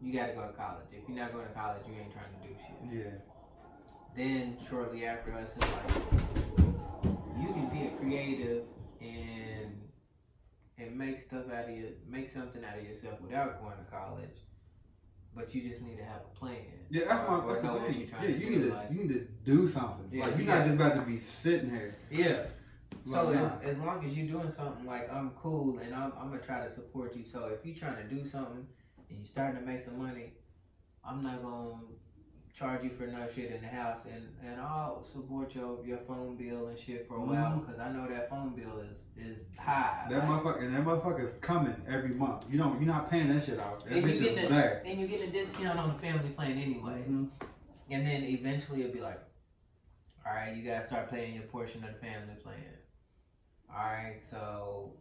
[0.00, 0.86] you got to go to college.
[0.92, 3.04] If you're not going to college, you ain't trying to do shit.
[3.06, 3.18] Yeah.
[4.16, 5.90] Then shortly after us, it's like
[7.40, 8.64] you can be a creative
[9.00, 9.74] and
[10.78, 14.44] and make stuff out of you, make something out of yourself without going to college.
[15.34, 16.56] But you just need to have a plan.
[16.88, 18.00] Yeah, that's or, my or that's know the what thing.
[18.00, 18.50] you're trying Yeah, to you do.
[18.60, 20.08] need to like, you need to do something.
[20.10, 21.94] Yeah, like you you're not gotta- just about to be sitting here.
[22.10, 22.46] yeah.
[23.04, 26.40] So as, as long as you're doing something like I'm cool and I'm, I'm gonna
[26.42, 27.24] try to support you.
[27.24, 28.66] So if you're trying to do something
[29.08, 30.32] and you're starting to make some money,
[31.04, 31.74] I'm not gonna
[32.54, 36.36] charge you for no shit in the house and, and I'll support your, your phone
[36.36, 37.60] bill and shit for a while Mhm.
[37.66, 40.06] because I know that phone bill is is high.
[40.10, 42.44] That motherfucker and that motherfucker's coming every month.
[42.50, 43.84] You don't you're not paying that shit out.
[43.84, 47.06] That And you getting a- and you get a discount on the family plan anyways.
[47.06, 47.30] Mhm.
[47.90, 49.20] And then eventually it'll be like,
[50.26, 52.74] all right, you gotta start paying your portion of the family plan.
[53.70, 54.92] All right, so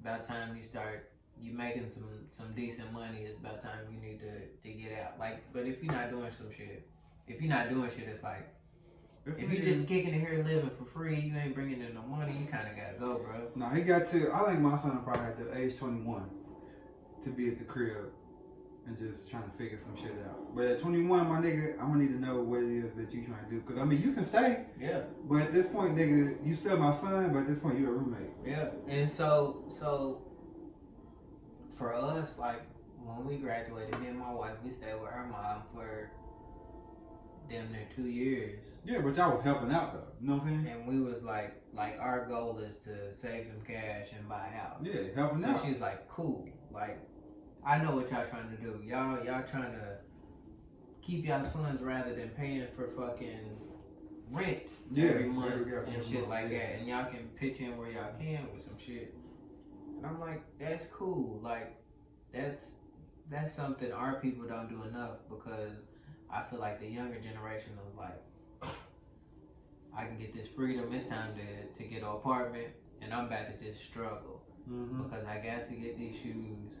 [0.00, 1.10] about time you start
[1.40, 4.32] you making some some decent money, it's about time you need to
[4.62, 5.18] to get out.
[5.18, 6.88] Like, but if you're not doing some shit,
[7.26, 8.48] if you're not doing shit, it's like
[9.24, 12.02] This if you're just kicking it here living for free, you ain't bringing in no
[12.02, 13.48] money, you kind of gotta go, bro.
[13.54, 14.32] No, he got to.
[14.32, 16.28] I think my son probably at the age 21
[17.24, 18.10] to be at the crib
[18.88, 20.54] and just trying to figure some shit out.
[20.56, 23.24] But at 21, my nigga, I'm gonna need to know what it is that you
[23.26, 23.60] trying to do.
[23.60, 25.02] Cause I mean, you can stay, Yeah.
[25.28, 27.32] but at this point, nigga, you still my son.
[27.32, 28.30] But at this point, you're a roommate.
[28.44, 30.22] Yeah, and so so
[31.74, 32.62] for us, like
[33.04, 36.10] when we graduated, me and my wife, we stayed with her mom for
[37.48, 40.12] damn near two years, Yeah, but y'all was helping out though.
[40.20, 40.76] You know what I'm saying?
[40.80, 44.58] and we was like, like our goal is to save some cash and buy a
[44.58, 44.80] house.
[44.82, 45.60] Yeah, helping So out.
[45.62, 46.98] So she's like, cool, like
[47.68, 48.80] I know what y'all trying to do.
[48.82, 49.98] Y'all y'all trying to
[51.02, 53.58] keep y'all's funds rather than paying for fucking
[54.30, 58.14] rent Yeah, every month and shit like that, and y'all can pitch in where y'all
[58.18, 59.14] can with some shit.
[59.98, 61.40] And I'm like, that's cool.
[61.42, 61.76] Like,
[62.32, 62.76] that's
[63.30, 65.76] that's something our people don't do enough because
[66.32, 68.22] I feel like the younger generation is like,
[69.94, 70.90] I can get this freedom.
[70.90, 72.68] It's time to to get an apartment,
[73.02, 75.04] and I'm about to just struggle Mm-hmm.
[75.04, 76.72] because I got to get these shoes.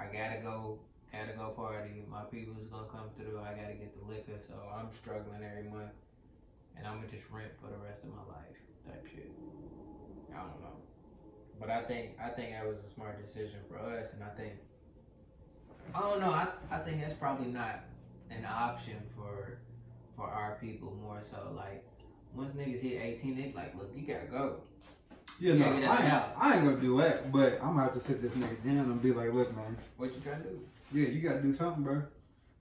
[0.00, 0.78] I gotta go,
[1.12, 2.02] gotta go party.
[2.08, 3.38] My people's gonna come through.
[3.38, 5.92] I gotta get the liquor, so I'm struggling every month,
[6.76, 8.56] and I'm gonna just rent for the rest of my life,
[8.86, 9.30] type shit.
[10.32, 10.80] I don't know,
[11.60, 14.52] but I think I think that was a smart decision for us, and I think
[15.94, 16.30] I don't know.
[16.30, 17.84] I I think that's probably not
[18.30, 19.58] an option for
[20.16, 21.52] for our people more so.
[21.54, 21.84] Like
[22.34, 24.62] once niggas hit 18, they like, look, you gotta go.
[25.40, 25.70] Yeah, no, I
[26.04, 26.24] ain't.
[26.38, 27.32] I ain't gonna do that.
[27.32, 29.76] But I'm gonna have to sit this nigga down and be like, look, man.
[29.96, 30.60] What you trying to do?
[30.92, 32.02] Yeah, you gotta do something, bro.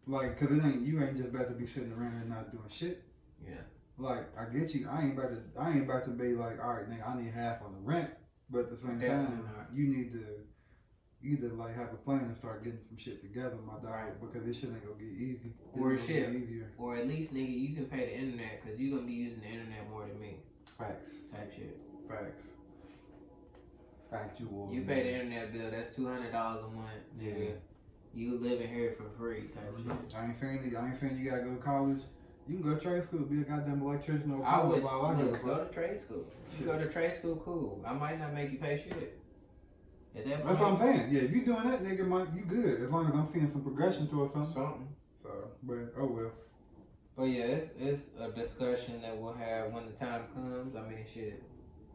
[0.08, 2.64] Like, cause it ain't you ain't just about to be sitting around and not doing
[2.70, 3.04] shit.
[3.46, 3.62] Yeah.
[3.98, 4.88] Like, I get you.
[4.90, 5.42] I ain't about to.
[5.60, 8.10] I ain't about to be like, all right, nigga, I need half on the rent.
[8.50, 9.68] But at the same Definitely time, not.
[9.76, 10.26] you need to
[11.22, 14.22] either like have a plan and start getting some shit together, my dog, Right.
[14.22, 15.52] because this shit ain't gonna get easy.
[15.76, 16.30] This Or shit.
[16.34, 16.72] easier.
[16.78, 19.48] Or at least, nigga, you can pay the internet because you're gonna be using the
[19.48, 20.38] internet more than me.
[20.78, 21.14] Facts.
[21.32, 21.78] Type shit.
[22.08, 22.42] Facts.
[24.12, 24.70] Factual.
[24.72, 25.70] You pay the internet bill.
[25.72, 26.90] That's two hundred dollars a month.
[27.20, 27.32] Yeah.
[27.32, 27.54] Nigga.
[28.14, 29.50] You living here for free.
[29.50, 30.18] Type shit.
[30.18, 32.02] I ain't saying that, I ain't saying you gotta go to college.
[32.48, 35.14] You can go to trade school, be a goddamn electrician or I would while I
[35.14, 35.22] go.
[35.22, 36.26] look, go to trade school.
[36.60, 37.84] You go to trade school, cool.
[37.86, 39.20] I might not make you pay shit.
[40.16, 41.14] At that point, That's what I'm saying.
[41.14, 42.82] Yeah, if you doing that, nigga, Mike, you good.
[42.82, 44.52] As long as I'm seeing some progression towards something.
[44.52, 44.88] Something.
[45.22, 45.30] So,
[45.62, 46.32] but oh well.
[47.16, 50.76] But yeah, it's, it's a discussion that we'll have when the time comes.
[50.76, 51.44] I mean, shit,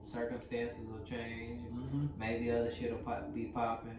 [0.07, 1.61] circumstances will change.
[1.73, 2.07] Mm-hmm.
[2.19, 3.99] Maybe other shit will pop, be popping.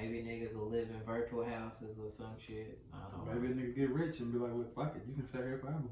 [0.00, 2.78] Maybe niggas will live in virtual houses or some shit.
[2.92, 3.32] I don't know.
[3.40, 5.58] Maybe a nigga get rich and be like, look, fuck it, you can stay here
[5.60, 5.82] forever.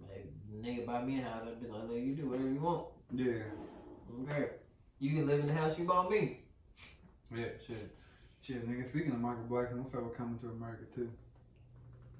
[0.00, 0.28] Maybe
[0.82, 2.88] nigga buy me a house, I'd be like, look, you do whatever you want.
[3.12, 3.42] Yeah,
[4.22, 4.50] Okay.
[4.98, 6.40] You can live in the house you bought me.
[7.34, 7.94] yeah, shit.
[8.42, 11.10] Shit, nigga, speaking of Michael Blackson, what's up with coming to America too?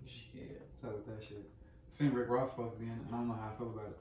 [0.06, 1.44] Shit, What's up with that shit?
[1.94, 3.06] I Seen Rick Ross supposed to be in it.
[3.08, 3.98] I don't know how I feel about it.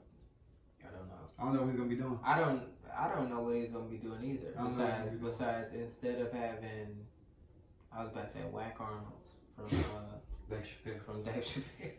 [0.86, 1.24] I don't know.
[1.38, 2.18] I don't know what he's gonna be doing.
[2.24, 2.62] I don't.
[2.96, 4.54] I don't know what he's gonna be doing either.
[4.58, 7.06] I don't know what Besides, he's be besides, instead of having,
[7.92, 10.16] I was about to say Whack Arnold's from uh,
[10.48, 11.02] They should.
[11.02, 11.92] from Dave Chappelle.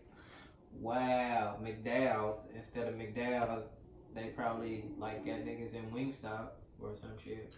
[0.80, 3.66] Wow, McDowell's instead of McDowell's,
[4.14, 6.50] they probably like got niggas in Wingstop
[6.82, 7.54] or some shit.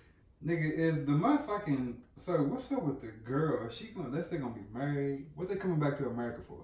[0.46, 3.68] Nigga, is the motherfucking so what's up with the girl?
[3.68, 5.28] Is she gonna they still gonna be married?
[5.36, 6.60] What they coming back to America for?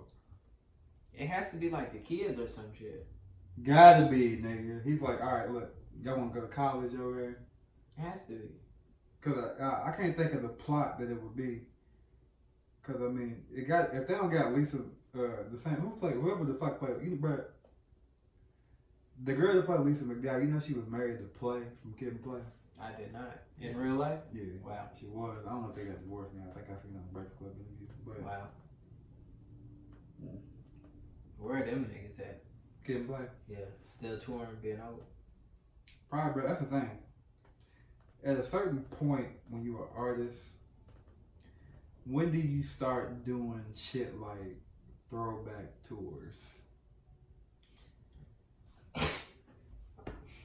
[1.13, 3.07] It has to be like the kids or some shit.
[3.61, 4.83] Gotta be, nigga.
[4.83, 7.37] He's like, all right, look, y'all wanna go to college over there?
[7.97, 8.49] Has to be.
[9.21, 11.61] Cause I, I, I can't think of the plot that it would be.
[12.81, 14.77] Cause I mean, it got if they don't got Lisa,
[15.17, 17.43] uh, the same who played whoever the fuck played, you know, bro.
[19.23, 22.09] The girl that played Lisa McDowell, you know she was married to Play from Kid
[22.09, 22.41] and Play.
[22.81, 24.19] I did not in real life.
[24.33, 25.37] Yeah, Wow, she was.
[25.47, 26.51] I don't know if they got divorced now.
[26.51, 28.47] I think I seen on Breakfast Club interview, but wow.
[30.21, 30.31] Yeah.
[31.37, 32.42] Where are them niggas at?
[32.87, 33.19] And Play.
[33.49, 35.03] Yeah, still touring, being old.
[36.09, 36.49] Probably, bro.
[36.49, 36.89] That's the thing.
[38.25, 40.39] At a certain point, when you're an artist,
[42.05, 44.59] when do you start doing shit like
[45.09, 46.35] throwback tours?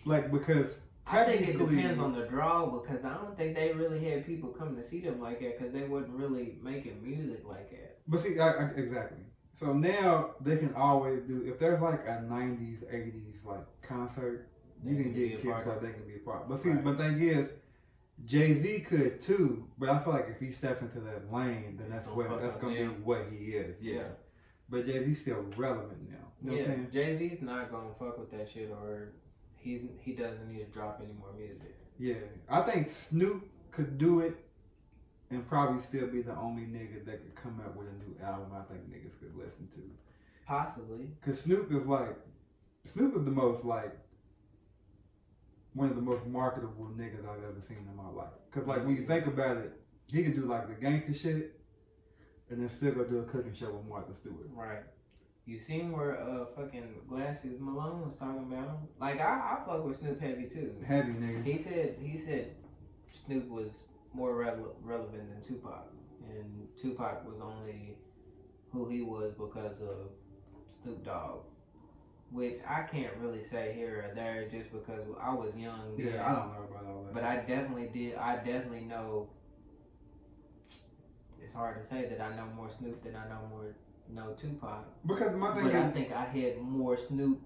[0.05, 0.79] like because
[1.11, 4.51] I think it depends on the draw because I don't think they really had people
[4.51, 7.99] come to see them like that because they wasn't really making music like that.
[8.07, 9.19] But see, I, I, exactly.
[9.61, 14.49] So now they can always do if there's like a '90s, '80s like concert,
[14.85, 15.73] you can a get Kid part Play.
[15.77, 15.87] of it.
[15.87, 16.49] They can be a part.
[16.49, 16.85] But see, Right.
[16.85, 17.49] but thing is,
[18.25, 19.67] Jay Z could too.
[19.79, 22.57] But I feel like if he steps into that lane, then that's gonna what that's
[22.57, 23.77] gonna be what he is.
[23.81, 24.09] Yeah.
[24.69, 26.17] But Jay Z's still relevant now.
[26.43, 26.91] You know yeah, what I'm saying?
[26.93, 29.13] Jay Z's not gonna fuck with that shit, or
[29.57, 31.75] he's he doesn't need to drop any more music.
[31.99, 32.15] Yeah.
[32.49, 34.37] I think Snoop could do it.
[35.31, 38.53] And probably still be the only nigga that could come out with a new album
[38.55, 39.83] I think niggas could listen to.
[40.47, 41.11] Possibly.
[41.25, 42.17] Cause Snoop is like,
[42.87, 43.95] Snoop is the most like,
[45.75, 48.33] one of the most marketable niggas I've ever seen in my life.
[48.51, 49.73] Cause like when you think about it,
[50.11, 51.61] he can do like the gangster shit,
[52.51, 54.49] and then still go do a cooking show with Martha Stewart.
[54.55, 54.81] Right.
[55.45, 58.77] You seen where uh fucking Glasses Malone was talking about him?
[58.99, 60.77] Like I, I fuck with Snoop heavy too.
[60.87, 61.45] Heavy nigga.
[61.45, 62.55] He said he said
[63.27, 63.85] Snoop was
[64.19, 65.87] more rele- relevant than Tupac,
[66.29, 67.97] and Tupac was only
[68.73, 70.11] who he was because of
[70.67, 71.41] Snoop Dogg,
[72.31, 75.97] which I can't really say here or there just because I was young.
[75.97, 76.07] then.
[76.15, 77.15] Yeah, I don't know about all that.
[77.15, 78.17] But I definitely did.
[78.17, 79.31] I definitely know.
[81.43, 83.75] It's hard to say that I know more Snoop than I know more
[84.11, 84.85] know Tupac.
[85.07, 87.41] because my thing But I think I had more Snoop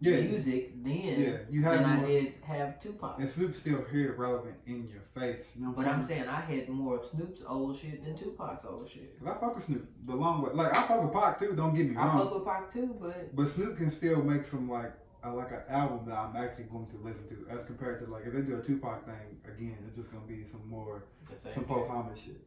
[0.00, 3.18] yeah, music then yeah, you have than I did have Tupac.
[3.18, 5.50] and Snoop's still here, relevant in your face.
[5.56, 6.20] You know But I'm I'm saying?
[6.24, 9.18] saying I had more of Snoop's old shit than Tupac's old shit.
[9.18, 10.50] Cause I fuck with Snoop the long way.
[10.54, 11.54] Like I fuck with Pac too.
[11.56, 12.08] Don't get me wrong.
[12.08, 14.92] I fuck with Pac too, but But Snoop can still make some like
[15.24, 18.22] uh, like an album that I'm actually going to listen to, as compared to like
[18.24, 19.14] if they do a Tupac thing
[19.44, 21.06] again, it's just gonna be some more
[21.42, 21.66] some shit.
[21.66, 22.40] post homage shit.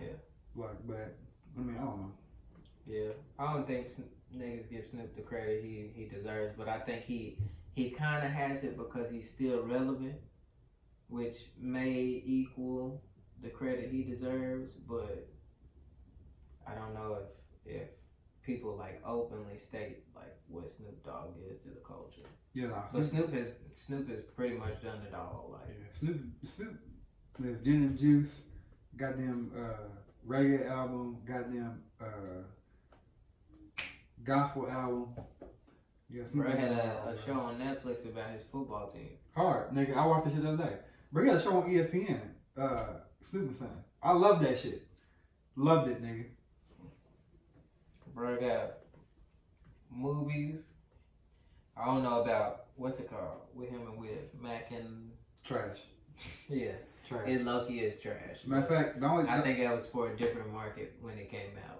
[0.00, 0.08] Yeah.
[0.56, 1.16] Like, but
[1.56, 2.12] I mean, I don't know.
[2.86, 3.86] Yeah, I don't think
[4.36, 7.38] niggas give Snoop the credit he he deserves, but I think he
[7.72, 10.16] he kind of has it because he's still relevant,
[11.08, 13.02] which may equal
[13.42, 14.72] the credit he deserves.
[14.74, 15.28] But
[16.66, 17.18] I don't know
[17.66, 17.88] if if
[18.42, 22.28] people like openly state like what Snoop Dogg is to the culture.
[22.52, 25.50] Yeah, nah, But Snoop, Snoop has Snoop has pretty much done it all.
[25.52, 26.80] Like yeah, Snoop, Snoop,
[27.38, 28.30] there's Gin and Juice,
[28.96, 29.88] goddamn uh,
[30.26, 32.42] reggae album, goddamn uh,
[34.24, 35.08] gospel album.
[36.08, 39.10] Yeah, bro had a, a show on Netflix about his football team.
[39.34, 39.96] Hard, nigga.
[39.96, 40.76] I watched this shit the other day.
[41.12, 42.20] But he had a show on ESPN.
[42.60, 42.84] Uh,
[43.22, 43.68] Snoop and Son.
[44.02, 44.86] I love that shit.
[45.56, 46.26] Loved it, nigga.
[48.14, 48.72] Bro, I got
[49.90, 50.62] movies.
[51.76, 55.10] I don't know about what's it called with him and Wiz Mac and
[55.44, 55.78] Trash.
[56.48, 56.72] yeah.
[57.08, 57.28] Trash.
[57.28, 58.44] It Loki is trash.
[58.46, 61.30] Matter of fact, the only I think that was for a different market when it
[61.30, 61.79] came out,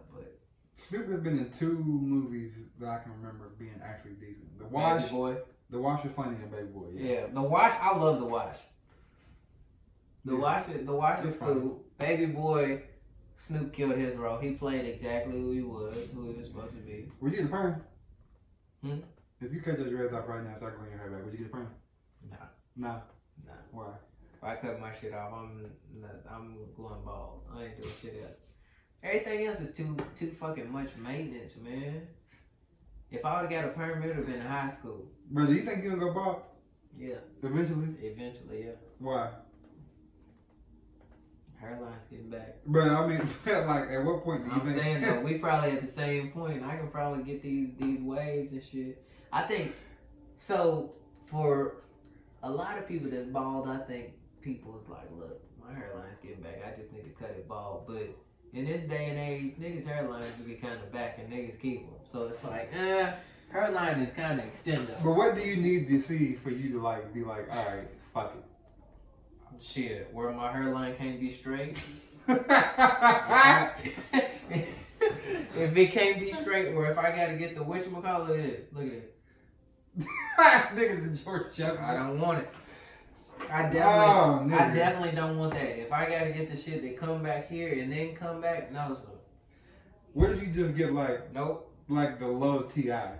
[0.86, 4.58] Snoop has been in two movies that I can remember being actually decent.
[4.58, 5.36] The Baby Boy.
[5.70, 6.86] The Wash was funny and Baby Boy.
[6.94, 7.12] Yeah.
[7.12, 7.74] Yeah, the Wash.
[7.80, 8.56] I love the Wash.
[10.24, 10.38] The Yeah.
[10.40, 10.64] Wash.
[10.66, 11.84] The Wash is cool.
[11.98, 12.82] Baby Boy.
[13.36, 14.38] Snoop killed his role.
[14.38, 17.10] He played exactly who he was, who he was supposed to be.
[17.20, 17.82] Would you get a perm?
[18.82, 18.98] Hmm?
[19.40, 21.32] If you cut your dreads off right now, and start growing your hair back, would
[21.32, 21.68] you get a perm?
[22.30, 22.36] Nah,
[22.76, 23.00] Nah.
[23.46, 23.52] nah.
[23.70, 23.92] Why?
[24.34, 25.70] If I cut my shit off, I'm
[26.00, 27.44] not, I'm going bald.
[27.54, 28.39] I ain't doing shit else.
[29.02, 32.06] Everything else is too too fucking much maintenance, man.
[33.10, 35.06] If I would have got a perm, it would have been in high school.
[35.30, 36.42] Bro, do you think you'll go bald
[36.98, 37.94] Yeah, eventually?
[38.02, 38.72] eventually, yeah.
[38.98, 39.30] Why?
[41.62, 42.64] Hairline's getting back.
[42.64, 44.80] Bro, I mean, like, at what point do you I'm think?
[44.82, 46.62] saying though, we probably at the same point.
[46.64, 49.02] I can probably get these these waves and shit.
[49.32, 49.74] I think
[50.36, 50.94] so.
[51.26, 51.84] For
[52.42, 56.42] a lot of people that's bald, I think people is like, look, my hairline's getting
[56.42, 56.60] back.
[56.66, 57.86] I just need to cut it bald.
[57.86, 58.16] But
[58.52, 61.94] in this day and age, niggas' hairlines be kind of back, and niggas keep them.
[62.12, 63.12] So it's like, eh,
[63.52, 64.96] hairline is kind of extended.
[65.02, 67.88] but what do you need to see for you to like be like, all right,
[68.12, 69.62] fuck it?
[69.62, 71.78] Shit, where my hairline can't be straight.
[72.28, 72.36] if
[75.76, 80.06] it can't be straight, or if I gotta get the whatchamacallit is, look at this.
[80.38, 81.84] Nigga, the George Jefferson.
[81.84, 82.48] I don't want it.
[83.48, 85.80] I oh, definitely, Oh, I definitely don't want that.
[85.80, 88.94] If I gotta get the shit that come back here and then come back, no,
[88.94, 89.08] sir.
[90.12, 91.72] What if you just get like, Nope.
[91.88, 93.12] like the low T.I.?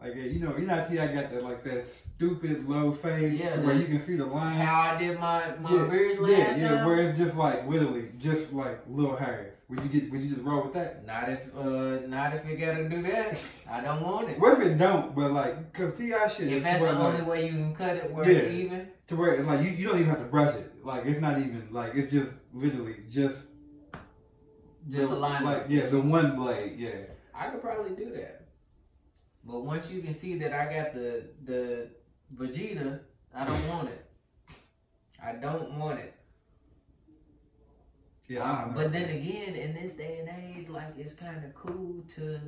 [0.00, 1.06] Like, you know, you know how T.I.
[1.14, 4.60] got that like that stupid low fade Yeah, where the- you can see the line.
[4.60, 6.84] How I did my my yeah, beard last yeah, yeah, time.
[6.86, 9.55] where it's just like literally just like little hairs.
[9.68, 10.12] Would you get?
[10.12, 11.04] Would you just roll with that?
[11.04, 13.42] Not if uh, not if it gotta do that.
[13.70, 14.38] I don't want it.
[14.38, 15.14] What if it don't?
[15.14, 16.28] But like, cause T.I.
[16.28, 18.38] shit If that's the like, only way you can cut it where Yeah.
[18.38, 20.72] it's even, to where it's like you, you don't even have to brush it.
[20.84, 23.38] Like it's not even like it's just literally just
[24.88, 25.42] just the, a line.
[25.42, 26.78] Like yeah, the one blade.
[26.78, 26.90] Yeah.
[27.34, 28.42] I could probably do that.
[29.44, 31.90] But once you can see that I got the the
[32.36, 33.00] Vegeta,
[33.34, 34.04] I don't want it.
[35.20, 36.14] I don't want it.
[38.28, 38.44] Yeah.
[38.44, 38.82] I don't know.
[38.82, 42.40] but then again, in this day and age, like it's kind of cool to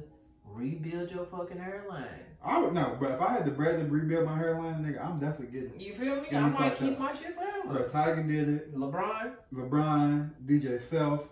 [0.45, 2.25] rebuild your fucking hairline.
[2.43, 5.19] I would no, but if I had the bread to rebuild my hairline, nigga, I'm
[5.21, 5.81] definitely getting it.
[5.81, 6.29] You feel me?
[6.33, 6.99] I might keep up.
[6.99, 7.89] my shit Bro, forever.
[7.91, 8.75] Tiger did it.
[8.77, 11.29] LeBron, LeBron, DJ Self,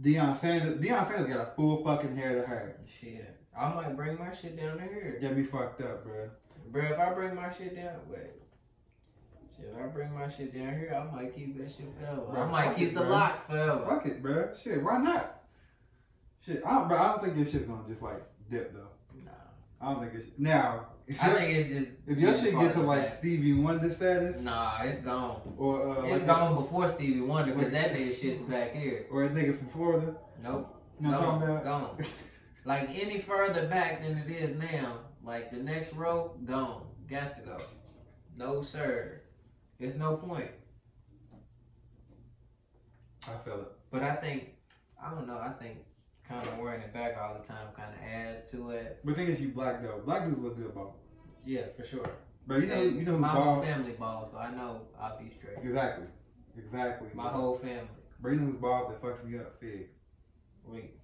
[0.00, 0.78] Deion Sanders.
[0.78, 2.76] Deion Sanders got a full fucking hair to hair.
[3.00, 3.36] shit.
[3.58, 5.18] I might bring my shit down to here.
[5.20, 6.30] Get me fucked up, bro.
[6.70, 8.30] Bro, if I bring my shit down, wait.
[9.62, 12.36] Shit, I bring my shit down here, I might keep that shit forever.
[12.36, 13.10] I might keep it, the bro.
[13.10, 13.84] locks forever.
[13.88, 14.48] Fuck it, bro.
[14.60, 15.42] Shit, why not?
[16.44, 18.88] Shit, I, bro, I don't think your shit's gonna just like dip though.
[19.24, 19.30] Nah.
[19.80, 20.86] I don't think it's now.
[21.06, 21.90] If I think it's just.
[22.06, 23.14] if your shit gets to like back.
[23.18, 25.40] Stevie Wonder status, Nah, it's gone.
[25.56, 29.06] or uh, It's like gone before Stevie Wonder because that nigga shit's back here.
[29.10, 30.14] or a nigga from Florida.
[30.42, 30.80] Nope.
[31.00, 31.42] You know Gone.
[31.42, 31.64] about?
[31.64, 31.98] Gone.
[32.64, 36.86] Like any further back than it is now, like the next row, gone.
[37.10, 37.60] Got to go.
[38.36, 39.20] No sir.
[39.82, 40.48] There's no point.
[43.26, 43.72] I feel it.
[43.90, 44.54] But I think
[45.02, 45.78] I don't know, I think
[46.22, 49.00] kind of wearing it back all the time kind of adds to it.
[49.04, 50.00] But the thing is, you black though.
[50.04, 50.94] Black dudes look good, bro.
[51.44, 52.08] Yeah, for sure.
[52.46, 55.30] But you know, And you know my whole family bald, so I know I'll be
[55.30, 55.58] straight.
[55.64, 56.06] Exactly,
[56.56, 57.08] exactly.
[57.12, 57.88] My whole family.
[58.20, 59.58] Bro, you know who's bald that fucks me up?
[59.58, 59.88] Fig.
[60.64, 60.94] Wait.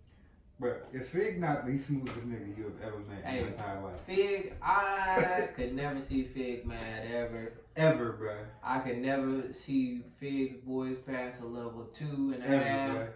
[0.60, 4.00] But is Fig not the smoothest nigga you have ever met in your entire life?
[4.06, 7.54] Fig, I could never see Fig mad ever.
[7.78, 8.34] Ever, bro.
[8.62, 12.94] I could never see Fig's voice pass a level two and a Ever, half.
[12.96, 13.08] bro.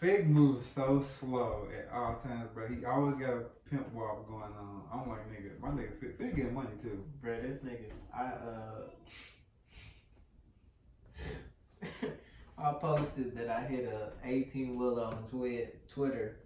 [0.00, 2.68] Fig moves so slow at all times, bro.
[2.68, 4.82] He always got a pimp walk going on.
[4.92, 7.02] I'm like, nigga, my nigga Fig, Fig getting money too.
[7.20, 8.82] Bro, this nigga, I uh,
[12.58, 16.36] I posted that I hit a 18 wheeler on twi- Twitter,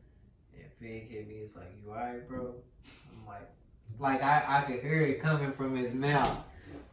[0.57, 1.35] and Fig hit me.
[1.35, 2.55] It's like, you alright, bro?
[3.13, 3.51] I'm like,
[3.99, 6.39] like I I could hear it coming from his mouth.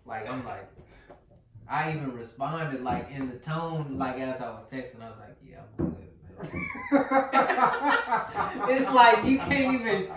[0.06, 0.68] Like I'm like,
[1.70, 5.02] I even responded like in the tone like as I was texting.
[5.02, 6.08] I was like, yeah, I'm good, man.
[8.70, 10.08] It's like you can't even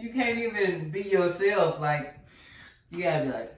[0.00, 1.80] you can't even be yourself.
[1.80, 2.18] Like
[2.90, 3.54] you gotta be like,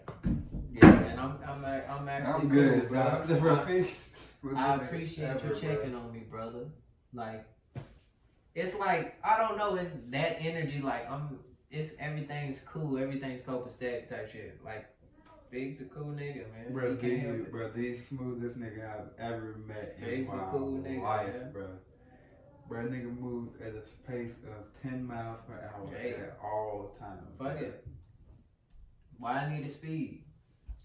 [0.73, 3.57] yeah, man, I'm I'm I'm actually I'm good, cool, bro.
[3.57, 3.85] bro.
[4.43, 5.61] Bro, I, I appreciate ever, you bro.
[5.61, 6.65] checking on me, brother.
[7.13, 7.45] Like,
[8.55, 9.75] it's like I don't know.
[9.75, 10.81] It's that energy.
[10.81, 11.39] Like I'm.
[11.71, 12.97] It's everything's cool.
[12.99, 14.59] Everything's copacetic type shit.
[14.65, 14.87] Like
[15.51, 16.73] Big's a cool nigga, man.
[16.73, 17.51] Bro, he can't help the, it.
[17.53, 21.53] bro, the smoothest nigga I've ever met in Big's a my cool nigga, life, man.
[21.53, 21.67] bro.
[22.69, 26.13] Bro, nigga moves at a pace of 10 miles per hour Hey.
[26.15, 27.23] at all times.
[27.37, 27.67] Fuck bro.
[27.67, 27.87] it.
[29.19, 30.25] Why I need a speed?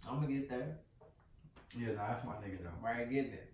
[0.07, 0.77] I'm gonna get there.
[1.77, 2.69] Yeah, nah, that's my nigga though.
[2.81, 3.53] Where I getting it?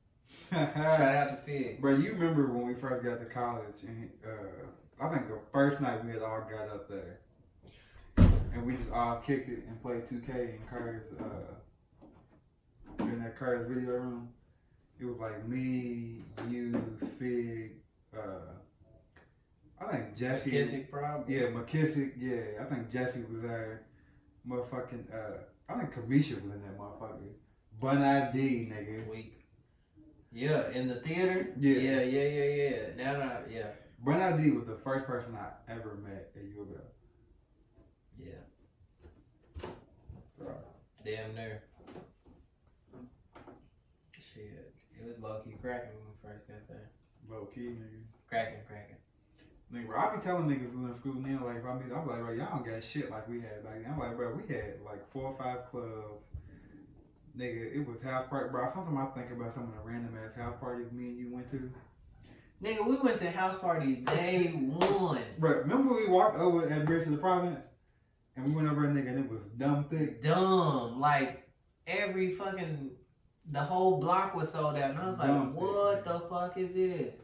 [0.50, 1.80] Shout out to Fig.
[1.80, 5.80] Bro, you remember when we first got to college and uh, I think the first
[5.80, 7.19] night we had all got up there
[8.52, 13.68] and we just all kicked it and played 2K in Curtis, uh, in that Curtis
[13.68, 14.28] video room.
[14.98, 17.72] It was like me, you, Fig,
[18.16, 18.52] uh,
[19.80, 20.50] I think Jesse.
[20.50, 21.34] McKissick probably.
[21.34, 22.12] Yeah, McKissick.
[22.18, 23.86] Yeah, I think Jesse was there.
[24.46, 27.32] Motherfucking, uh, I think Kamisha was in that motherfucker.
[27.80, 28.38] Bun ID,
[28.70, 29.08] nigga.
[29.08, 29.46] Weak.
[30.32, 31.54] Yeah, in the theater.
[31.58, 31.76] Yeah.
[31.76, 33.04] Yeah, yeah, yeah, yeah.
[33.04, 33.66] Now, now, yeah,
[34.04, 36.82] Bun ID was the first person I ever met at U of L.
[38.18, 39.66] yeah.
[40.38, 40.54] Bro.
[41.04, 41.62] Damn near.
[44.12, 46.90] Shit, it was low key cracking when we first got there.
[47.28, 48.04] Low key, nigga.
[48.28, 48.96] Cracking, cracking.
[49.72, 52.32] Nigga, I be telling niggas when in school now, like, I meet, I'm like, bro,
[52.32, 53.92] y'all don't got shit like we had back then.
[53.92, 56.24] I'm like, bro, we had like four or five clubs.
[57.38, 58.50] Nigga, it was house party.
[58.50, 61.32] Bro, sometimes I think about some of the random ass house parties me and you
[61.32, 61.70] went to.
[62.62, 65.22] Nigga, we went to house parties day one.
[65.38, 67.60] Bro, remember we walked over at Bridge to the Province?
[68.36, 70.22] And we went over there, nigga, and it was dumb thick.
[70.22, 71.00] Dumb.
[71.00, 71.48] Like
[71.86, 72.90] every fucking
[73.50, 75.54] the whole block was sold out, and I was like, Dumb.
[75.54, 77.14] "What the fuck is this?"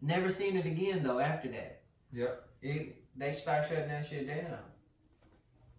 [0.00, 1.18] Never seen it again though.
[1.20, 2.48] After that, Yep.
[2.62, 4.58] it they start shutting that shit down.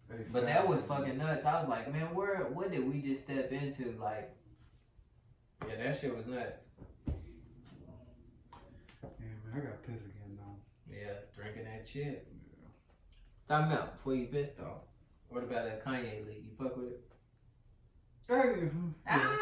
[0.10, 1.46] They But that was fucking nuts.
[1.46, 3.92] I was like, man, where what did we just step into?
[4.00, 4.30] Like,
[5.68, 6.60] yeah, that shit was nuts.
[7.08, 7.14] Yeah,
[9.20, 10.94] man, I got pissed again, though.
[10.94, 12.28] Yeah, drinking that shit.
[13.48, 14.82] Time out before you pissed off.
[15.30, 16.44] What about that Kanye leak?
[16.46, 17.02] You fuck with it?
[18.30, 19.38] Yeah.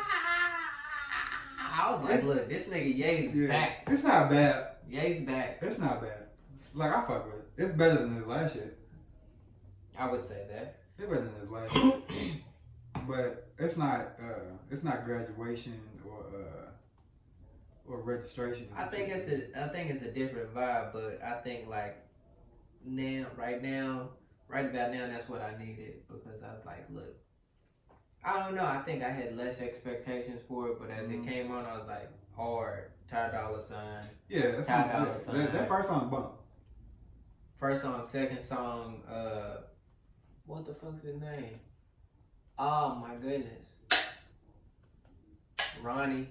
[1.74, 3.48] I was like, look, this nigga Ye's Yeah.
[3.48, 3.84] back.
[3.88, 4.68] It's not bad.
[4.90, 5.60] Ye's back.
[5.62, 6.28] It's not bad.
[6.74, 7.48] Like, I fuck with it.
[7.58, 8.78] It's better than his last shit.
[9.98, 10.80] I would say that.
[10.98, 11.74] It's better than his last
[12.10, 12.42] shit.
[13.08, 18.68] But it's not, uh, it's not graduation or, uh, or registration.
[18.76, 21.98] I think it's a I think it's a different vibe, but I think like
[22.86, 24.10] now right now,
[24.48, 27.16] right about now that's what I needed because I was like, look,
[28.24, 31.24] I don't know, I think I had less expectations for it, but as Mhm.
[31.24, 34.08] it came on I was like hard, Ty Dolla Sign.
[34.30, 35.36] Yeah, that's Ty Dolla Sign.
[35.38, 36.34] that, that first song bump.
[37.58, 39.62] First song, second song, uh
[40.46, 41.60] what the fuck's his name?
[42.58, 43.78] Oh my goodness.
[45.82, 46.28] Ronnie.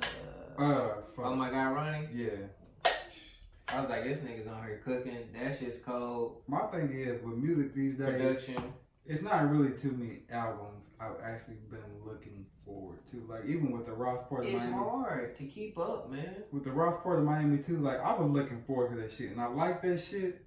[0.00, 2.08] Uh, Uh, oh my god, Ronnie.
[2.12, 2.30] Yeah.
[3.72, 5.28] I was like, this nigga's on here cooking.
[5.32, 6.42] That shit's cold.
[6.46, 8.62] My thing is, with music these days, Production.
[9.06, 13.24] it's not really too many albums I've actually been looking forward to.
[13.28, 14.66] Like, even with the Ross Port of Miami.
[14.66, 16.42] It's hard to keep up, man.
[16.52, 19.30] With the Ross Port of Miami too, like I was looking forward to that shit,
[19.30, 20.44] and I like that shit.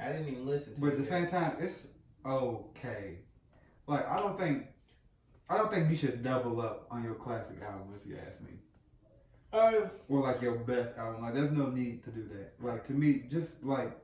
[0.00, 0.80] I didn't even listen to it.
[0.80, 0.98] But at it.
[0.98, 1.86] the same time, it's
[2.26, 3.18] okay.
[3.86, 4.64] Like I don't think,
[5.48, 8.55] I don't think you should double up on your classic album if you ask me,
[9.52, 11.22] Uh, or like your best album.
[11.22, 12.54] Like there's no need to do that.
[12.60, 13.96] Like to me, just like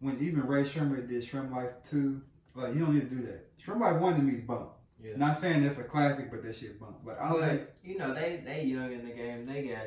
[0.00, 2.22] when even Rae Sremmurd did SremmLife two,
[2.54, 3.48] like you don't need to do that.
[3.64, 4.70] SremmLife one to me bump.
[5.02, 5.16] yeah.
[5.16, 6.98] Not saying that's a classic, but that shit bump.
[7.04, 9.46] Like I don't you know, they they young in the game.
[9.46, 9.86] They got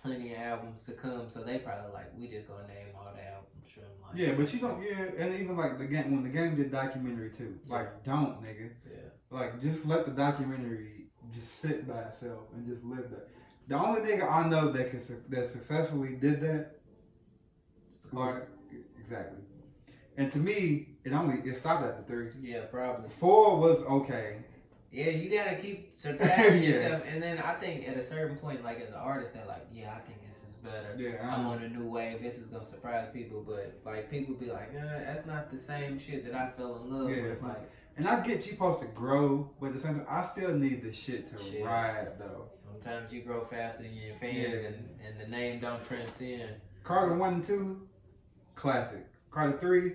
[0.00, 3.22] plenty of albums to come, so they probably like we just gonna name all the
[3.22, 3.50] albums.
[3.66, 4.12] Shrimp Life.
[4.14, 4.82] Yeah, but you don't.
[4.82, 7.58] Yeah, and even like the game when the game did documentary too.
[7.66, 8.70] Like don't nigga.
[8.88, 9.08] Yeah.
[9.34, 13.28] Like, just let the documentary just sit by itself and just live that.
[13.68, 16.76] The only nigga I know that can su- that successfully did that
[18.12, 18.48] Carter.
[19.00, 19.38] exactly.
[20.16, 22.28] And to me, it only it stopped at the three.
[22.42, 23.08] Yeah, probably.
[23.10, 24.36] Four was okay.
[24.92, 26.68] Yeah, you gotta keep surpassing Yeah.
[26.68, 29.66] yourself, and then I think at a certain point, like as an artist, they're like,
[29.72, 30.94] yeah, I think this is better.
[30.96, 32.22] Yeah, I'm I on a new wave.
[32.22, 35.98] This is gonna surprise people, but like people be like, nah, that's not the same
[35.98, 37.42] shit that I fell in love Yeah, with.
[37.42, 40.52] Like and I get you supposed to grow, but at the same time, I still
[40.54, 41.64] need the shit to Shit.
[41.64, 42.46] ride though.
[42.54, 44.68] sometimes you grow faster than your fans, Yeah.
[44.68, 46.54] and and the name don't transcend.
[46.82, 47.88] Carter one and two,
[48.54, 49.06] classic.
[49.30, 49.92] Carter three,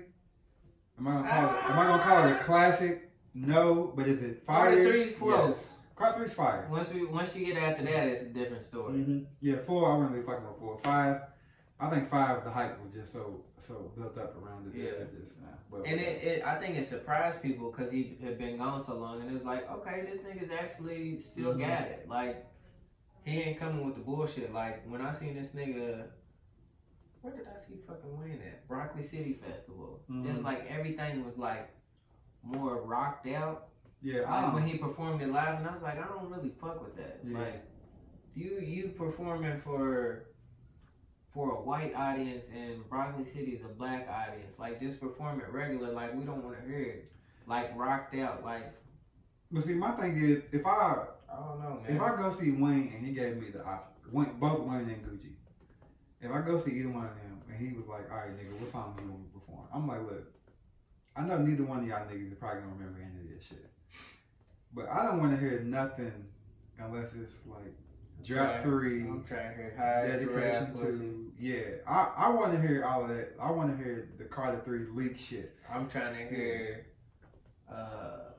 [0.98, 1.64] am I gonna call it?
[1.72, 3.12] Am I gonna call it a classic?
[3.34, 4.68] No, but is it fire?
[4.68, 5.76] Carter three is close.
[5.96, 6.66] Carter three's fire.
[6.72, 8.94] Once we once you get after that, it's a different story.
[9.00, 9.20] Mm-hmm.
[9.42, 9.92] Yeah, four.
[9.92, 10.80] I wasn't really fucking with four.
[10.80, 11.22] Five.
[11.80, 12.44] I think five.
[12.44, 14.78] The hype was just so so built up around it.
[14.78, 14.86] Yeah.
[14.90, 18.38] it just, nah, but, And it, it, I think it surprised people because he had
[18.38, 21.60] been gone so long, and it was like, okay, this nigga's actually still Mhm.
[21.60, 22.06] got it.
[22.10, 22.46] Like,
[23.24, 24.54] he ain't coming with the bullshit.
[24.54, 26.08] Like, when I seen this nigga,
[27.22, 28.68] where did I see fucking Wayne at?
[28.68, 30.02] Broccoli City Festival.
[30.10, 30.44] It was Mhm.
[30.44, 31.70] like everything was like
[32.44, 33.68] more rocked out.
[34.02, 36.50] Yeah, I Like when he performed it live, and I was like, I don't really
[36.50, 37.20] fuck with that.
[37.26, 37.38] Yeah.
[37.40, 37.64] Like,
[38.34, 40.29] you you performing for
[41.34, 44.58] for a white audience and Broccoli City is a black audience.
[44.58, 45.92] Like, just perform it regular.
[45.92, 47.12] Like, we don't want to hear it.
[47.46, 48.44] Like rocked out.
[48.44, 48.74] Like,
[49.52, 51.96] But see, my thing is, if I I don't know, man.
[51.96, 55.04] if I go see Wayne and he gave me the option, Wayne, both Wayne and
[55.04, 55.32] Gucci.
[56.22, 58.60] If I go see either one of them and he was like, "All right, nigga,
[58.60, 60.26] what song do you want to perform?" I'm like, "Look,
[61.16, 63.70] I know neither one of y'all niggas is probably gonna remember any of this shit,
[64.74, 66.28] but I don't want to hear nothing
[66.78, 67.74] unless it's like
[68.26, 71.62] Drop Try- Three, I'm trying to hear high dedication to yeah.
[71.88, 73.36] I I want to hear all of that.
[73.42, 75.56] I want to hear the Carter Three leak shit.
[75.72, 76.88] I'm trying to hear.
[77.72, 78.32] Uh,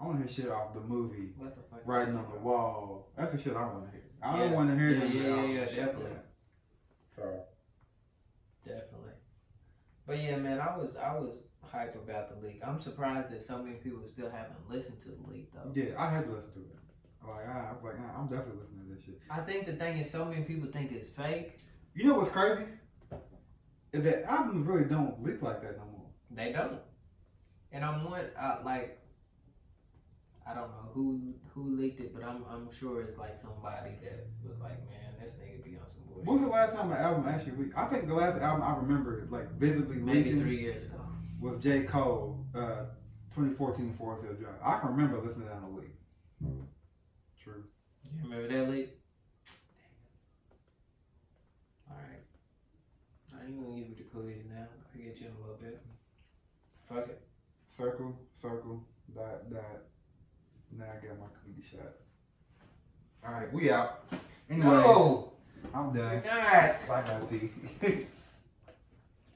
[0.00, 1.32] I want to hear shit off the movie.
[1.38, 1.86] what the fuck?
[1.86, 3.12] Writing on the wall.
[3.16, 4.02] That's the shit I want to hear.
[4.22, 4.44] I Yeah.
[4.44, 5.76] don't want to hear Yeah, the yeah, the yeah, album yeah, shit.
[5.76, 6.10] definitely.
[7.14, 7.38] Sorry.
[8.66, 9.12] Definitely.
[10.06, 12.60] But yeah, man, I was I was hype about the leak.
[12.66, 15.70] I'm surprised that so many people still haven't listened to the leak though.
[15.74, 16.66] Yeah, I had to listen to it.
[17.26, 19.20] Like I, I was like, I'm definitely listening to this shit.
[19.30, 21.58] I think the thing is, so many people think it's fake.
[21.94, 22.64] You know what's crazy?
[23.92, 26.06] Is that albums really don't leak like that no more.
[26.30, 26.80] They don't.
[27.70, 28.98] And I'm one uh, like
[30.46, 34.26] I don't know who who leaked it, but I'm I'm sure it's like somebody that
[34.46, 36.26] was like, man, this nigga be on some bullshit.
[36.26, 37.78] When was the last time an album actually leaked?
[37.78, 41.00] I think the last album I remember like vividly Maybe leaking three years ago.
[41.40, 41.84] was J.
[41.84, 42.86] Cole, uh,
[43.34, 44.54] 2014 Forest Hill Drive.
[44.64, 46.64] I can remember listening to that on the leak.
[48.22, 48.90] You remember that leak?
[51.90, 52.22] Alright.
[53.34, 54.66] I ain't gonna give you the cooties now.
[54.94, 55.80] I'll get you in a little bit.
[56.88, 57.20] Fuck it.
[57.76, 58.84] Circle, circle,
[59.14, 59.82] dot, dot.
[60.76, 61.92] Now I got my cookie shot.
[63.26, 64.04] All right, we out.
[64.50, 65.32] Anyway, No!
[65.72, 66.22] I'm done.
[66.24, 66.34] God!
[66.34, 68.06] I got a pee.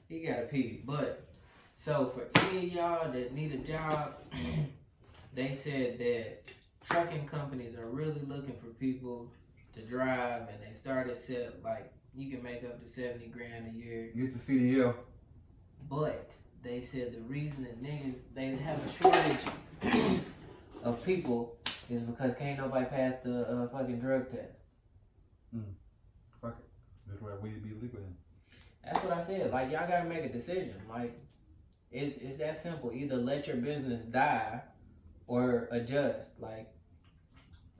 [0.07, 0.81] He got a pee.
[0.85, 1.27] But,
[1.75, 4.15] so for any of y'all that need a job,
[5.33, 6.43] they said that
[6.89, 9.31] trucking companies are really looking for people
[9.73, 13.77] to drive and they started set like you can make up to 70 grand a
[13.77, 14.95] year Get the CDL.
[15.89, 16.31] But
[16.63, 20.19] they said the reason that niggas they have a shortage
[20.83, 21.57] of people
[21.89, 24.53] is because can't nobody pass the uh, fucking drug test.
[25.55, 25.63] Mm.
[26.41, 26.65] Fuck it.
[27.07, 28.01] That's where weed be legal.
[28.83, 29.51] That's what I said.
[29.51, 30.75] Like y'all gotta make a decision.
[30.89, 31.19] Like
[31.91, 32.91] it's it's that simple.
[32.91, 34.61] Either let your business die
[35.27, 36.31] or adjust.
[36.39, 36.71] Like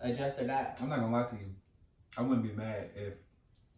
[0.02, 0.74] adjust or die.
[0.82, 1.54] I'm not gonna lie to you.
[2.18, 3.16] I wouldn't be mad if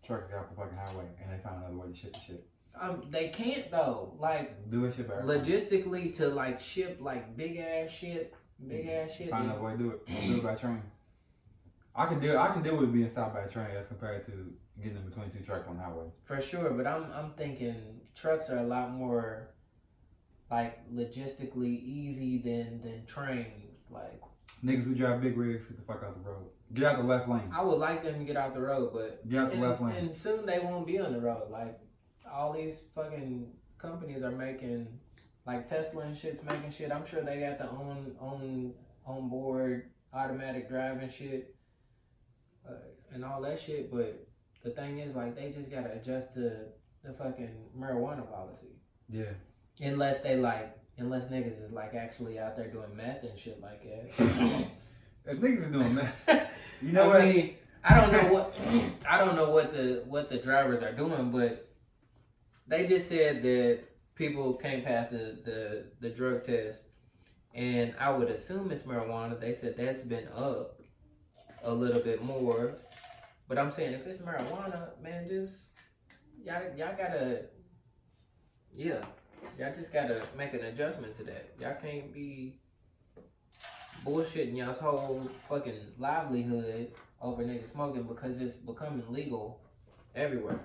[0.05, 2.47] trucks got off the fucking highway and they found another way to ship the shit.
[2.79, 4.13] Um, they can't though.
[4.17, 5.21] Like Do it better.
[5.23, 8.33] logistically to like ship like big ass shit,
[8.67, 9.29] big ass shit.
[9.29, 10.05] Find another way to do it.
[10.07, 10.81] Do it by train.
[11.93, 12.37] I can deal.
[12.39, 14.31] I can deal with being stopped by a train as compared to
[14.81, 16.05] getting in between two trucks on the highway.
[16.23, 19.49] For sure, but I'm I'm thinking trucks are a lot more
[20.49, 23.83] like logistically easy than than trains.
[23.89, 24.21] Like
[24.63, 26.47] Niggas who drive big rigs, get the fuck out the road.
[26.73, 27.51] Get out the left lane.
[27.53, 29.81] I would like them to get out the road, but Get out the and, left
[29.81, 29.95] lane.
[29.95, 31.49] and soon they won't be on the road.
[31.49, 31.79] Like
[32.31, 34.87] all these fucking companies are making
[35.45, 36.91] like Tesla and shit's making shit.
[36.91, 38.73] I'm sure they got the own own
[39.05, 41.55] on board automatic driving shit
[42.67, 42.73] uh,
[43.13, 43.91] and all that shit.
[43.91, 44.25] But
[44.63, 46.65] the thing is, like, they just gotta adjust to
[47.03, 48.75] the fucking marijuana policy.
[49.09, 49.33] Yeah.
[49.81, 53.83] Unless they like, unless niggas is like actually out there doing meth and shit like
[53.83, 54.67] that.
[55.23, 56.51] If niggas is doing that,
[56.81, 57.21] you know I what?
[57.23, 58.55] mean, I don't know what
[59.07, 61.69] I don't know what the what the drivers are doing, but
[62.67, 63.83] they just said that
[64.15, 66.85] people can't pass the the, the drug test,
[67.53, 69.39] and I would assume it's marijuana.
[69.39, 70.81] They said that's been up
[71.63, 72.77] a little bit more,
[73.47, 75.73] but I'm saying if it's marijuana, man, just
[76.43, 77.43] y'all y'all gotta
[78.73, 79.03] yeah,
[79.57, 81.53] y'all just gotta make an adjustment to that.
[81.59, 82.59] Y'all can't be
[84.05, 86.91] bullshitting y'all's whole fucking livelihood
[87.21, 89.61] over niggas smoking because it's becoming legal
[90.15, 90.59] everywhere.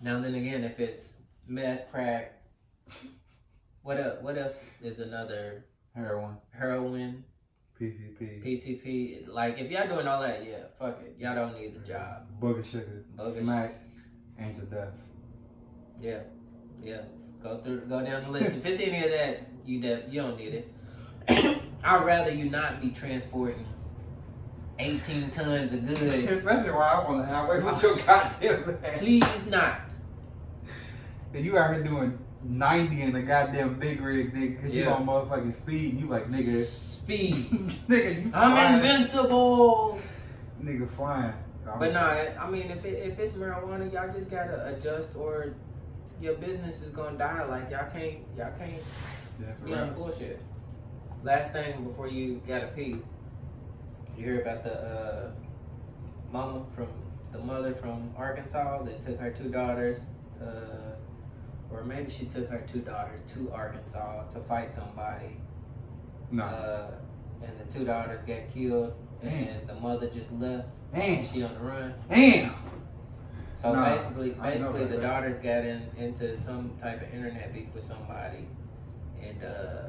[0.00, 1.14] Now then again, if it's
[1.46, 2.42] meth, crack,
[3.82, 5.64] what else, what else is another
[5.94, 7.24] Heroin, heroin,
[7.78, 9.28] PCP, PCP?
[9.28, 11.16] Like if y'all doing all that, yeah, fuck it.
[11.18, 12.26] Y'all don't need the job.
[12.40, 13.74] booger sugar, Booger smack,
[14.38, 14.96] angel dust.
[16.00, 16.20] Yeah,
[16.82, 17.02] yeah.
[17.42, 18.56] Go through, go down the list.
[18.56, 21.58] if it's any of that, you de- you don't need it.
[21.84, 23.66] I'd rather you not be transporting
[24.78, 26.02] 18 tons of goods.
[26.02, 28.78] Especially while I'm on the highway with your goddamn.
[28.98, 29.80] Please not.
[31.34, 34.94] And you out here doing 90 in a goddamn big rig, nigga, because you Yeah.
[34.94, 35.98] on motherfucking speed.
[36.00, 37.50] You like, nigga, Speed.
[37.88, 39.98] nigga, you I'm invincible.
[40.62, 41.34] Nigga flying.
[41.78, 45.54] But no, I mean, if it, if it's marijuana, y'all just gotta adjust, or
[46.22, 47.44] your business is gonna die.
[47.44, 48.82] Like y'all can't, y'all can't
[49.40, 50.40] That's be on bullshit.
[51.24, 52.96] last thing before you gotta pee,
[54.16, 55.30] you hear about the uh,
[56.32, 56.86] mama from
[57.32, 60.04] the mother from Arkansas that took her two daughters,
[60.40, 60.94] uh,
[61.72, 65.36] or maybe she took her two daughters to Arkansas to fight somebody,
[66.30, 66.44] No.
[66.44, 66.90] uh,
[67.42, 68.92] and the two daughters got killed,
[69.22, 70.68] and the mother just left.
[70.94, 71.18] Damn.
[71.20, 71.94] And she on the run.
[72.10, 72.54] Damn.
[73.62, 77.54] So Nah, basically, I know basically the daughters got in into some type of internet
[77.54, 78.48] beef with somebody,
[79.22, 79.88] and uh,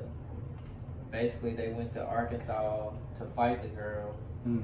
[1.11, 4.13] basically they went to Arkansas to fight the girl,
[4.47, 4.61] Mm.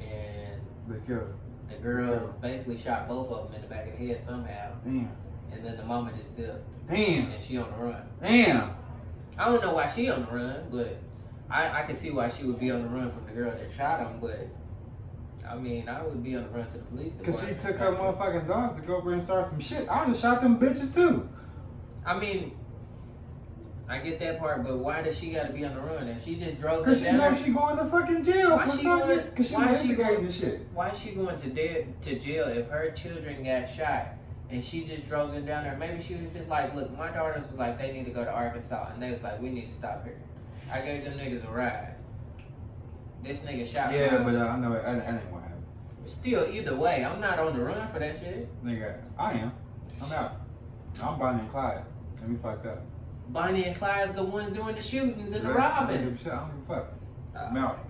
[0.00, 1.32] and They killed her.
[1.70, 5.08] the girl basically shot both of them in the back of the head somehow, Damn.
[5.50, 7.30] and then the mama just dipped, Damn.
[7.30, 8.02] and she on the run.
[8.20, 8.74] Damn.
[9.38, 10.98] I don't know why she on the run, but
[11.48, 13.72] I, I can see why she would be on the run from the girl that
[13.74, 14.46] shot him, but.
[15.48, 17.92] I mean, I would be on the run to the police Cause she took her
[17.92, 19.88] motherfucking dog to go over and start some shit.
[19.88, 21.28] I would've shot them bitches too.
[22.06, 22.56] I mean,
[23.88, 26.08] I get that part, but why does she got to be on the run?
[26.08, 28.82] If she just drove Cause she knows she going to fucking jail Why for she
[28.84, 29.08] something.
[29.08, 30.60] going- Cause she why she going- this shit.
[30.72, 34.06] why is she going to de- to jail if her children got shot
[34.48, 35.76] and she just drove them down there?
[35.76, 38.30] Maybe she was just like, look, my daughters was like, they need to go to
[38.30, 40.16] Arkansas, and they was like, we need to stop here.
[40.72, 41.94] I gave them niggas a ride.
[43.22, 43.92] This nigga shot.
[43.92, 44.82] Yeah, my- but uh, I know it.
[44.84, 45.62] I, I ain't what happened.
[46.06, 48.64] still, either way, I'm not on the run for that shit.
[48.64, 49.52] Nigga, I am.
[50.02, 50.32] I'm out.
[51.02, 51.82] I'm Bonnie and Clyde.
[52.20, 52.82] Let me fuck that up.
[53.28, 56.04] Bonnie and Clyde's the ones doing the shootings and the Yeah, I don't robbing.
[56.04, 56.92] give a Shit, I don't give a fuck.
[57.38, 57.88] I'm Uh, out.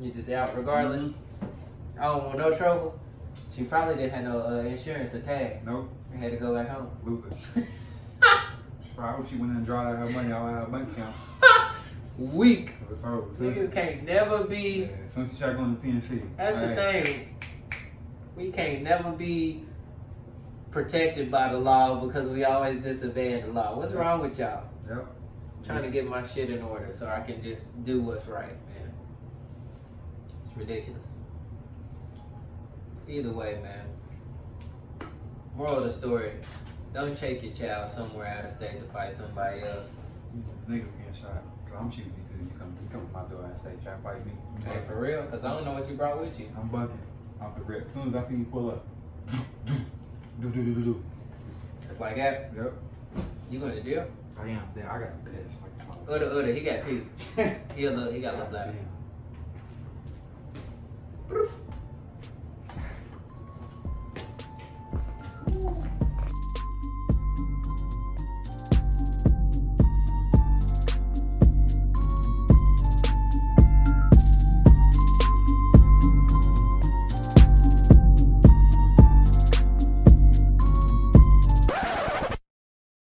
[0.00, 1.12] you just out regardless.
[1.98, 2.98] I don't want no trouble.
[3.54, 5.64] She probably didn't have no uh, insurance or tags.
[5.66, 5.90] Nope.
[6.12, 6.90] I had to go back home.
[7.04, 7.36] Luther.
[7.54, 10.90] She probably hope she went in and drawed out her money out of her bank
[10.92, 11.14] account.
[12.20, 12.72] Weak.
[12.92, 13.30] It's over.
[13.32, 14.80] As Niggas can't never be.
[14.82, 16.36] yeah, as soon as she tried going to PNC.
[16.36, 17.36] That's the Hey, thing.
[18.36, 19.64] We can't never be
[20.70, 23.74] protected by the law because we always disobey the law.
[23.74, 24.64] What's wrong with y'all?
[24.86, 25.06] Yep.
[25.64, 28.92] Trying to get my shit in order so I can just do what's right, man.
[30.46, 31.06] It's ridiculous.
[33.08, 33.86] Either way, man.
[35.56, 36.32] Moral of the story:
[36.92, 40.00] Don't take your child somewhere out of state to fight somebody else.
[40.68, 41.42] Niggas getting shot.
[41.78, 42.44] I'm shooting you too.
[42.44, 44.32] You come, you come my door and say, try to fight me.
[44.64, 45.22] Hey, for real?
[45.22, 46.48] Because I don't know what you brought with you.
[46.56, 46.98] I'm bucking
[47.40, 47.86] off the rip.
[47.86, 48.86] As soon as I see you pull up,
[49.66, 49.74] do,
[50.40, 51.02] do, do, do, do.
[51.88, 52.52] It's like that?
[52.56, 52.72] Yep.
[53.50, 54.06] You going to jail?
[54.38, 54.62] I am.
[54.74, 55.62] Damn, I got pissed.
[55.62, 57.02] Like, Uda, Uda, he got pee.
[57.76, 58.66] he, a little, he got a little black.
[58.66, 58.90] Damn.